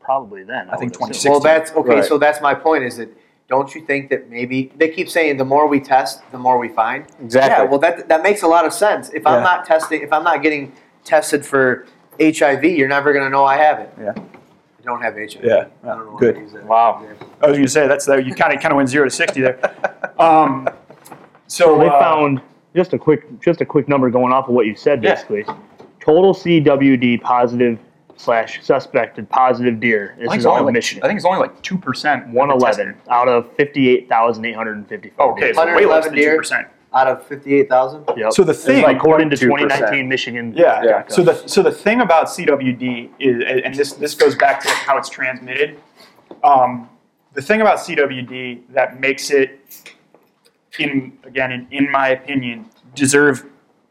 [0.00, 0.68] Probably then.
[0.70, 1.30] I think would assume.
[1.30, 1.30] 26.
[1.30, 1.94] Well, that's okay.
[1.96, 2.04] Right.
[2.04, 2.84] So that's my point.
[2.84, 3.08] Is that
[3.48, 6.68] don't you think that maybe they keep saying the more we test, the more we
[6.68, 7.04] find?
[7.22, 7.64] Exactly.
[7.64, 7.70] Yeah.
[7.70, 9.10] Well, that that makes a lot of sense.
[9.10, 9.30] If Yeah.
[9.34, 10.72] I'm not testing, if I'm not getting
[11.04, 11.86] tested for
[12.20, 13.92] HIV, you're never going to know I have it.
[13.98, 14.12] Yeah.
[14.16, 15.42] I don't have HIV.
[15.42, 15.66] Yeah.
[15.82, 16.36] I don't know Good.
[16.36, 16.64] Use that.
[16.64, 17.02] Wow.
[17.02, 17.26] Yeah.
[17.40, 19.10] I was going to say that's the, you kind of kind of went zero to
[19.10, 19.58] sixty there.
[20.16, 20.68] Um,
[21.48, 22.40] so So they uh, found
[22.76, 25.14] just a quick just a quick number going off of what you said Yeah.
[25.14, 25.44] basically.
[25.98, 27.78] Total CWD positive
[28.16, 30.14] slash suspected positive deer.
[30.18, 31.02] This I think, is it's only all like, Michigan.
[31.02, 32.28] I think it's only like two percent.
[32.28, 35.32] 111 out of 58,854.
[35.32, 35.54] Okay, deer.
[35.54, 36.36] so way less 111 than two deer?
[36.36, 36.68] percent.
[36.94, 38.04] Out of 58,000?
[38.16, 38.32] Yep.
[38.32, 40.54] So the thing, like according to 2019 Michigan.
[40.56, 40.82] Yeah.
[40.84, 41.08] Yeah.
[41.08, 44.96] So the so the thing about CWD is, and this this goes back to how
[44.96, 45.80] it's transmitted.
[46.44, 46.88] Um,
[47.32, 49.92] the thing about CWD that makes it,
[50.78, 53.44] in again, in, in my opinion, deserve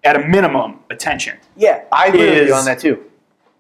[0.06, 1.38] at a minimum attention.
[1.58, 3.04] Yeah, I agree with you on that too.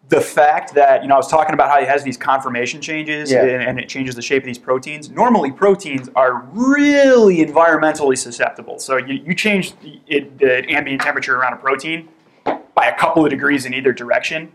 [0.10, 3.32] The fact that you know I was talking about how it has these conformation changes
[3.32, 3.46] Yeah.
[3.46, 5.10] and, and it changes the shape of these proteins.
[5.10, 8.80] Normally, proteins are really environmentally susceptible.
[8.80, 12.10] So you, you change the, it, the ambient temperature around a protein
[12.76, 14.52] by a couple of degrees in either direction,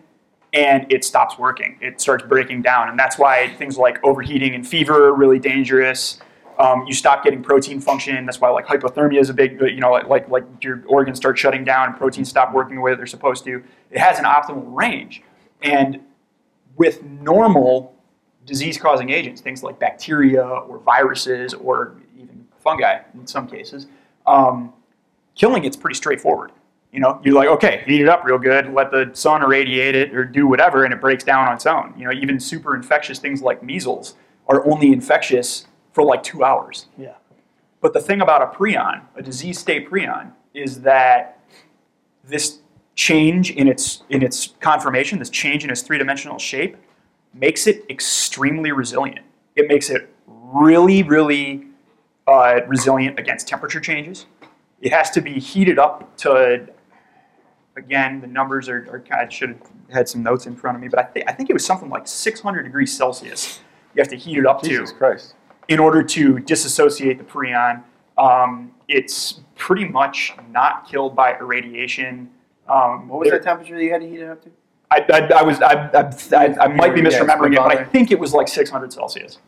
[0.52, 1.78] and it stops working.
[1.80, 6.20] It starts breaking down, and that's why things like overheating and fever are really dangerous.
[6.58, 8.26] Um, you stop getting protein function.
[8.26, 11.38] That's why like hypothermia is a big, you know, like, like like your organs start
[11.38, 13.62] shutting down and proteins stop working the way they're supposed to.
[13.90, 15.22] It has an optimal range,
[15.62, 16.00] and
[16.76, 17.94] with normal
[18.46, 23.86] disease-causing agents, things like bacteria or viruses or even fungi in some cases,
[24.26, 24.72] um,
[25.34, 26.52] killing it's pretty straightforward.
[26.92, 30.14] You know, you're like, okay, heat it up real good, let the sun irradiate it
[30.14, 31.92] or do whatever, and it breaks down on its own.
[31.98, 34.14] You know, even super infectious things like measles
[34.46, 36.86] are only infectious for like two hours.
[36.96, 37.16] Yeah.
[37.80, 41.38] But the thing about a prion, a disease state prion, is that
[42.24, 42.60] this
[42.98, 46.76] change in its in its conformation, this change in its three-dimensional shape,
[47.32, 49.24] makes it extremely resilient.
[49.54, 51.68] It makes it really, really
[52.26, 54.26] uh, resilient against temperature changes.
[54.80, 56.68] It has to be heated up to.
[57.76, 60.82] Again, the numbers are, are kind of should have had some notes in front of
[60.82, 63.60] me, but I think I think it was something like 600 degrees Celsius.
[63.94, 65.34] You have to heat it up Jesus to Christ.
[65.68, 67.84] in order to disassociate the prion.
[68.16, 72.30] Um, it's pretty much not killed by irradiation.
[72.68, 74.50] Um, What was there- the temperature that you had to heat it up to?
[74.90, 77.84] I, I, I was I, I, I, I might be Yeah, misremembering it, but I
[77.84, 79.38] think it was like 600 Celsius.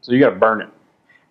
[0.00, 0.68] So you got to burn it.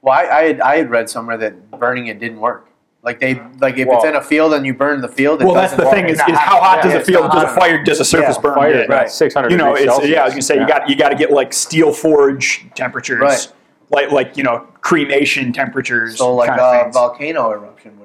[0.02, 2.70] Well, I, I, had, I had read somewhere that burning it didn't work.
[3.04, 5.42] Like they like if it's in a field and you burn the field.
[5.42, 5.94] It Well, that's the work.
[5.94, 8.06] thing is, is how hot yeah, does a it's field does a fire does a
[8.06, 8.56] surface Yeah, burn?
[8.56, 9.04] Fire Yeah.
[9.04, 10.10] is 600 you know, it's, Celsius.
[10.10, 13.20] yeah, I was gonna say you got you got to get like steel forge temperatures,
[13.22, 13.48] Right.
[13.92, 16.18] like like you know cremation temperatures.
[16.18, 18.05] So like a volcano eruption would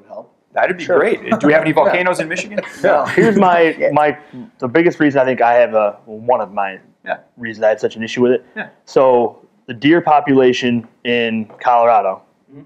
[0.53, 1.21] That'd be great.
[1.39, 2.59] Do we have any volcanoes in Michigan?
[2.83, 3.05] No.
[3.15, 4.17] Here's my my
[4.59, 7.19] the biggest reason I think I have a well, one of my Yeah.
[7.37, 8.45] reasons I had such an issue with it.
[8.55, 8.69] Yeah.
[8.85, 12.21] So the deer population in Colorado
[12.51, 12.61] Mm-hmm.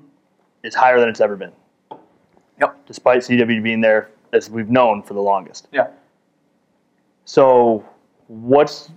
[0.64, 1.52] is higher than it's ever been.
[2.60, 2.86] Yep.
[2.88, 5.68] Despite CW being there as we've known for the longest.
[5.72, 5.88] Yeah.
[7.26, 7.86] So
[8.28, 8.92] what's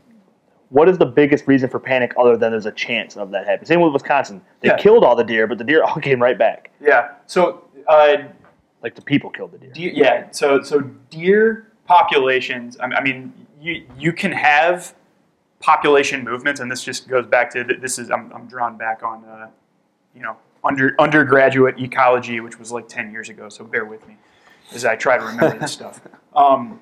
[0.71, 3.67] what is the biggest reason for panic other than there's a chance of that happening?
[3.67, 4.41] Same with Wisconsin.
[4.61, 4.77] They Yeah.
[4.77, 6.71] killed all the deer, but the deer all came right back.
[6.81, 7.11] Yeah.
[7.27, 8.17] So uh,
[8.83, 9.73] Like the people killed the deer.
[9.73, 10.31] deer, yeah.
[10.31, 12.79] So so deer populations.
[12.79, 14.95] I I mean, you you can have
[15.61, 19.25] population movements, and this just goes back to this is I'm, I'm drawn back on
[19.25, 19.49] uh,
[20.15, 23.49] you know under undergraduate ecology, which was like ten years ago.
[23.49, 24.17] So bear with me
[24.73, 26.01] as I try to remember this stuff.
[26.35, 26.79] Um,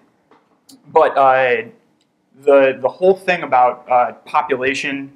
[0.88, 1.68] but uh,
[2.42, 5.12] the the whole thing about uh, population,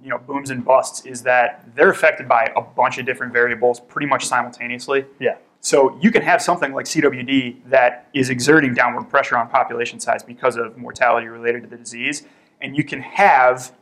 [0.00, 3.80] you know, booms and busts is that they're affected by a bunch of different variables
[3.80, 5.04] pretty much simultaneously.
[5.18, 5.36] Yeah.
[5.64, 10.24] So you can have something like CWD that is exerting downward pressure on population size
[10.24, 12.24] because of mortality related to the disease,
[12.60, 13.72] and you can have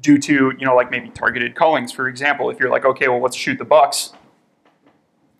[0.00, 2.48] due to you know like maybe targeted cullings, for example.
[2.48, 4.12] If you're like, okay, well let's shoot the bucks,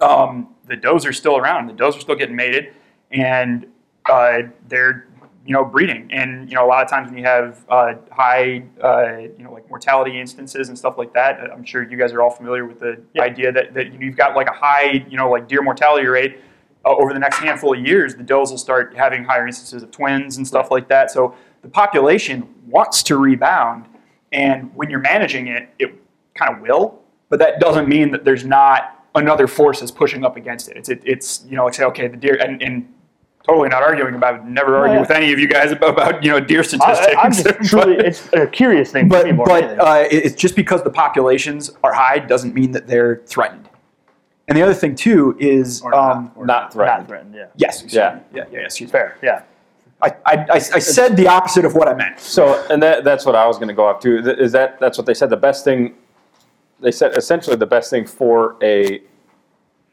[0.01, 1.69] um, the does are still around.
[1.69, 2.75] The does are still getting mated,
[3.13, 3.67] and
[4.11, 5.07] uh, they're
[5.47, 6.09] you know breeding.
[6.13, 9.53] And you know a lot of times when you have uh, high uh, you know
[9.53, 12.81] like mortality instances and stuff like that, I'm sure you guys are all familiar with
[12.81, 13.23] the Yeah.
[13.23, 16.41] idea that, that you've got like a high you know like deer mortality rate.
[16.85, 19.91] Uh, over the next handful of years, the does will start having higher instances of
[19.91, 21.11] twins and stuff like that.
[21.11, 23.87] So the population wants to rebound,
[24.31, 25.95] and when you're managing it, it
[26.35, 27.03] kind of will.
[27.29, 30.77] But that doesn't mean that there's not another force that's pushing up against it.
[30.77, 32.93] It's it, it's you know like say okay the deer and, and
[33.47, 34.45] totally not arguing about it.
[34.45, 35.01] Never argue yeah.
[35.01, 37.17] with any of you guys about, about you know deer statistics.
[37.17, 40.35] I, I'm just truly, but it's a curious thing for me but, but uh, it's
[40.35, 43.69] just because the populations are high doesn't mean that they're threatened.
[44.49, 47.01] And the other thing too is Or not, um, or Not threatened.
[47.01, 47.47] Not threatened, yeah.
[47.57, 48.21] yes, excuse Yeah.
[48.33, 48.87] yeah, yeah, yeah.
[48.87, 49.43] Fair, yeah.
[50.01, 52.21] I, I, I, I said the opposite of what I meant.
[52.21, 54.19] So, and that, that's what I was going to go off to.
[54.39, 55.31] Is that that's what they said?
[55.31, 55.95] The best thing
[56.81, 59.03] they said essentially the best thing for a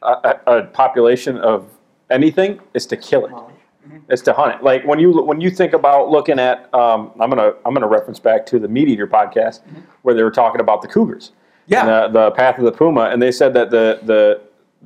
[0.02, 0.08] a,
[0.46, 1.70] a a population of
[2.10, 3.32] anything is to kill it.
[3.32, 3.96] Mm-hmm.
[3.96, 4.12] it.
[4.12, 4.62] Is to hunt it.
[4.62, 8.18] Like when you when you think about looking at, um, I'm gonna I'm gonna reference
[8.18, 9.80] back to the Meat Eater podcast mm-hmm.
[10.02, 11.32] where they were talking about the cougars.
[11.66, 11.80] Yeah.
[11.80, 14.40] And the, the path of the puma, and they said that the the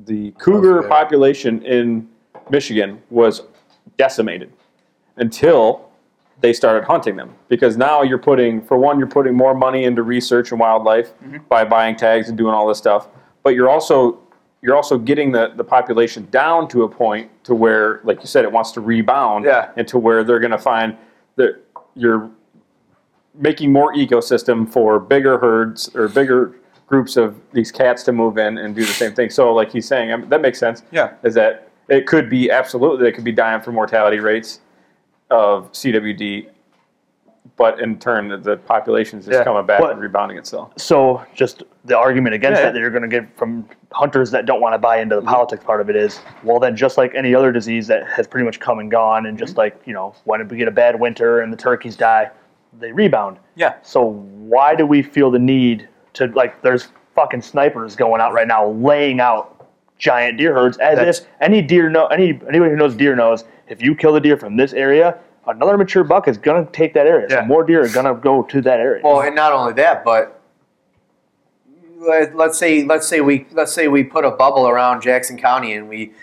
[0.05, 0.89] the cougar good.
[0.89, 2.07] population in
[2.49, 3.43] Michigan was
[3.97, 4.51] decimated
[5.17, 5.89] until
[6.41, 10.03] they started hunting them because now you're putting for one you're putting more money into
[10.03, 11.37] research and wildlife mm-hmm.
[11.49, 13.09] by buying tags and doing all this stuff
[13.43, 14.19] but you're also
[14.61, 18.43] you're also getting the, the population down to a point to where like you said
[18.43, 19.71] it wants to rebound Yeah.
[19.77, 20.97] and to where they're going to find
[21.37, 21.61] that
[21.95, 22.29] you're
[23.35, 26.55] making more ecosystem for bigger herds or bigger
[26.87, 29.87] groups of these cats to move in and do the same thing so like he's
[29.87, 31.13] saying I mean, that makes sense Yeah.
[31.23, 34.59] is that it could be absolutely they could be dying for mortality rates
[35.31, 36.49] of CWD,
[37.59, 38.57] but in turn the, the
[38.93, 39.43] is just Yeah.
[39.43, 40.71] coming back But- and rebounding itself.
[40.77, 42.67] So just the argument against Yeah.
[42.67, 45.21] that that you're going to get from hunters that don't want to buy into the
[45.21, 45.29] mm-hmm.
[45.29, 48.45] politics part of it is, well, then just like any other disease that has pretty
[48.45, 49.59] much come and gone, and just mm-hmm.
[49.59, 52.31] like you know when we get a bad winter and the turkeys die,
[52.79, 53.37] they rebound.
[53.55, 53.73] Yeah.
[53.81, 56.61] So why do we feel the need to like?
[56.61, 61.27] There's fucking snipers going out right now, laying out giant deer herds as That's- if
[61.41, 64.55] any deer know any anybody who knows deer knows if you kill the deer from
[64.55, 65.17] this area.
[65.49, 67.41] Another mature buck is gonna take that area, Yeah.
[67.41, 69.01] so more deer are gonna go to that area.
[69.03, 70.39] Well, and not only that, but
[71.99, 75.73] let, let's say let's say we let's say we put a bubble around Jackson County
[75.73, 76.13] and we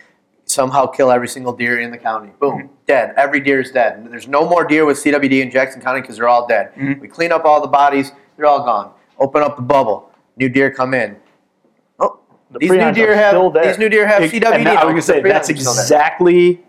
[0.45, 2.31] somehow kill every single deer in the county.
[2.39, 2.67] Boom, mm-hmm.
[2.87, 3.13] dead.
[3.17, 4.07] Every deer is dead.
[4.11, 6.73] There's no more deer with CWD in Jackson County because they're all dead.
[6.75, 7.01] Mm-hmm.
[7.01, 8.13] We clean up all the bodies.
[8.37, 8.93] They're all gone.
[9.19, 10.11] Open up the bubble.
[10.37, 11.17] New deer come in.
[11.99, 12.21] Oh,
[12.53, 14.65] The these new deer have these new deer have And CWD.
[14.65, 15.83] that- I was going to say that's prions are still there.
[15.83, 16.65] exactly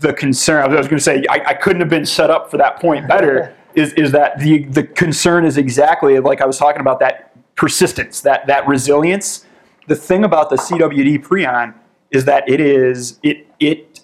[0.00, 0.62] the concern.
[0.62, 3.08] I was going to say I, I couldn't have been set up for that point
[3.08, 3.54] better.
[3.74, 8.20] is is that the the concern is exactly like I was talking about that persistence,
[8.22, 9.44] that that resilience.
[9.86, 11.74] The thing about the CWD prion
[12.10, 14.00] is that it is it it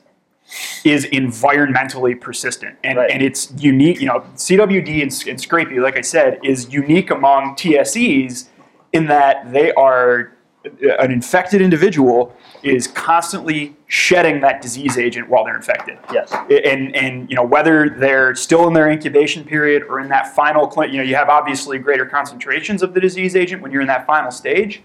[0.85, 3.11] is environmentally persistent and, Right.
[3.11, 4.01] and it's unique.
[4.01, 8.49] You know, CWD and, and Scrapie, like I said, is unique among TSEs
[8.93, 10.34] in that they are
[10.65, 15.99] an infected individual is constantly shedding that disease agent while they're infected.
[16.13, 16.33] yes.
[16.65, 20.71] And and you know whether they're still in their incubation period or in that final,
[20.71, 23.87] cl- you know, you have obviously greater concentrations of the disease agent when you're in
[23.89, 24.83] that final stage,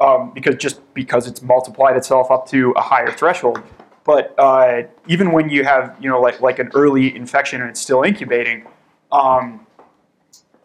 [0.00, 3.60] um, because just because it's multiplied itself up to a higher threshold.
[4.04, 7.80] But uh, even when you have you know like like an early infection and it's
[7.80, 8.66] still incubating,
[9.10, 9.66] um,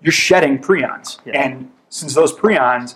[0.01, 1.41] you're shedding prions, Yeah.
[1.41, 2.95] and since those prions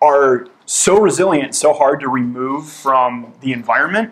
[0.00, 4.10] are so resilient, so hard to remove from the environment.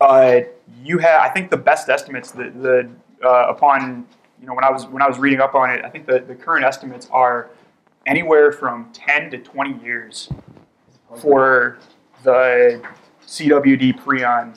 [0.00, 0.40] Uh,
[0.82, 2.32] you have, I think, the best estimates.
[2.32, 2.90] The, the
[3.24, 4.04] uh, upon
[4.40, 6.18] you know when I was when I was reading up on it, I think the,
[6.18, 7.50] the current estimates are
[8.04, 10.28] anywhere from ten to twenty years
[11.14, 11.78] for
[12.24, 12.82] the
[13.24, 14.56] CWD prion,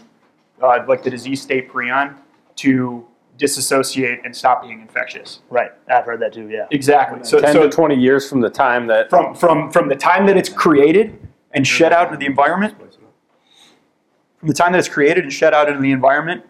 [0.64, 2.16] uh, like the disease state prion,
[2.56, 3.06] to
[3.38, 5.42] disassociate and stop being infectious.
[5.50, 5.72] Right.
[5.90, 6.50] I've heard that too.
[6.50, 6.68] Yeah.
[6.72, 7.24] Exactly.
[7.24, 10.26] So, Ten so to twenty years from the time that from from from the time
[10.28, 11.20] that it's created
[11.52, 12.76] and shed out into the environment,
[14.38, 16.44] from the time that it's created and shed out into the environment,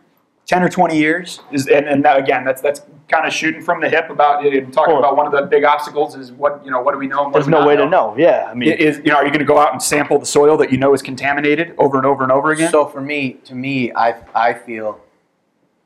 [0.46, 3.82] ten or twenty years is, and, and that, again, that's that's kind of shooting from
[3.82, 6.72] the hip about and talking Well- about one of the big obstacles is what you
[6.72, 8.16] know what do we know and what There's we no not way to know.
[8.18, 8.48] Yeah.
[8.50, 10.58] I mean, Is you know are you going to go out and sample the soil
[10.58, 12.72] that you know is contaminated over and over and over again?
[12.72, 15.00] So for me, to me, I I feel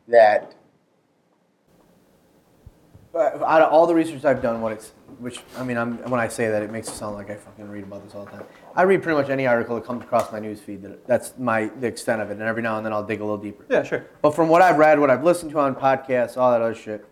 [0.08, 0.56] that
[3.16, 6.28] out of all the research I've done, what it's which I mean, I'm when I
[6.28, 8.44] say that, it makes it sound like I fucking read about this all the time.
[8.76, 10.82] I read pretty much any article that comes across my news feed.
[10.82, 13.24] That that's my the extent of it, and every now and then I'll dig a
[13.24, 13.66] little deeper.
[13.70, 14.06] yeah, sure.
[14.22, 17.06] But from what I've read, what I've listened to on podcasts, all that other shit,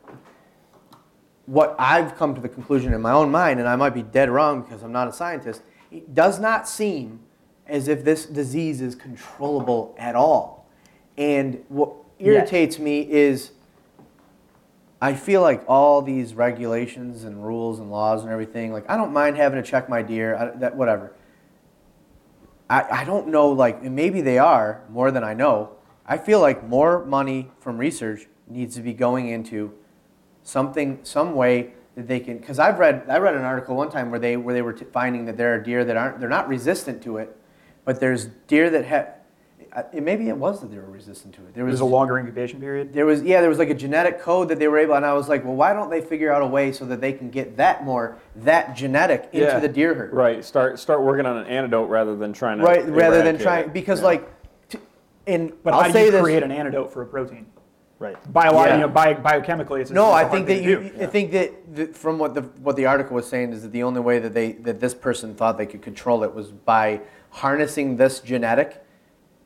[1.47, 4.29] what I've come to the conclusion in my own mind, and I might be dead
[4.29, 7.19] wrong because I'm not a scientist, it does not seem
[7.65, 10.69] as if this disease is controllable at all.
[11.17, 13.51] And what irritates me is
[14.99, 19.13] I feel like all these regulations and rules and laws and everything, like I don't
[19.13, 21.13] mind having to check my deer, I, that whatever.
[22.69, 25.71] I, I don't know, like, maybe they are more than I know.
[26.05, 29.73] I feel like more money from research needs to be going into
[30.43, 32.39] something, some way that they can.
[32.39, 34.85] Because I've read, I read an article one time where they where they were t-
[34.91, 37.35] finding that there are deer that aren't, they're not resistant to it,
[37.85, 39.13] but there's deer that have.
[39.93, 41.53] It, maybe it was that they were resistant to it.
[41.53, 42.93] There was There's a longer incubation period.
[42.93, 45.13] there was yeah there was like a genetic code that they were able and i
[45.13, 47.57] was like well why don't they figure out a way so that they can get
[47.57, 49.59] that more that genetic into Yeah.
[49.59, 52.87] the deer herd right start start working on an antidote rather than trying to right
[52.87, 54.05] rather than trying because Yeah.
[54.07, 54.29] like
[54.69, 54.79] t-
[55.27, 57.45] and But i'll how do say you this create an antidote for a protein?
[57.99, 58.15] right.
[58.33, 58.75] Biolo- Yeah.
[58.75, 61.03] you know, bio- biochemically, it's a, no it's a i think that to you do.
[61.03, 63.83] i think that, that from what the what the article was saying is that the
[63.83, 66.99] only way that they that this person thought they could control it was by
[67.29, 68.83] harnessing this genetic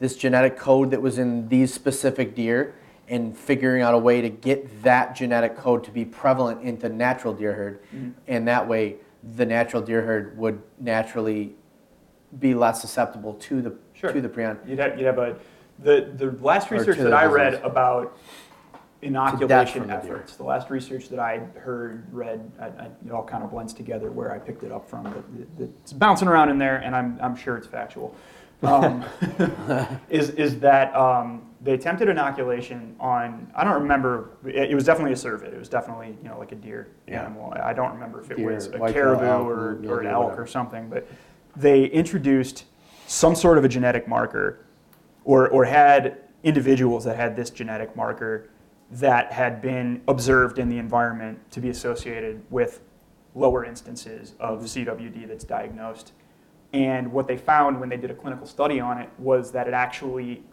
[0.01, 2.73] this genetic code that was in these specific deer
[3.07, 7.33] and figuring out a way to get that genetic code to be prevalent into natural
[7.33, 8.09] deer herd Mm-hmm.
[8.27, 8.95] and that way
[9.35, 11.53] the natural deer herd would naturally
[12.39, 14.11] be less susceptible to the Sure.
[14.11, 15.35] to the prion You'd have, you'd have a
[15.77, 17.65] the the last research that I read disease.
[17.65, 18.17] about
[19.03, 20.35] inoculation from the efforts.
[20.35, 24.11] The last research that I heard, read, I, I, it all kind of blends together
[24.11, 25.03] where I picked it up from.
[25.03, 25.23] But
[25.63, 28.15] it- it's bouncing around in there, and I'm, I'm sure it's factual.
[28.63, 29.03] Um,
[30.09, 33.51] is is that um, they attempted inoculation on?
[33.55, 34.31] I don't remember.
[34.45, 35.53] It, it was definitely a cervid.
[35.53, 37.21] It was definitely you know like a deer Yeah.
[37.25, 37.53] animal.
[37.61, 40.23] I don't remember if it Deer, was a whitetail, caribou elk, or, or an elk
[40.25, 40.43] whatever.
[40.43, 40.89] or something.
[40.89, 41.07] But
[41.55, 42.65] they introduced
[43.07, 44.65] some sort of a genetic marker
[45.25, 48.49] or, or had individuals that had this genetic marker
[48.91, 52.81] that had been observed in the environment to be associated with
[53.35, 56.13] lower instances of CWD that's diagnosed.
[56.73, 59.73] And what they found when they did a clinical study on it was that it
[59.73, 60.43] actually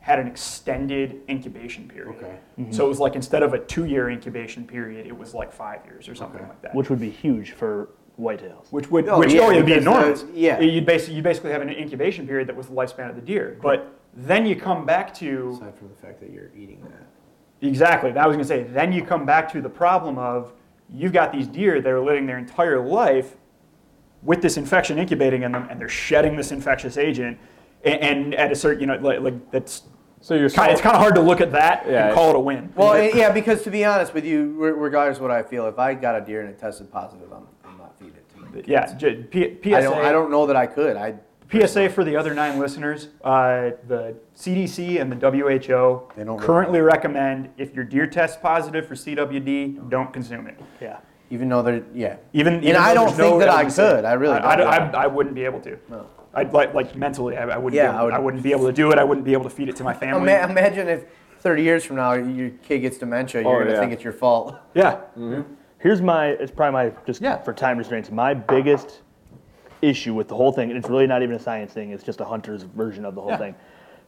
[0.00, 2.16] had an extended incubation period.
[2.16, 2.36] Okay.
[2.70, 5.84] So it was like instead of a two year incubation period, it was like five
[5.86, 6.48] years or something Okay.
[6.48, 6.74] like that.
[6.74, 7.88] which would be huge for
[8.20, 8.70] whitetails.
[8.70, 10.24] Which would, Oh, which yeah, it'd be because, uh, enormous.
[10.34, 10.60] yeah.
[10.60, 13.58] You'd basically, you basically have an incubation period that was the lifespan of the deer.
[13.62, 17.66] But then you come back to, Aside from the fact that you're eating that.
[17.66, 20.52] exactly, that was gonna say, then you come back to the problem of,
[20.90, 23.36] you've got these deer that are living their entire life
[24.22, 27.38] with this infection incubating in them, and they're shedding this infectious agent.
[27.84, 29.82] And, and at a certain, you know, like, like that's,
[30.20, 32.06] So you're kind, it's kind of hard to look at that Yeah.
[32.06, 32.72] and call it a win.
[32.76, 35.78] Well, and- yeah, because to be honest with you, regardless of what I feel, if
[35.80, 38.48] I got a deer and it tested positive, I'm, I'm not feeding it to my
[38.50, 38.68] kids.
[38.68, 39.76] yeah, J- P- PSA.
[39.76, 40.96] I don't, I don't know that I could.
[40.96, 41.14] I
[41.50, 46.80] PSA for the other nine listeners, uh, the CDC and the WHO They don't currently
[46.80, 50.58] recommend if your deer tests positive for CWD, don't consume it.
[50.80, 50.98] Yeah.
[51.32, 52.16] Even though they're yeah.
[52.34, 54.04] Even, And even I don't think no that I could.
[54.04, 54.66] I really I, don't.
[54.66, 55.78] I, I, I wouldn't be able to.
[55.88, 56.06] No.
[56.34, 57.74] I'd like, like mentally, I, I wouldn't.
[57.74, 58.98] Yeah, be I able, would- I, wouldn't be able to do it.
[58.98, 60.30] I wouldn't be able to feed it to my family.
[60.30, 61.06] Ima- imagine if
[61.40, 63.80] 30 years from now your kid gets dementia, you're Oh, gonna yeah.
[63.80, 64.56] think it's your fault.
[64.74, 65.42] yeah, mm-hmm.
[65.78, 67.38] Here's my, it's probably my, just Yeah.
[67.38, 69.00] for time restraints, my biggest
[69.80, 72.20] issue with the whole thing, and it's really not even a science thing, it's just
[72.20, 73.38] a hunter's version of the whole Yeah.
[73.38, 73.54] thing.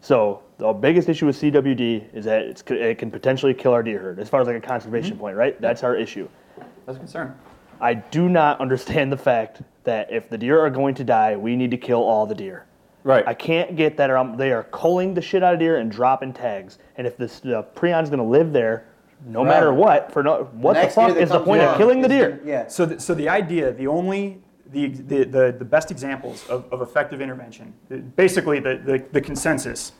[0.01, 3.99] So the biggest issue with CWD is that it's, it can potentially kill our deer
[3.99, 5.20] herd, as far as like a conservation mm-hmm.
[5.20, 5.61] point, right?
[5.61, 6.29] That's our issue.
[6.87, 7.35] That's a concern.
[7.80, 11.57] I do not understand the fact that if the deer are going to die, we
[11.57, 12.66] need to kill all the deer.
[13.03, 13.26] right.
[13.26, 16.32] I can't get that um, they are culling the shit out of deer and dropping
[16.32, 16.78] tags.
[16.97, 18.87] And if this the prion's going to live there,
[19.26, 19.49] no Forever.
[19.49, 21.66] matter what, for no, what the Next year fuck that is the comes point of
[21.68, 22.30] along killing the is deer?
[22.30, 22.68] gonna- Yeah.
[22.68, 26.80] So, the, so the idea, the only, the, the, the, the best examples of, of
[26.82, 27.72] effective intervention,
[28.16, 29.93] basically the, the, the consensus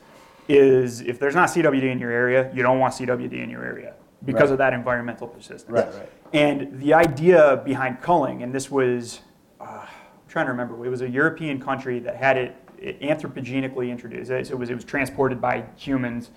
[0.49, 3.95] is if there's not CWD in your area, you don't want CWD in your area
[4.24, 4.53] because Right.
[4.53, 5.64] of that environmental persistence.
[5.68, 6.24] Right, right.
[6.35, 9.20] And the idea behind culling, and this was,
[9.61, 9.89] uh, I'm
[10.28, 14.28] trying to remember, it was a European country that had it anthropogenically introduced.
[14.28, 16.30] So it was, it was transported by humans,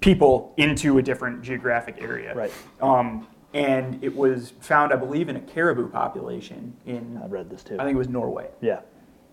[0.00, 2.34] people into a different geographic area.
[2.34, 2.52] Right.
[2.80, 7.64] Um, and it was found, I believe, in a caribou population in, I read this
[7.64, 7.74] too.
[7.80, 8.48] I think it was Norway.
[8.60, 8.80] yeah.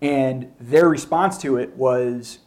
[0.00, 2.38] And their response to it was,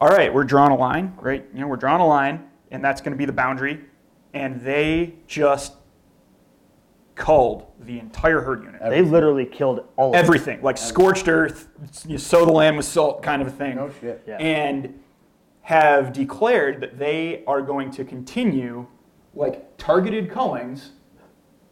[0.00, 1.46] all right, we're drawing a line, right?
[1.54, 3.80] You know, we're drawing a line, and that's going to be the boundary.
[4.34, 5.74] And they just
[7.14, 8.80] culled the entire herd unit.
[8.88, 10.14] They literally killed all of.
[10.14, 11.68] Everything, like scorched earth,
[12.06, 13.76] you sow the land with salt kind of a thing.
[13.76, 14.22] No shit.
[14.26, 14.36] Yeah.
[14.38, 14.98] And
[15.62, 18.86] have declared that they are going to continue
[19.34, 20.90] like targeted cullings.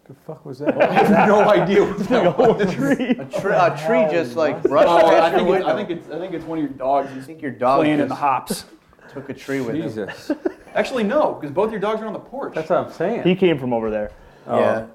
[0.05, 0.81] the fuck was that?
[0.91, 2.61] I have no idea what's going on.
[2.61, 5.67] A, tree, a tree just like brushed Oh, I past your think, it's, window.
[5.69, 7.81] I, think it's, I think it's one of your dogs I who's think your dog
[7.81, 8.65] playing in just the hops.
[9.13, 9.83] took a tree with him.
[9.83, 10.31] Jesus.
[10.75, 12.55] Actually, no, because both your dogs are on the porch.
[12.55, 13.25] That's what I'm saying.
[13.25, 14.13] He came from over there.
[14.47, 14.87] Yeah.
[14.87, 14.91] Oh.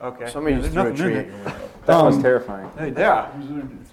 [0.00, 0.30] Okay.
[0.30, 1.36] Somebody Yeah, just there's threw a tree at there.
[1.36, 1.68] your window.
[1.86, 2.70] that was um, terrifying.
[2.78, 3.30] Hey, Yeah,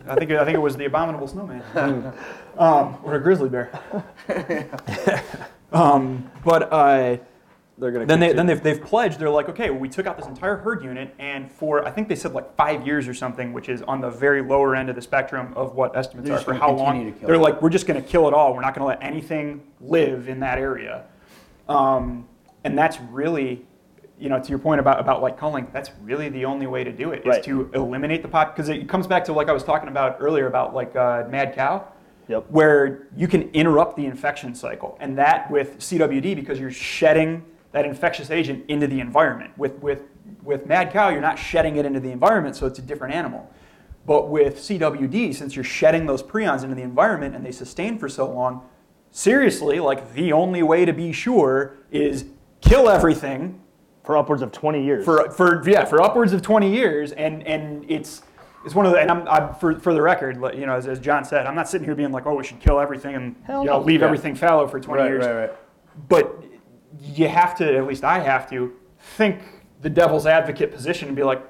[0.08, 1.64] I think I think it was the abominable snowman,
[2.58, 3.72] um, or a grizzly bear.
[5.72, 7.18] um, but uh,
[7.78, 8.06] They're gonna.
[8.06, 9.20] then they then they've, they've pledged.
[9.20, 12.08] They're like, okay, well, we took out this entire herd unit, and for I think
[12.10, 14.96] they said like five years or something, which is on the very lower end of
[14.96, 17.14] the spectrum of what estimates They're are just for gonna how continue long.
[17.14, 17.40] to kill They're it.
[17.40, 18.54] like, we're just going to kill it all.
[18.54, 21.06] We're not going to let anything live in that area.
[21.68, 22.28] Um,
[22.64, 23.66] and that's really,
[24.20, 26.92] you know, to your point about, about like culling, that's really the only way to
[26.92, 27.44] do it is Right.
[27.44, 30.48] to eliminate the pop because it comes back to like I was talking about earlier
[30.48, 31.86] about like uh, mad cow,
[32.28, 32.46] Yep.
[32.50, 37.44] where you can interrupt the infection cycle, and that with CWD because you're shedding
[37.74, 39.52] that infectious agent into the environment.
[39.58, 40.04] With with
[40.44, 43.50] with mad cow, you're not shedding it into the environment, so it's a different animal.
[44.06, 48.08] But with CWD, since you're shedding those prions into the environment and they sustain for
[48.10, 48.62] so long,
[49.12, 52.26] seriously, like the only way to be sure is
[52.62, 53.62] kill everything
[54.04, 55.06] For upwards of 20 years.
[55.06, 58.22] for for yeah for upwards of 20 years and and it's
[58.66, 61.00] it's one of the and I'm, I'm for for the record you know as, as
[61.00, 63.62] John said I'm not sitting here being like oh we should kill everything and Hell
[63.62, 63.86] you know no.
[63.86, 64.08] leave Yeah.
[64.08, 65.52] everything fallow for 20 Right, years right, right.
[66.10, 66.44] but
[67.02, 68.74] you have to at least I have to
[69.16, 69.40] think
[69.82, 71.42] the devil's advocate position and be like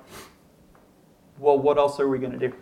[1.39, 2.53] well what else are we going to do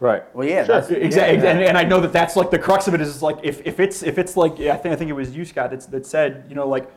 [0.00, 0.22] Right.
[0.32, 0.76] Well, yeah, Sure.
[0.80, 3.20] that's Exactly, yeah, and, and I know that that's like the crux of it is
[3.20, 5.44] like if, if it's if it's like yeah, I think I think it was you
[5.44, 6.88] Scott that, that said you know like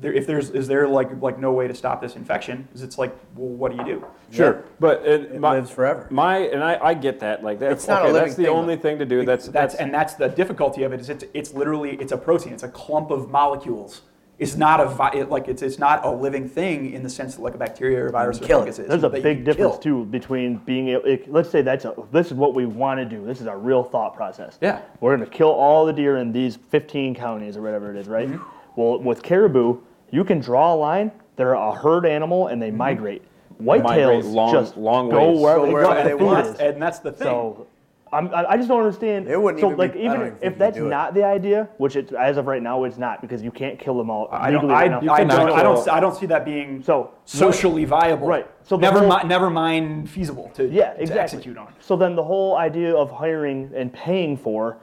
[0.00, 2.66] there, if there's is there like like no way to stop this infection?
[2.74, 4.06] Is it's like, well, what do you do?
[4.30, 6.08] Sure, but it, It my, lives forever.
[6.10, 7.44] My and I, I get that.
[7.44, 9.24] Like that's It's not a okay, living that's the thing, only thing to do.
[9.24, 12.52] That's That's and that's the difficulty of it is it's it's literally it's a protein.
[12.52, 14.02] It's a clump of molecules.
[14.36, 17.36] It's not a vi- it, like it's it's not a living thing in the sense
[17.36, 18.88] that like a bacteria or a virus or kill fungus is.
[18.88, 19.78] There's a big difference kill.
[19.78, 21.04] too between being able.
[21.04, 23.24] It, let's say that's a, this is what we want to do.
[23.24, 24.58] This is our real thought process.
[24.60, 24.82] Yeah.
[24.98, 28.08] we're going to kill all the deer in these 15 counties or whatever it is,
[28.08, 28.28] right?
[28.28, 28.42] Mm-hmm.
[28.76, 29.78] Well, with caribou,
[30.10, 31.12] you can draw a line.
[31.36, 32.76] They're a herd animal and they Mm-hmm.
[32.78, 33.22] migrate.
[33.60, 33.86] Migrate
[34.24, 35.40] Whitetails long- just long go ways.
[35.40, 36.46] wherever, Go they wherever they the want.
[36.46, 37.26] food and that's the thing.
[37.26, 37.66] So
[38.12, 39.28] I'm, I I just don't understand.
[39.28, 40.90] It wouldn't so even be- like I don't even even if that's could do it.
[40.90, 43.96] not the idea, which it, as of right now it's not because you can't kill
[43.96, 45.12] them all I don't, legally I, right now.
[45.12, 48.26] I, don't, I, don't, I don't see that being So, socially viable.
[48.26, 48.48] Right.
[48.64, 51.72] So never, whole- mi- never mind feasible to, Yeah, to execute on.
[51.80, 54.78] So then the whole idea of hiring and paying for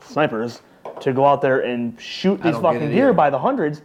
[0.00, 0.60] snipers
[1.02, 3.82] to go out there and shoot these fucking deer by the hundreds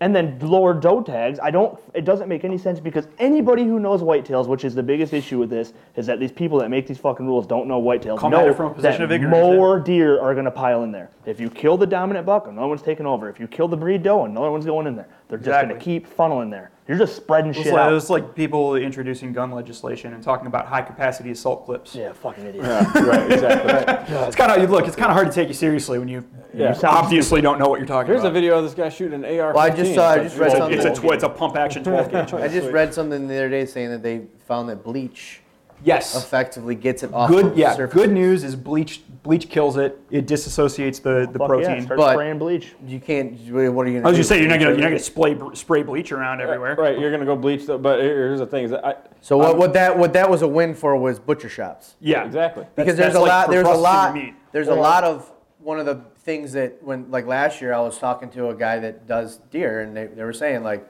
[0.00, 3.80] and then lower doe tags, I don't it doesn't make any sense because anybody who
[3.80, 6.86] knows whitetails, which is the biggest issue with this, is that these people that make
[6.86, 8.18] these fucking rules don't know whitetails.
[8.18, 11.10] Come know from a position of ignorance, more deer are gonna pile in there.
[11.26, 13.28] If you kill the dominant buck, another one's taking over.
[13.28, 15.08] If you kill the breed doe, another one's going in there.
[15.28, 16.70] They're just gonna keep funneling there.
[16.88, 17.92] You're just spreading shit like, out.
[17.92, 21.94] it's like people introducing gun legislation and talking about high capacity assault clips.
[21.94, 22.64] yeah, fucking idiot.
[22.64, 24.16] yeah, right, exactly.
[24.26, 24.86] It's kind of you look.
[24.86, 26.24] It's kind of hard to take you seriously when you,
[26.54, 26.74] Yeah.
[26.74, 29.38] you obviously don't know what you're talking Here's a video of this guy shooting an
[29.38, 29.52] AR.
[29.52, 31.28] Well, I just saw- I just read It's a, something- it's a, tw- it's a
[31.28, 32.32] pump action 12 gauge.
[32.34, 35.42] I just read something the other day saying that they found that bleach
[35.84, 36.16] Yes.
[36.16, 37.46] effectively gets it off Good.
[37.46, 37.74] of Yeah.
[37.74, 38.02] surfaces.
[38.02, 39.02] Good news is bleach.
[39.22, 39.98] Bleach kills it.
[40.10, 41.70] It disassociates the, the oh, Fuck protein.
[41.76, 42.74] Yeah, start But- spraying bleach.
[42.86, 43.32] You can't.
[43.50, 44.06] What are you gonna?
[44.06, 44.20] I was do?
[44.20, 46.74] just saying you're not gonna you're not gonna spray spray bleach around everywhere.
[46.76, 49.58] Right, you're gonna go bleach, the, but here's the thing: is that I, So what,
[49.58, 52.24] what that what that was a win for was butcher shops Yeah.
[52.24, 52.64] exactly.
[52.76, 54.34] because That's- there's a like lot there's a processing lot your meat.
[54.52, 57.98] there's a lot of one of the things that when like last year I was
[57.98, 60.86] talking to a guy that does deer and they, they were saying like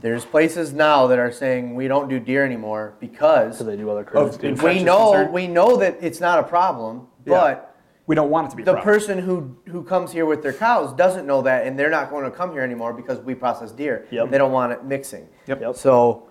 [0.00, 3.90] there's places now that are saying we don't do deer anymore because So they do
[3.90, 4.54] other critters Of too.
[4.66, 5.32] we know concern.
[5.32, 7.32] we know that it's not a problem Yeah.
[7.40, 7.66] but
[8.06, 8.62] We don't want it to be.
[8.62, 8.94] a the problem.
[8.94, 12.24] person who who comes here with their cows doesn't know that and they're not going
[12.24, 14.30] to come here anymore because we process deer Yep.
[14.30, 15.60] they don't want it mixing Yep.
[15.60, 15.76] Yep.
[15.76, 16.26] so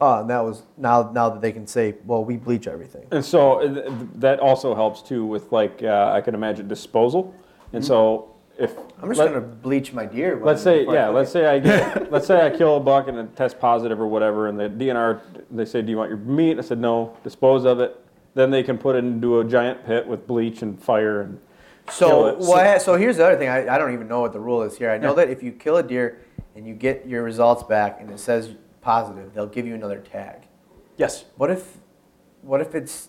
[0.00, 3.40] uh, that was now now that they can say well we bleach everything And so
[3.60, 7.34] uh, th- that also helps too with like uh, I can imagine disposal.
[7.74, 10.36] And so if I'm just let- gonna bleach my deer.
[10.36, 11.32] when- let's say before I yeah, cook let's it.
[11.32, 14.48] say I get let's say I kill a buck and it tests positive or whatever,
[14.48, 16.58] and the DNR they say, do you want your meat?
[16.58, 17.16] I said no.
[17.24, 17.98] Dispose of it.
[18.34, 21.40] Then they can put it into a giant pit with bleach and fire and
[21.86, 22.38] kill So it.
[22.38, 22.82] what?
[22.82, 23.48] So here's the other thing.
[23.48, 24.90] I, I don't even know what the rule is here.
[24.90, 26.20] I know that if you kill a deer
[26.54, 28.50] and you get your results back and it says
[28.80, 30.42] positive, they'll give you another tag.
[30.96, 31.24] Yes.
[31.36, 31.78] What if,
[32.42, 33.08] what if it's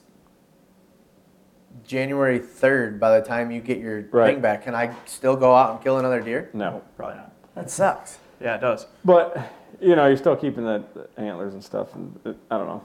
[1.93, 2.99] January third?
[2.99, 4.33] By the time you get your Right.
[4.33, 6.49] thing back, can I still go out and kill another deer?
[6.53, 6.83] no.
[6.95, 7.31] Probably not.
[7.55, 8.19] That sucks.
[8.39, 8.85] Yeah, it does.
[9.03, 9.35] But
[9.81, 12.83] you know, you're still keeping the, the antlers and stuff, and it, I don't know.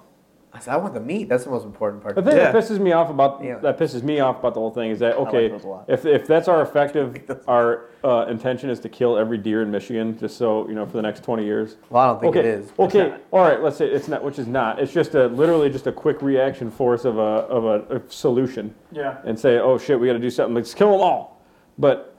[0.57, 1.29] I said I want the meat.
[1.29, 2.15] That's the most important part.
[2.15, 2.53] The thing Yeah.
[2.53, 3.59] that pisses me off about Yeah.
[3.59, 5.85] that pisses me off about the whole thing is that okay, those a lot.
[5.89, 10.17] if if that's our effective our uh, intention is to kill every deer in Michigan,
[10.17, 11.77] just so you know, for the next 20 years.
[11.91, 12.73] Well, I don't think okay, it is.
[12.79, 13.61] okay, all right.
[13.61, 14.79] Let's say it's not, which is not.
[14.79, 18.75] It's just a literally just a quick reaction force of a of a, a solution,
[18.93, 19.17] Yeah.
[19.25, 20.55] and say, oh shit, we got to do something.
[20.55, 21.41] Let's kill them all.
[21.79, 22.15] But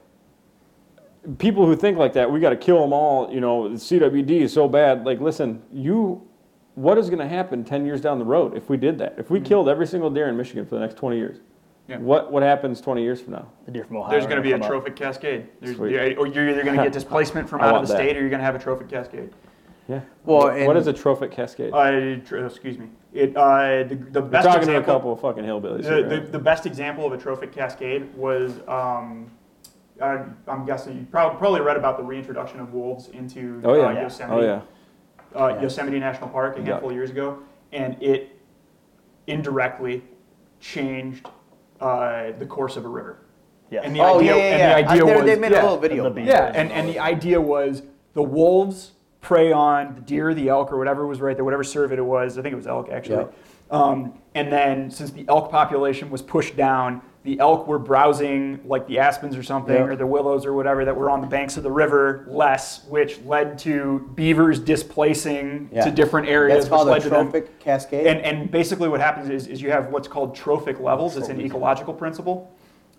[1.37, 3.31] people who think like that, we got to kill them all.
[3.31, 5.05] You know, the CWD is so bad.
[5.05, 6.27] Like, listen, you.
[6.75, 9.15] What is going to happen 10 years down the road if we did that?
[9.17, 11.37] If we killed every single deer in Michigan for the next 20 years?
[11.87, 11.97] Yeah.
[11.97, 13.47] What what happens 20 years from now?
[13.65, 14.11] The deer from Ohio.
[14.11, 14.69] There's going to be a come up.
[14.69, 15.47] trophic cascade.
[15.61, 17.99] There's, yeah, or you're either going to get displacement from out of the that.
[17.99, 19.31] state, or you're going to have a trophic cascade.
[19.87, 20.01] Yeah.
[20.25, 21.71] Well, what and- is a trophic cascade?
[21.73, 22.89] Uh, tr- excuse me.
[23.13, 25.83] It uh, the, the We're best talking to a couple of fucking hillbillies.
[25.83, 26.31] The, here, the, right?
[26.31, 29.29] the best example of a trophic cascade was, um,
[30.01, 33.91] uh, I'm guessing you probably, probably read about the reintroduction of wolves into oh uh,
[33.91, 34.01] yeah.
[34.01, 34.61] Yosemite, Oh yeah.
[35.35, 35.61] Uh, Yeah.
[35.61, 36.65] Yosemite National Park a Yeah.
[36.67, 37.39] handful of years ago,
[37.71, 38.37] and it
[39.27, 40.03] indirectly
[40.59, 41.27] changed
[41.81, 43.17] uh, the course of a river.
[43.69, 43.81] Yeah.
[43.83, 45.61] And the oh idea, yeah, yeah, and the idea I, they- was they made yeah.
[45.61, 46.05] a little video.
[46.05, 46.53] And the about it.
[46.55, 47.81] Yeah, and, and the idea was
[48.13, 51.97] the wolves prey on the deer, the elk, or whatever was right there, whatever cervid
[51.97, 52.37] it was.
[52.37, 53.25] I think it was elk actually.
[53.25, 53.77] Yeah.
[53.77, 58.85] Um, and then since the elk population was pushed down, the elk were browsing like
[58.87, 59.83] the aspens or something, Yeah.
[59.85, 63.19] or the willows or whatever that were on the banks of the river less, which
[63.25, 65.83] led to beavers displacing Yeah.
[65.85, 66.59] to different areas.
[66.65, 68.05] That's called which a led to them- trophic cascade.
[68.05, 71.17] and, and basically what happens is, is you have what's called trophic levels.
[71.17, 72.51] It's an ecological principle.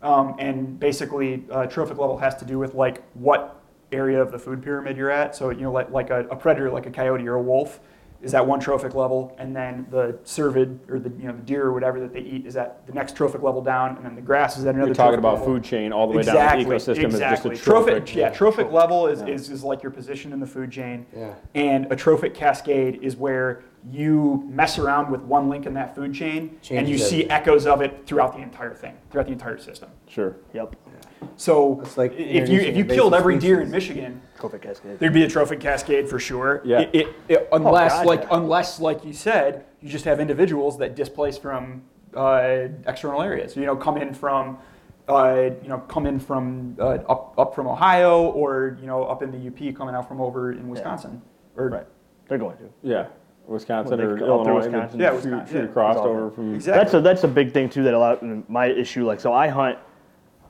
[0.03, 3.61] Um, and basically, uh, trophic level has to do with like what
[3.93, 5.37] area of the food pyramid you're at.
[5.37, 7.79] So, you know, like, like a, a predator, like a coyote or a wolf,
[8.27, 11.65] is at one trophic level, and then the cervid or the you know the deer
[11.65, 14.21] or whatever that they eat is at the next trophic level down, and then the
[14.21, 14.89] grass is at another.
[14.89, 15.55] You're talking about level.
[15.55, 16.71] food chain all the way exactly, down.
[16.71, 17.53] The ecosystem exactly.
[17.53, 18.15] is just a trophic.
[18.15, 19.29] Yeah, trophic level is, Yeah.
[19.29, 21.07] is, is like your position in the food chain.
[21.17, 21.35] Yeah.
[21.55, 26.13] And a trophic cascade is where you mess around with one link in that food
[26.13, 29.59] chain and Changes you see echoes of it throughout the entire thing, throughout the entire
[29.59, 29.89] system.
[30.09, 30.35] Sure.
[30.53, 30.75] Yep.
[31.37, 33.71] So It's like if you if introducing you invasive killed every deer in.
[33.71, 34.99] Michigan, Trophic cascade.
[34.99, 36.63] there'd be a trophic cascade for sure.
[36.65, 36.81] Yeah.
[36.81, 38.29] It, it, it- unless God, like yeah.
[38.33, 41.83] unless like you said, you just have individuals that displace from
[42.15, 43.57] uh, external areas.
[43.57, 44.59] You know, come in from.
[45.09, 49.23] Uh, you know, come in from uh, up up from Ohio, or you know, up
[49.23, 51.23] in the UP, coming out from over in Wisconsin,
[51.57, 51.87] or Right.
[52.29, 52.65] They're going to.
[52.83, 53.07] Yeah.
[53.47, 54.67] Wisconsin Well, or they go up through Illinois.
[54.67, 54.99] Wisconsin.
[54.99, 55.65] Yeah, shoot, Wisconsin, shoot yeah.
[55.71, 56.55] across It's all over from.
[56.57, 56.83] Exactly.
[56.83, 57.85] That's a that's a big thing too.
[57.85, 59.07] That a lot my issue.
[59.07, 59.79] Like so, I hunt,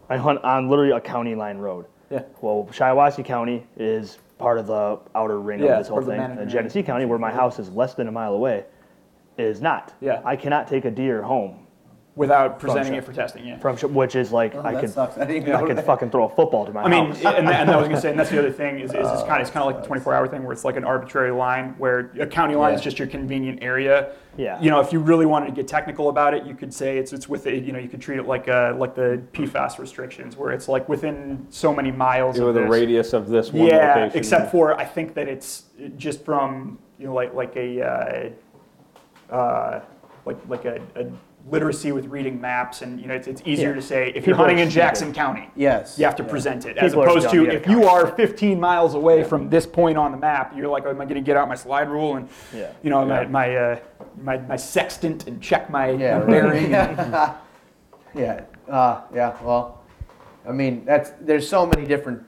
[0.08, 1.86] I hunt on literally a county line road.
[2.10, 2.22] Yeah.
[2.40, 6.28] Well, Shiawassee County is part of the outer ring Yeah, of this whole part of
[6.28, 6.38] the thing.
[6.38, 8.64] And Genesee County, where my house is less than a mile away,
[9.38, 9.94] is not.
[10.00, 10.22] Yeah.
[10.24, 11.65] I cannot take a deer home
[12.16, 13.46] without presenting From it for testing.
[13.46, 13.58] Yeah.
[13.58, 15.18] from, Sh- which is like Oh, I that could, sucks.
[15.18, 15.84] I didn't I know could that.
[15.84, 17.22] fucking throw a football to my I mean, house.
[17.36, 19.34] and, and I was gonna say, and that's the other thing is, is it's kind
[19.34, 22.10] of it's kind of like the 24-hour thing where it's like an arbitrary line where
[22.18, 22.84] a county line is Yeah.
[22.84, 24.12] just your convenient area.
[24.38, 24.58] Yeah.
[24.62, 27.12] You know, if you really wanted to get technical about it, you could say it's
[27.12, 27.64] it's with it.
[27.64, 30.88] You know, you could treat it like uh, like the PFAS restrictions, where it's like
[30.88, 32.70] within so many miles With of the this.
[32.70, 34.18] radius of this one yeah, location.
[34.18, 35.64] except for I think that it's
[35.98, 38.32] just from you know like like a
[39.30, 39.80] uh, uh,
[40.24, 41.06] like like a, a
[41.50, 43.74] literacy with reading maps, and you know it's, it's easier Yeah.
[43.76, 44.68] to say if People you're hunting in.
[44.70, 45.48] Jackson County.
[45.54, 45.98] Yes.
[45.98, 46.28] You have to Yeah.
[46.28, 49.64] present it, as People are opposed to if you are 15 miles away from this
[49.66, 52.16] point on the map, you're like, am I going to get out my slide rule
[52.16, 52.70] and, Yeah.
[52.82, 53.22] you know, Yeah.
[53.22, 53.76] my my, uh,
[54.22, 56.70] my my sextant and check my, Yeah, my right.
[56.70, 56.70] bearing?
[58.14, 58.40] Yeah.
[58.68, 59.34] Uh, yeah.
[59.42, 59.82] Well,
[60.48, 62.22] I mean, that's there's so many different.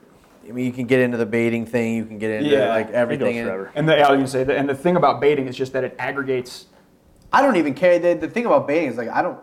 [0.47, 1.95] I mean, you can get into the baiting thing.
[1.95, 3.25] You can get into Yeah, like it everything.
[3.35, 3.71] goes and- forever.
[3.75, 5.55] And the, yeah, I was going to say, that, and the thing about baiting is
[5.55, 6.65] just that it aggregates.
[7.31, 7.99] I don't even care.
[7.99, 9.39] The, the thing about baiting is like I don't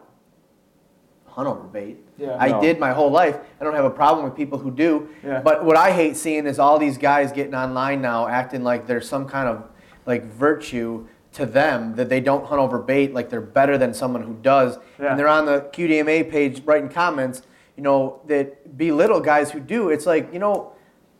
[1.26, 1.98] hunt over bait.
[2.18, 2.36] Yeah.
[2.40, 2.60] I No.
[2.60, 3.36] did my whole life.
[3.60, 5.08] I don't have a problem with people who do.
[5.24, 5.40] Yeah.
[5.42, 9.08] But what I hate seeing is all these guys getting online now acting like there's
[9.08, 9.64] some kind of
[10.06, 14.22] like virtue to them that they don't hunt over bait, like they're better than someone
[14.22, 14.78] who does.
[14.98, 15.10] Yeah.
[15.10, 17.42] And they're on the QDMA page writing comments,
[17.76, 19.90] you know, that belittle guys who do.
[19.90, 20.72] It's like, you know,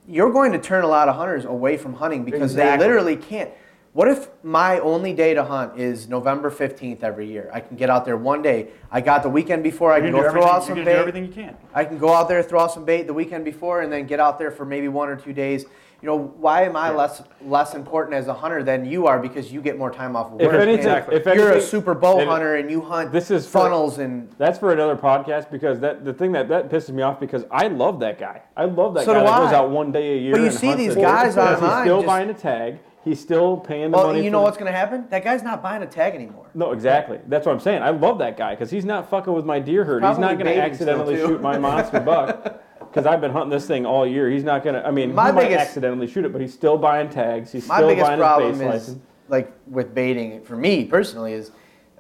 [0.08, 3.50] you're going to turn a lot of hunters away from hunting because they literally can't.
[3.96, 7.48] What if my only day to hunt is November 15th every year?
[7.50, 8.68] I can get out there one day.
[8.92, 10.84] I got the weekend before, I You can can go throw everything, out you some
[10.84, 10.92] bait.
[10.92, 11.56] do everything you can.
[11.72, 14.20] I can go out there, throw out some bait the weekend before, and then get
[14.20, 15.64] out there for maybe one or two days.
[16.02, 19.50] You know, why am I less less important as a hunter than you are because
[19.50, 20.60] you get more time off of If work?
[20.60, 23.96] anything, and if you're a super bow hunter and you hunt this is for- funnels
[23.96, 27.46] and That's for another podcast because that the thing that that pisses me off because
[27.50, 28.42] I love that guy.
[28.58, 30.32] I love that So guy do that goes out one day a year.
[30.32, 32.78] But you and see hunts these guys Because online He's still just- buying a tag.
[33.06, 34.24] He's still paying the well, money.
[34.24, 35.06] you know the- what's going to happen?
[35.10, 36.46] That guy's not buying a tag anymore.
[36.54, 37.20] No, exactly.
[37.28, 37.80] That's what I'm saying.
[37.84, 40.02] I love that guy because he's not fucking with my deer herd.
[40.04, 43.86] He's not going to accidentally shoot my monster buck because I've been hunting this thing
[43.86, 44.28] all year.
[44.28, 44.84] He's not going to.
[44.84, 47.52] I mean, My he might accidentally shoot it, but he's still buying tags.
[47.52, 48.98] He's still biggest buying problem his is license.
[49.28, 51.52] like with baiting for me personally is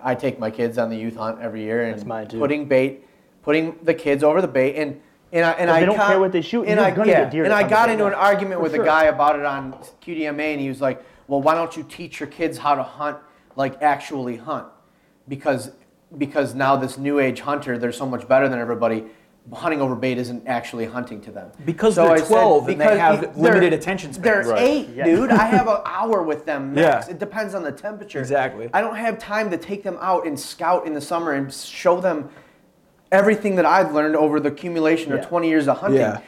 [0.02, 2.40] I take my kids on the youth hunt every year and That's mine, too.
[2.40, 3.04] putting bait,
[3.42, 5.00] putting the kids over the bait and
[5.36, 7.10] and I and I they don't con- care what they shoot, and you're I gonna
[7.10, 8.82] yeah, get deer and I got into an argument For with sure.
[8.82, 9.72] a guy about it on
[10.02, 13.18] QDMA and he was like, "Well, why don't you teach your kids how to hunt
[13.54, 14.66] like actually hunt?"
[15.28, 15.72] Because
[16.16, 19.04] because now this new age hunter, they're so much better than everybody.
[19.52, 22.80] Hunting over bait isn't actually hunting to them Because So they're I said, 12 and
[22.80, 24.24] they have limited attention span.
[24.24, 24.60] They're Right.
[24.60, 25.04] eight, Yeah.
[25.04, 25.30] dude.
[25.30, 27.06] I have an hour with them max.
[27.06, 27.12] Yeah.
[27.14, 28.18] It depends on the temperature.
[28.18, 28.68] Exactly.
[28.74, 32.00] I don't have time to take them out and scout in the summer and show
[32.00, 32.28] them
[33.12, 36.20] everything that I've learned over the accumulation of 20 years of hunting Yeah.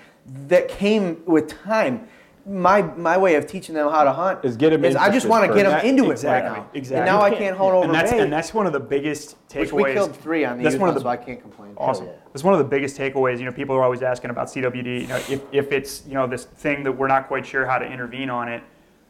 [0.49, 2.07] that came with time.
[2.47, 5.47] My my way of teaching them how to hunt Is get 'em I just want
[5.47, 6.71] to get them into exactly, it right now.
[6.73, 6.97] Exactly.
[6.97, 8.21] And now I can't- hold over and that's bait.
[8.21, 9.61] and that's one of the biggest takeaways.
[9.61, 11.73] which we killed three on the That's one of the so I can't complain.
[11.77, 12.07] Awesome.
[12.07, 12.13] yeah.
[12.33, 13.39] That's one of the biggest takeaways.
[13.39, 15.03] You know, people are always asking about CWD.
[15.03, 17.77] You know, if, if it's you know this thing that we're not quite sure how
[17.79, 18.63] to intervene on it,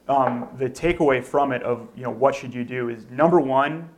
[0.08, 3.88] um, the takeaway from it of you know what should you do is number one,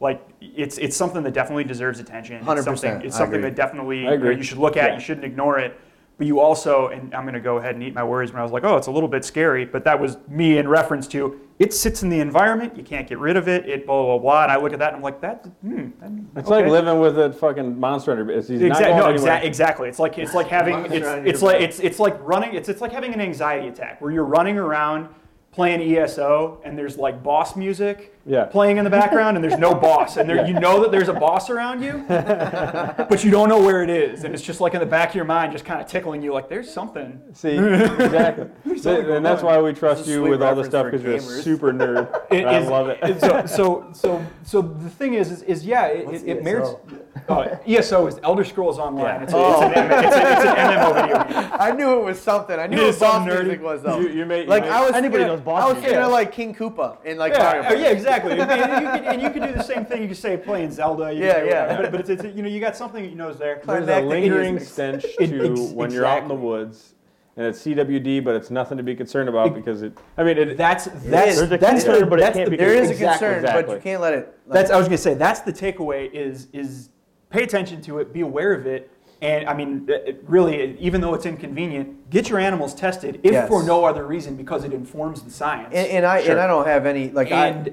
[0.00, 2.36] like it's it's something that definitely deserves attention.
[2.36, 3.50] It's 100%, something it's I something agree.
[3.50, 4.36] that definitely I you, know, agree.
[4.36, 4.90] you should look at.
[4.90, 4.94] Yeah.
[4.94, 5.78] You shouldn't ignore it.
[6.18, 8.42] But you also, and I'm going to go ahead and eat my words when I
[8.42, 9.66] was like, oh, it's a little bit scary.
[9.66, 12.74] But that was me in reference to it sits in the environment.
[12.74, 13.68] You can't get rid of it.
[13.68, 14.42] It blah blah blah.
[14.44, 15.44] And I look at that and I'm like, that.
[15.62, 15.88] Hmm,
[16.36, 16.62] It's okay.
[16.62, 18.30] like living with a fucking monster under.
[18.34, 18.94] He's not Exactly.
[18.96, 19.88] No, exa- exactly.
[19.88, 22.54] It's like it's like having it's, it's like it's it's like running.
[22.54, 25.08] It's it's like having an anxiety attack where you're running around
[25.52, 28.44] playing ESO and there's like boss music Yeah.
[28.46, 31.12] playing in the background and there's no boss and there, you know that there's a
[31.12, 34.80] boss around you, but you don't know where it is and it's just like in
[34.80, 37.20] the back of your mind, just kind of tickling you like there's something.
[37.32, 38.48] See, exactly.
[38.78, 40.86] something and that's going why we trust This is a you with all the stuff
[40.86, 42.08] because you're a super nerd.
[42.32, 42.98] It I is- love it.
[43.02, 46.44] it- so, so, so, so the thing is, is, is yeah, it, What's it, it
[46.44, 46.70] merits.
[46.70, 47.02] ESO?
[47.28, 49.04] Uh, ESO is Elder Scrolls Online.
[49.04, 49.22] Yeah.
[49.22, 51.50] It's, a, it's, an, it's, a, it's an MMO video game.
[51.58, 52.58] I knew it was something.
[52.58, 53.42] I knew It what is boss nerdy.
[53.44, 53.98] music was though.
[54.00, 55.82] You, you made, you like made- I was Anybody thinking, knows boss I was music.
[55.90, 56.12] thinking of Yeah.
[56.14, 57.72] like King Koopa in like Yeah, Bros.
[57.72, 58.15] uh, yeah, exactly.
[58.24, 60.02] And, and you can, and you could do the same thing.
[60.02, 61.12] You can say playing Zelda.
[61.12, 61.76] You Yeah, yeah.
[61.82, 63.60] But, but it's, it's, you know, you got something that you know is there.
[63.64, 64.72] There's a lingering music.
[64.72, 66.94] stench It- to ex- when you're out in the woods,
[67.36, 69.92] and it's CWD, but it's nothing to be concerned about because it.
[70.16, 70.56] I mean, it.
[70.56, 71.02] That's that's
[71.36, 73.28] There's a that's concern, the, but it that's can't the be There is a Exactly,
[73.28, 74.38] concern, but you can't let it.
[74.46, 76.88] Like, That's I was gonna say that's the takeaway is is
[77.28, 78.90] pay attention to it, be aware of it,
[79.20, 83.32] and I mean it- it really even though it's inconvenient, get your animals tested if
[83.32, 83.48] Yes.
[83.48, 85.74] for no other reason because it informs the science.
[85.74, 86.30] and, and I Sure.
[86.32, 87.72] and I don't have any like and I.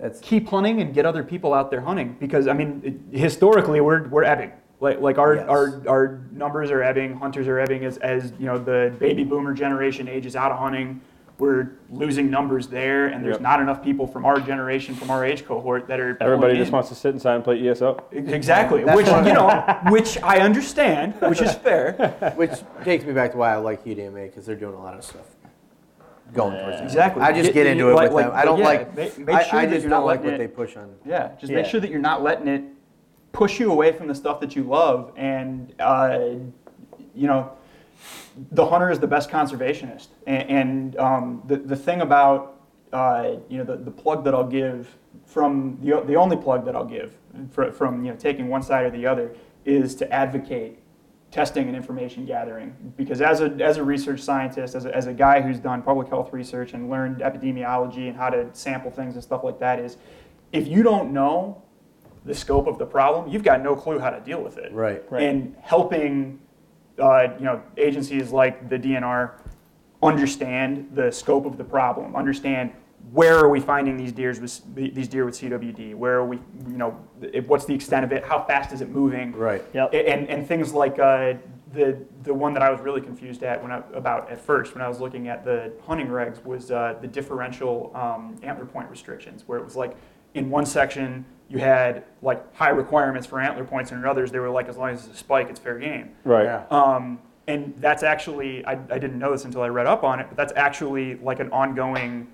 [0.00, 2.80] That's keep hunting and get other people out there hunting because I mean
[3.12, 4.52] it- historically we're we're ebbing.
[4.82, 5.46] Like, like our, Yes.
[5.46, 9.52] our, our numbers are ebbing, hunters are ebbing as, as you know the baby boomer
[9.52, 11.02] generation ages out of hunting.
[11.38, 13.40] We're losing numbers there, and there's Yep.
[13.42, 16.72] not enough people from our generation, from our age cohort, that are everybody just in.
[16.72, 18.02] wants to sit inside and play ESO.
[18.12, 22.32] Exactly, That's which you know, which I understand, which is fair.
[22.36, 22.52] which
[22.84, 25.26] takes me back to why I like QDMA because they're doing a lot of stuff.
[26.32, 26.84] Going towards that.
[26.84, 27.22] Exactly.
[27.22, 28.32] I just Get- get into it like- with them.
[28.34, 28.96] I don't yeah, like.
[28.96, 30.94] make- make I, sure I that just don't like what it- they push on.
[31.04, 31.56] Yeah, just Yeah.
[31.56, 32.62] make sure that you're not letting it
[33.32, 36.18] push you away from the stuff that you love, and uh,
[37.14, 37.50] you know,
[38.52, 40.08] the hunter is the best conservationist.
[40.26, 42.56] And, and um, the the thing about
[42.92, 46.74] uh, you know the, the plug that I'll give from the the only plug that
[46.74, 47.16] I'll give
[47.52, 49.32] fr from you know taking one side or the other
[49.64, 50.78] is to advocate
[51.30, 55.12] testing and information gathering because as a, as a research scientist as a, as a
[55.12, 59.22] guy who's done public health research and learned epidemiology and how to sample things and
[59.22, 59.96] stuff like that is
[60.52, 61.62] if you don't know
[62.24, 65.02] the scope of the problem you've got no clue how to deal with it Right.
[65.10, 65.22] Right.
[65.22, 66.40] and helping
[66.98, 69.30] uh, you know agencies like the DNR
[70.02, 72.72] understand the scope of the problem, understand
[73.12, 76.36] where are we finding these deers with these deer with CWD, where are we,
[76.68, 76.90] you know,
[77.46, 79.64] what's the extent of it, how fast is it moving, Right.
[79.74, 79.94] Yep.
[79.94, 81.34] And and things like uh,
[81.72, 84.82] the the one that I was really confused at when I, about at first when
[84.82, 89.44] I was looking at the hunting regs was uh, the differential um, antler point restrictions,
[89.46, 89.96] where it was like
[90.34, 94.38] in one section you had like high requirements for antler points, and in others they
[94.38, 96.10] were like as long as it's a spike, it's fair game.
[96.24, 96.44] Right.
[96.44, 96.64] Yeah.
[96.70, 100.26] Um, and that's actually, I, I didn't know this until I read up on it,
[100.28, 102.28] but that's actually like an ongoing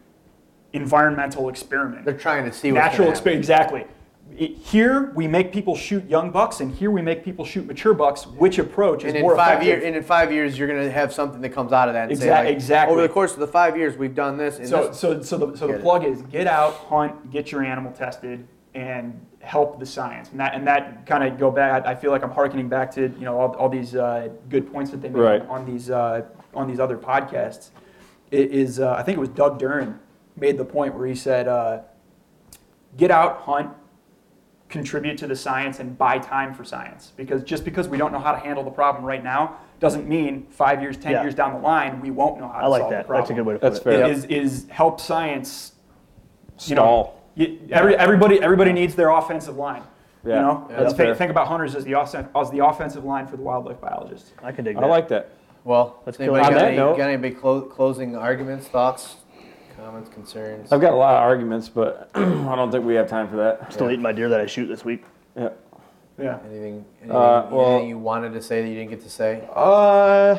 [0.77, 2.05] environmental experiment.
[2.05, 3.85] They're trying to see what's Natural experiment, exactly.
[4.37, 7.95] It- here we make people shoot young bucks, and here we make people shoot mature
[7.95, 8.27] bucks.
[8.27, 9.67] Which approach is And in more five effective?
[9.69, 12.11] years, and in five years, you're gonna have something that comes out of that.
[12.11, 12.93] And say, like, exactly.
[12.93, 14.59] Over the course of the five years, we've done this.
[14.59, 14.99] And So, this.
[14.99, 19.19] so, so the, so the plug is get out, hunt, get your animal tested, and
[19.41, 20.31] help the science.
[20.33, 21.87] And that, and that kind of go back.
[21.87, 24.91] I feel like I'm harkening back to you know all, all these uh, good points
[24.91, 25.49] that they made Right.
[25.49, 26.23] on these uh,
[26.53, 27.71] on these other podcasts.
[28.31, 29.95] It is uh, I think it was Doug Duren
[30.37, 31.81] made the point where he said, uh,
[32.97, 33.71] get out, hunt,
[34.69, 37.13] contribute to the science, and buy time for science.
[37.17, 40.47] Because just because we don't know how to handle the problem right now doesn't mean
[40.51, 41.23] five years, ten Yeah.
[41.23, 42.67] years down the line we won't know how to solve it.
[42.67, 43.07] I like solve the that.
[43.07, 43.85] problem That's a good way to put That's it.
[43.85, 44.07] fair.
[44.11, 45.73] is is help science.
[46.61, 47.61] You know, Stall.
[47.71, 49.83] every, everybody everybody needs their offensive line.
[50.25, 50.41] You Yeah.
[50.41, 51.15] know, Yeah, that's think, fair.
[51.15, 54.33] think about hunters as the offen- as the offensive line for the wildlife biologist.
[54.43, 54.83] I can dig that.
[54.85, 55.29] I like that.
[55.65, 56.51] well, Let's anybody kill it.
[56.51, 59.17] got, On that any, note- got any big clo- closing arguments, thoughts,
[59.77, 60.73] comments, concerns?
[60.73, 62.21] I've got a lot of arguments, but I
[62.57, 63.73] don't think we have time for that.
[63.73, 65.05] Still eating my deer that I shoot this week.
[65.37, 65.51] Yeah.
[66.19, 66.39] Yeah.
[66.49, 69.47] Anything, anything, Uh, well- anything you wanted to say that you didn't get to say?
[69.55, 70.39] Uh,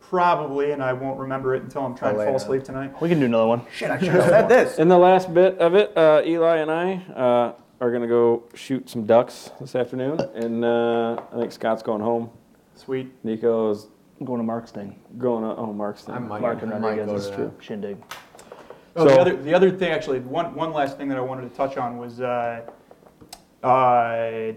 [0.00, 3.00] probably, and I won't remember it until I'm trying to fall asleep tonight.
[3.00, 3.62] We can do another one.
[3.72, 4.78] Shit, I should have said this.
[4.78, 8.88] In the last bit of it, uh, Eli and I uh, are gonna go shoot
[8.88, 12.30] some ducks this afternoon, and uh, I think Scott's going home.
[12.74, 13.12] Sweet.
[13.22, 13.88] Nico's
[14.18, 14.98] I'm going to Mark's thing.
[15.18, 16.14] going to oh Mark's thing.
[16.14, 17.44] I might, Mark and I might go is to true.
[17.56, 17.64] that.
[17.64, 17.96] Shindig.
[19.00, 21.48] Oh, the So- other the other thing actually one one last thing that I wanted
[21.50, 22.60] to touch on was uh,
[23.62, 24.52] uh,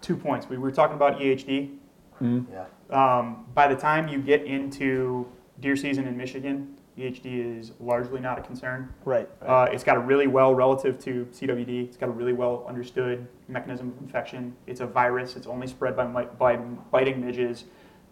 [0.00, 0.48] two points.
[0.48, 1.70] We were talking about EHD.
[2.20, 2.64] Yeah.
[2.90, 5.26] Um, by the time you get into
[5.60, 8.92] deer season in Michigan, EHD is largely not a concern.
[9.04, 9.28] Right.
[9.40, 11.84] Uh, it's got a really well relative to CWD.
[11.84, 14.54] It's got a really well understood mechanism of infection.
[14.66, 15.36] It's a virus.
[15.36, 17.64] It's only spread by, mi- by biting midges.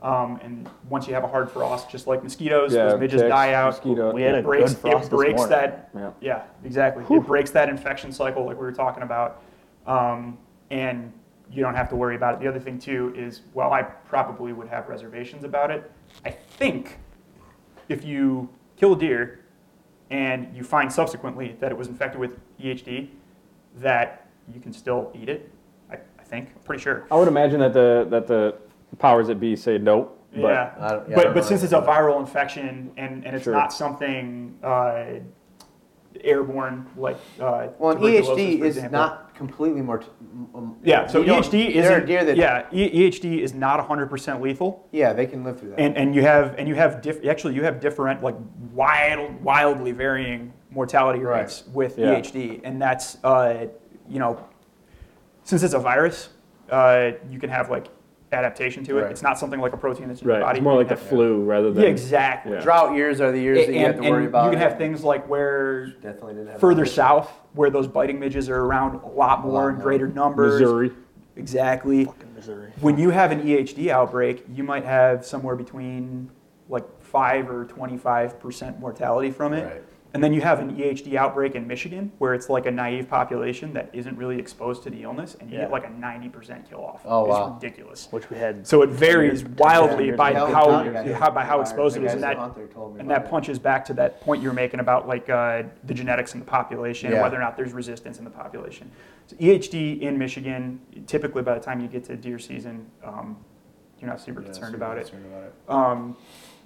[0.07, 3.29] Um, and once you have a hard frost, just like mosquitoes, Yeah, those midges ticks,
[3.31, 3.67] die out.
[3.73, 5.51] mosquito- We had it a breaks, good frost it this breaks morning.
[5.59, 5.91] that.
[5.97, 6.11] Yeah.
[6.21, 7.05] Yeah, exactly.
[7.17, 9.43] It breaks that infection cycle like we were talking about.
[9.85, 10.39] Um,
[10.71, 11.13] and
[11.51, 12.41] you don't have to worry about it.
[12.41, 15.91] The other thing too is, well, I probably would have reservations about it.
[16.25, 16.99] I think
[17.89, 19.41] if you kill a deer,
[20.11, 23.09] and you find subsequently that it was infected with EHD,
[23.79, 25.51] that you can still eat it.
[25.91, 27.07] I, I think, I'm pretty sure.
[27.11, 28.55] I would imagine that the that the
[28.99, 30.13] powers that be say no.
[30.33, 30.47] But yeah.
[30.47, 33.35] I don't- yeah, I don't but know but since it's a viral infection and, and
[33.37, 33.53] it's Sure.
[33.55, 35.05] not something uh,
[36.25, 38.99] airborne like uh, Well, and tuberculosis, EHD for is example.
[38.99, 40.03] not completely more.
[40.55, 42.07] Um, Yeah, so you don't- EHD there are isn't.
[42.07, 45.81] deer that yeah, E- EHD is not 100% lethal, yeah they can live through that.
[45.81, 48.35] and and you have and you have diff, actually you have different like
[48.73, 51.41] wild wildly varying mortality Right.
[51.41, 52.15] rates with Yeah.
[52.15, 53.67] EHD, and that's uh,
[54.09, 54.39] you know
[55.45, 56.31] since it's a virus,
[56.71, 57.89] uh, you can have like
[58.37, 59.03] adaptation to it.
[59.03, 59.11] Right.
[59.11, 60.59] It's not something like a protein that's in right, your body.
[60.59, 62.53] it's more You like the can have- flu rather than Yeah, exactly.
[62.53, 62.61] Yeah.
[62.61, 64.45] Drought years are the years that you have and, to worry about.
[64.45, 68.49] you can have things like where Definitely didn't have further south, where those biting midges
[68.49, 69.83] are around a lot more lot in more.
[69.83, 70.61] greater numbers.
[70.61, 70.93] Missouri.
[71.37, 72.05] Exactly.
[72.05, 72.73] Fucking Missouri.
[72.81, 76.31] When you have an EHD outbreak, you might have somewhere between
[76.69, 79.65] like five or twenty-five percent mortality from it.
[79.65, 79.83] Right.
[80.15, 83.75] And then you have an EHD outbreak in Michigan, where it's like a naive population
[83.75, 85.65] that isn't really exposed to the illness, and you Yeah.
[85.65, 87.03] get like a ninety percent kill off.
[87.05, 87.55] Oh, it's wow.
[87.55, 88.09] ridiculous.
[88.11, 88.67] Which we had.
[88.67, 90.33] So it varies wildly by.
[90.33, 92.67] How, County got hit how by how exposed it is, and that that hunt there
[92.67, 95.65] told me and that punches back to that point you were making about like uh,
[95.85, 97.17] the genetics in the population Yeah.
[97.17, 98.91] and whether or not there's resistance in the population.
[99.27, 103.37] So EHD in Michigan, typically by the time you get to deer season, um,
[104.01, 105.01] you're not super Yeah, concerned super about it.
[105.11, 105.53] concerned about it.
[105.69, 106.17] Um,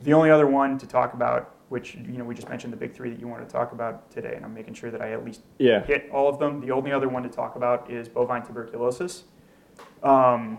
[0.03, 2.93] the only other one to talk about, which you know we just mentioned the big
[2.93, 5.25] three that you want to talk about today, and I'm making sure that I at
[5.25, 5.83] least Yeah.
[5.85, 6.61] hit all of them.
[6.61, 9.23] The only other one to talk about is bovine tuberculosis,
[10.03, 10.59] um,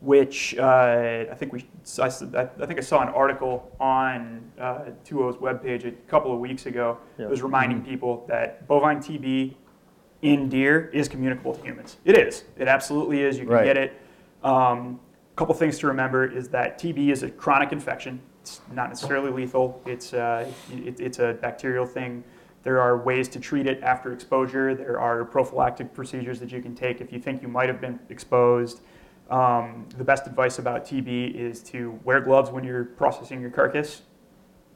[0.00, 1.64] which uh, I think we
[2.00, 6.66] I, I think I saw an article on uh, 2O's webpage a couple of weeks
[6.66, 6.98] ago.
[7.16, 7.26] Yeah.
[7.26, 9.54] It was reminding people that bovine TB
[10.22, 11.98] in deer is communicable to humans.
[12.04, 12.42] It is.
[12.56, 13.38] It absolutely is.
[13.38, 13.64] You can Right.
[13.64, 13.92] get it.
[14.42, 14.98] Um,
[15.32, 18.20] a couple things to remember is that TB is a chronic infection.
[18.48, 19.82] It's not necessarily lethal.
[19.84, 22.24] It's uh, it, it's a bacterial thing.
[22.62, 24.74] There are ways to treat it after exposure.
[24.74, 28.00] There are prophylactic procedures that you can take if you think you might have been
[28.08, 28.80] exposed.
[29.30, 34.02] Um, the best advice about TB is to wear gloves when you're processing your carcass,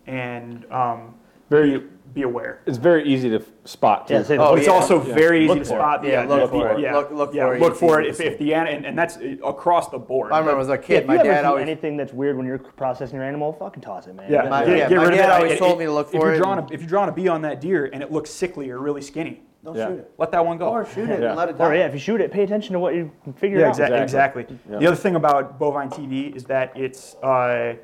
[0.07, 1.15] and um,
[1.49, 2.61] Very- be, be aware.
[2.67, 4.15] It's very easy to spot too.
[4.15, 4.41] Yeah, same.
[4.41, 4.73] Oh, But it's yeah.
[4.75, 5.15] also Yeah.
[5.15, 5.79] very easy Look to for it.
[5.79, 6.05] spot.
[6.05, 6.81] Yeah, look for it.
[6.81, 7.61] Yeah, Look- look yeah, for it.
[7.61, 9.89] Look It's for it easy if, to if the an- and, and that's uh, across
[9.91, 10.33] the board.
[10.33, 11.63] I remember as a kid, if my you ever dad see always.
[11.63, 14.31] anything that's weird when you're processing your animal, fucking toss it, man.
[14.31, 15.33] Yeah, My- get, yeah, get my rid of dad it.
[15.33, 16.89] always If- told me to look if for you're it Drawing and- a, if you're
[16.89, 19.87] drawing a bee on that deer and it looks sickly or really skinny, Don't Yeah.
[19.91, 20.11] shoot it.
[20.19, 20.71] let that one go.
[20.71, 21.29] Or shoot it Yeah.
[21.29, 21.65] and let it die.
[21.71, 23.75] Or yeah, if you shoot it, pay attention to what you figure Yeah, out.
[23.77, 24.43] exa- Exactly.
[24.43, 24.59] exactly.
[24.69, 24.79] Yeah.
[24.81, 27.75] The other thing about bovine TB is that it's uh,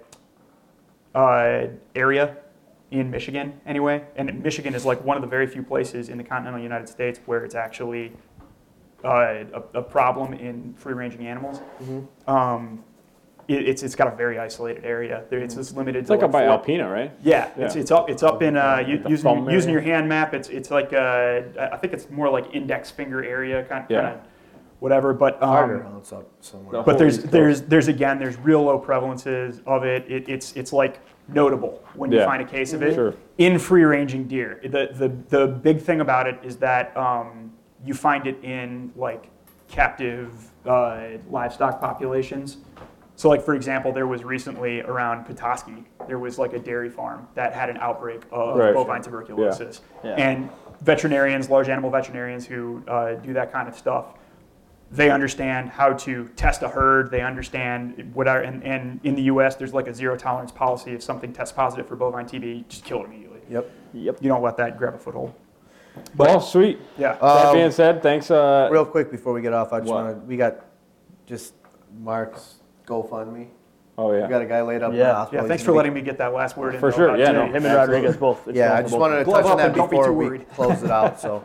[1.14, 2.36] uh, area
[2.90, 6.24] in Michigan anyway, and Michigan is like one of the very few places in the
[6.24, 8.12] continental United States where it's actually
[9.05, 11.60] uh, a, a problem in free-ranging animals.
[11.82, 12.31] Mm-hmm.
[12.31, 12.82] Um,
[13.47, 15.24] it, it's it's got a very isolated area.
[15.31, 16.01] There, it's just limited.
[16.01, 17.12] It's to like up by four- Alpena, right?
[17.23, 17.81] Yeah, it's, Yeah.
[17.81, 20.32] it's up it's up in uh, u- The using thumb using your hand map.
[20.35, 24.01] It's it's like uh, I think it's more like index finger area kind Yeah.
[24.01, 24.20] kind of
[24.81, 25.12] whatever.
[25.15, 26.73] But um, Harder hunts up somewhere.
[26.73, 26.82] No.
[26.82, 30.10] but there's there's there's again there's real low prevalences of it.
[30.10, 32.24] it it's it's like notable when you Yeah.
[32.26, 33.14] find a case of it Sure.
[33.36, 34.60] in free ranging deer.
[34.62, 37.52] The the the big thing about it is that um,
[37.84, 39.28] you find it in like
[39.68, 40.30] captive
[40.66, 41.00] uh,
[41.30, 42.59] livestock populations.
[43.16, 47.26] So like for example, there was recently around Petoskey, there was like a dairy farm
[47.34, 48.72] that had an outbreak of Right.
[48.74, 50.12] bovine tuberculosis, Yeah.
[50.12, 50.48] and
[50.82, 54.14] veterinarians, large animal veterinarians who uh, do that kind of stuff,
[54.90, 57.10] they understand how to test a herd.
[57.10, 59.55] They understand what are, and, and in the U.S.
[59.56, 60.93] there's like a zero tolerance policy.
[60.93, 63.40] If something tests positive for bovine TB, just kill it immediately.
[63.51, 63.70] Yep.
[63.94, 64.19] Yep.
[64.23, 65.35] You don't let that grab a foothold.
[66.16, 66.78] Well, sweet.
[66.97, 67.15] Yeah.
[67.15, 68.31] that Um, being said, thanks.
[68.31, 70.05] Uh, Real quick before we get off, I just What?
[70.05, 70.27] want to.
[70.27, 70.56] We got
[71.27, 71.55] just
[72.01, 72.56] Mark's
[72.86, 73.48] GoFundMe.
[73.98, 74.23] oh yeah.
[74.23, 75.09] We got a guy laid up in Yeah.
[75.09, 75.36] the hospital.
[75.39, 75.43] yeah.
[75.43, 76.81] He's Thanks for gonna be- letting me get that last word in.
[76.81, 77.43] For though, sure, yeah, no.
[77.47, 77.77] Him and Absolutely.
[77.94, 78.48] Rodriguez both.
[78.55, 80.39] Yeah, I just both- wanted to Glove touch on that and don't be before we
[80.39, 81.20] close it out.
[81.20, 81.43] So,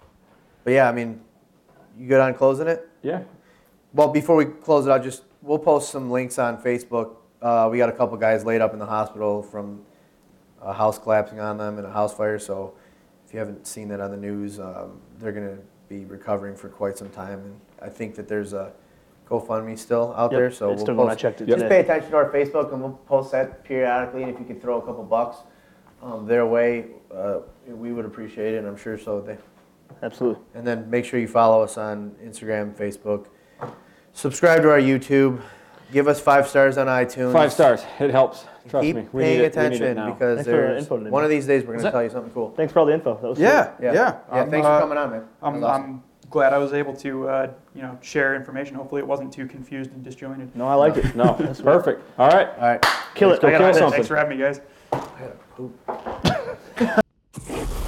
[0.64, 1.20] but yeah, I mean,
[1.98, 2.88] you good on closing it?
[3.02, 3.22] Yeah.
[3.92, 7.16] Well, before we close it I'll just we'll post some links on Facebook.
[7.40, 9.82] Uh, we got a couple guys laid up in the hospital from
[10.62, 12.38] a house collapsing on them and a house fire.
[12.38, 12.74] So
[13.26, 16.68] if you haven't seen that on the news, um, they're going to be recovering for
[16.68, 17.40] quite some time.
[17.40, 18.72] And I think that there's a
[19.28, 20.50] GoFundMe still out Yep, there.
[20.50, 21.08] So it's we'll still going.
[21.08, 21.68] I post, checked it just today.
[21.68, 24.22] pay attention to our Facebook and we'll post that periodically.
[24.22, 25.38] And if you could throw a couple bucks
[26.02, 28.58] um, their way, uh, we would appreciate it.
[28.58, 29.36] And I'm sure so they.
[30.04, 30.42] Absolutely.
[30.54, 33.26] And then make sure you follow us on Instagram, Facebook.
[34.12, 35.40] Subscribe to our YouTube.
[35.92, 37.32] Give us five stars on iTunes.
[37.32, 37.82] Five stars.
[38.00, 38.44] It helps.
[38.68, 39.08] Trust Keep me.
[39.12, 39.56] We paying need it.
[39.56, 40.12] We need it attention now.
[40.12, 41.90] because Thanks for the there's info today, one of these days we're going to that-
[41.92, 42.50] tell you something cool.
[42.56, 43.14] Thanks for all the info.
[43.20, 43.92] That was Yeah, Yeah.
[43.92, 43.92] yeah.
[43.92, 44.16] Yeah.
[44.42, 45.24] I'm, thanks uh, for coming on, man.
[45.42, 45.84] I'm, was awesome.
[45.84, 48.74] I'm glad I was able to, uh, you know, share information.
[48.76, 50.54] Hopefully, it wasn't too confused and disjointed.
[50.56, 51.14] No, I like it.
[51.14, 52.02] No, that's perfect.
[52.18, 52.48] All right.
[52.58, 52.84] All right.
[53.14, 53.42] Kill Let's it.
[53.42, 53.78] go I gotta kill piss.
[53.78, 53.92] something.
[53.96, 54.60] Thanks for having me, guys.
[54.92, 57.00] I gotta poop.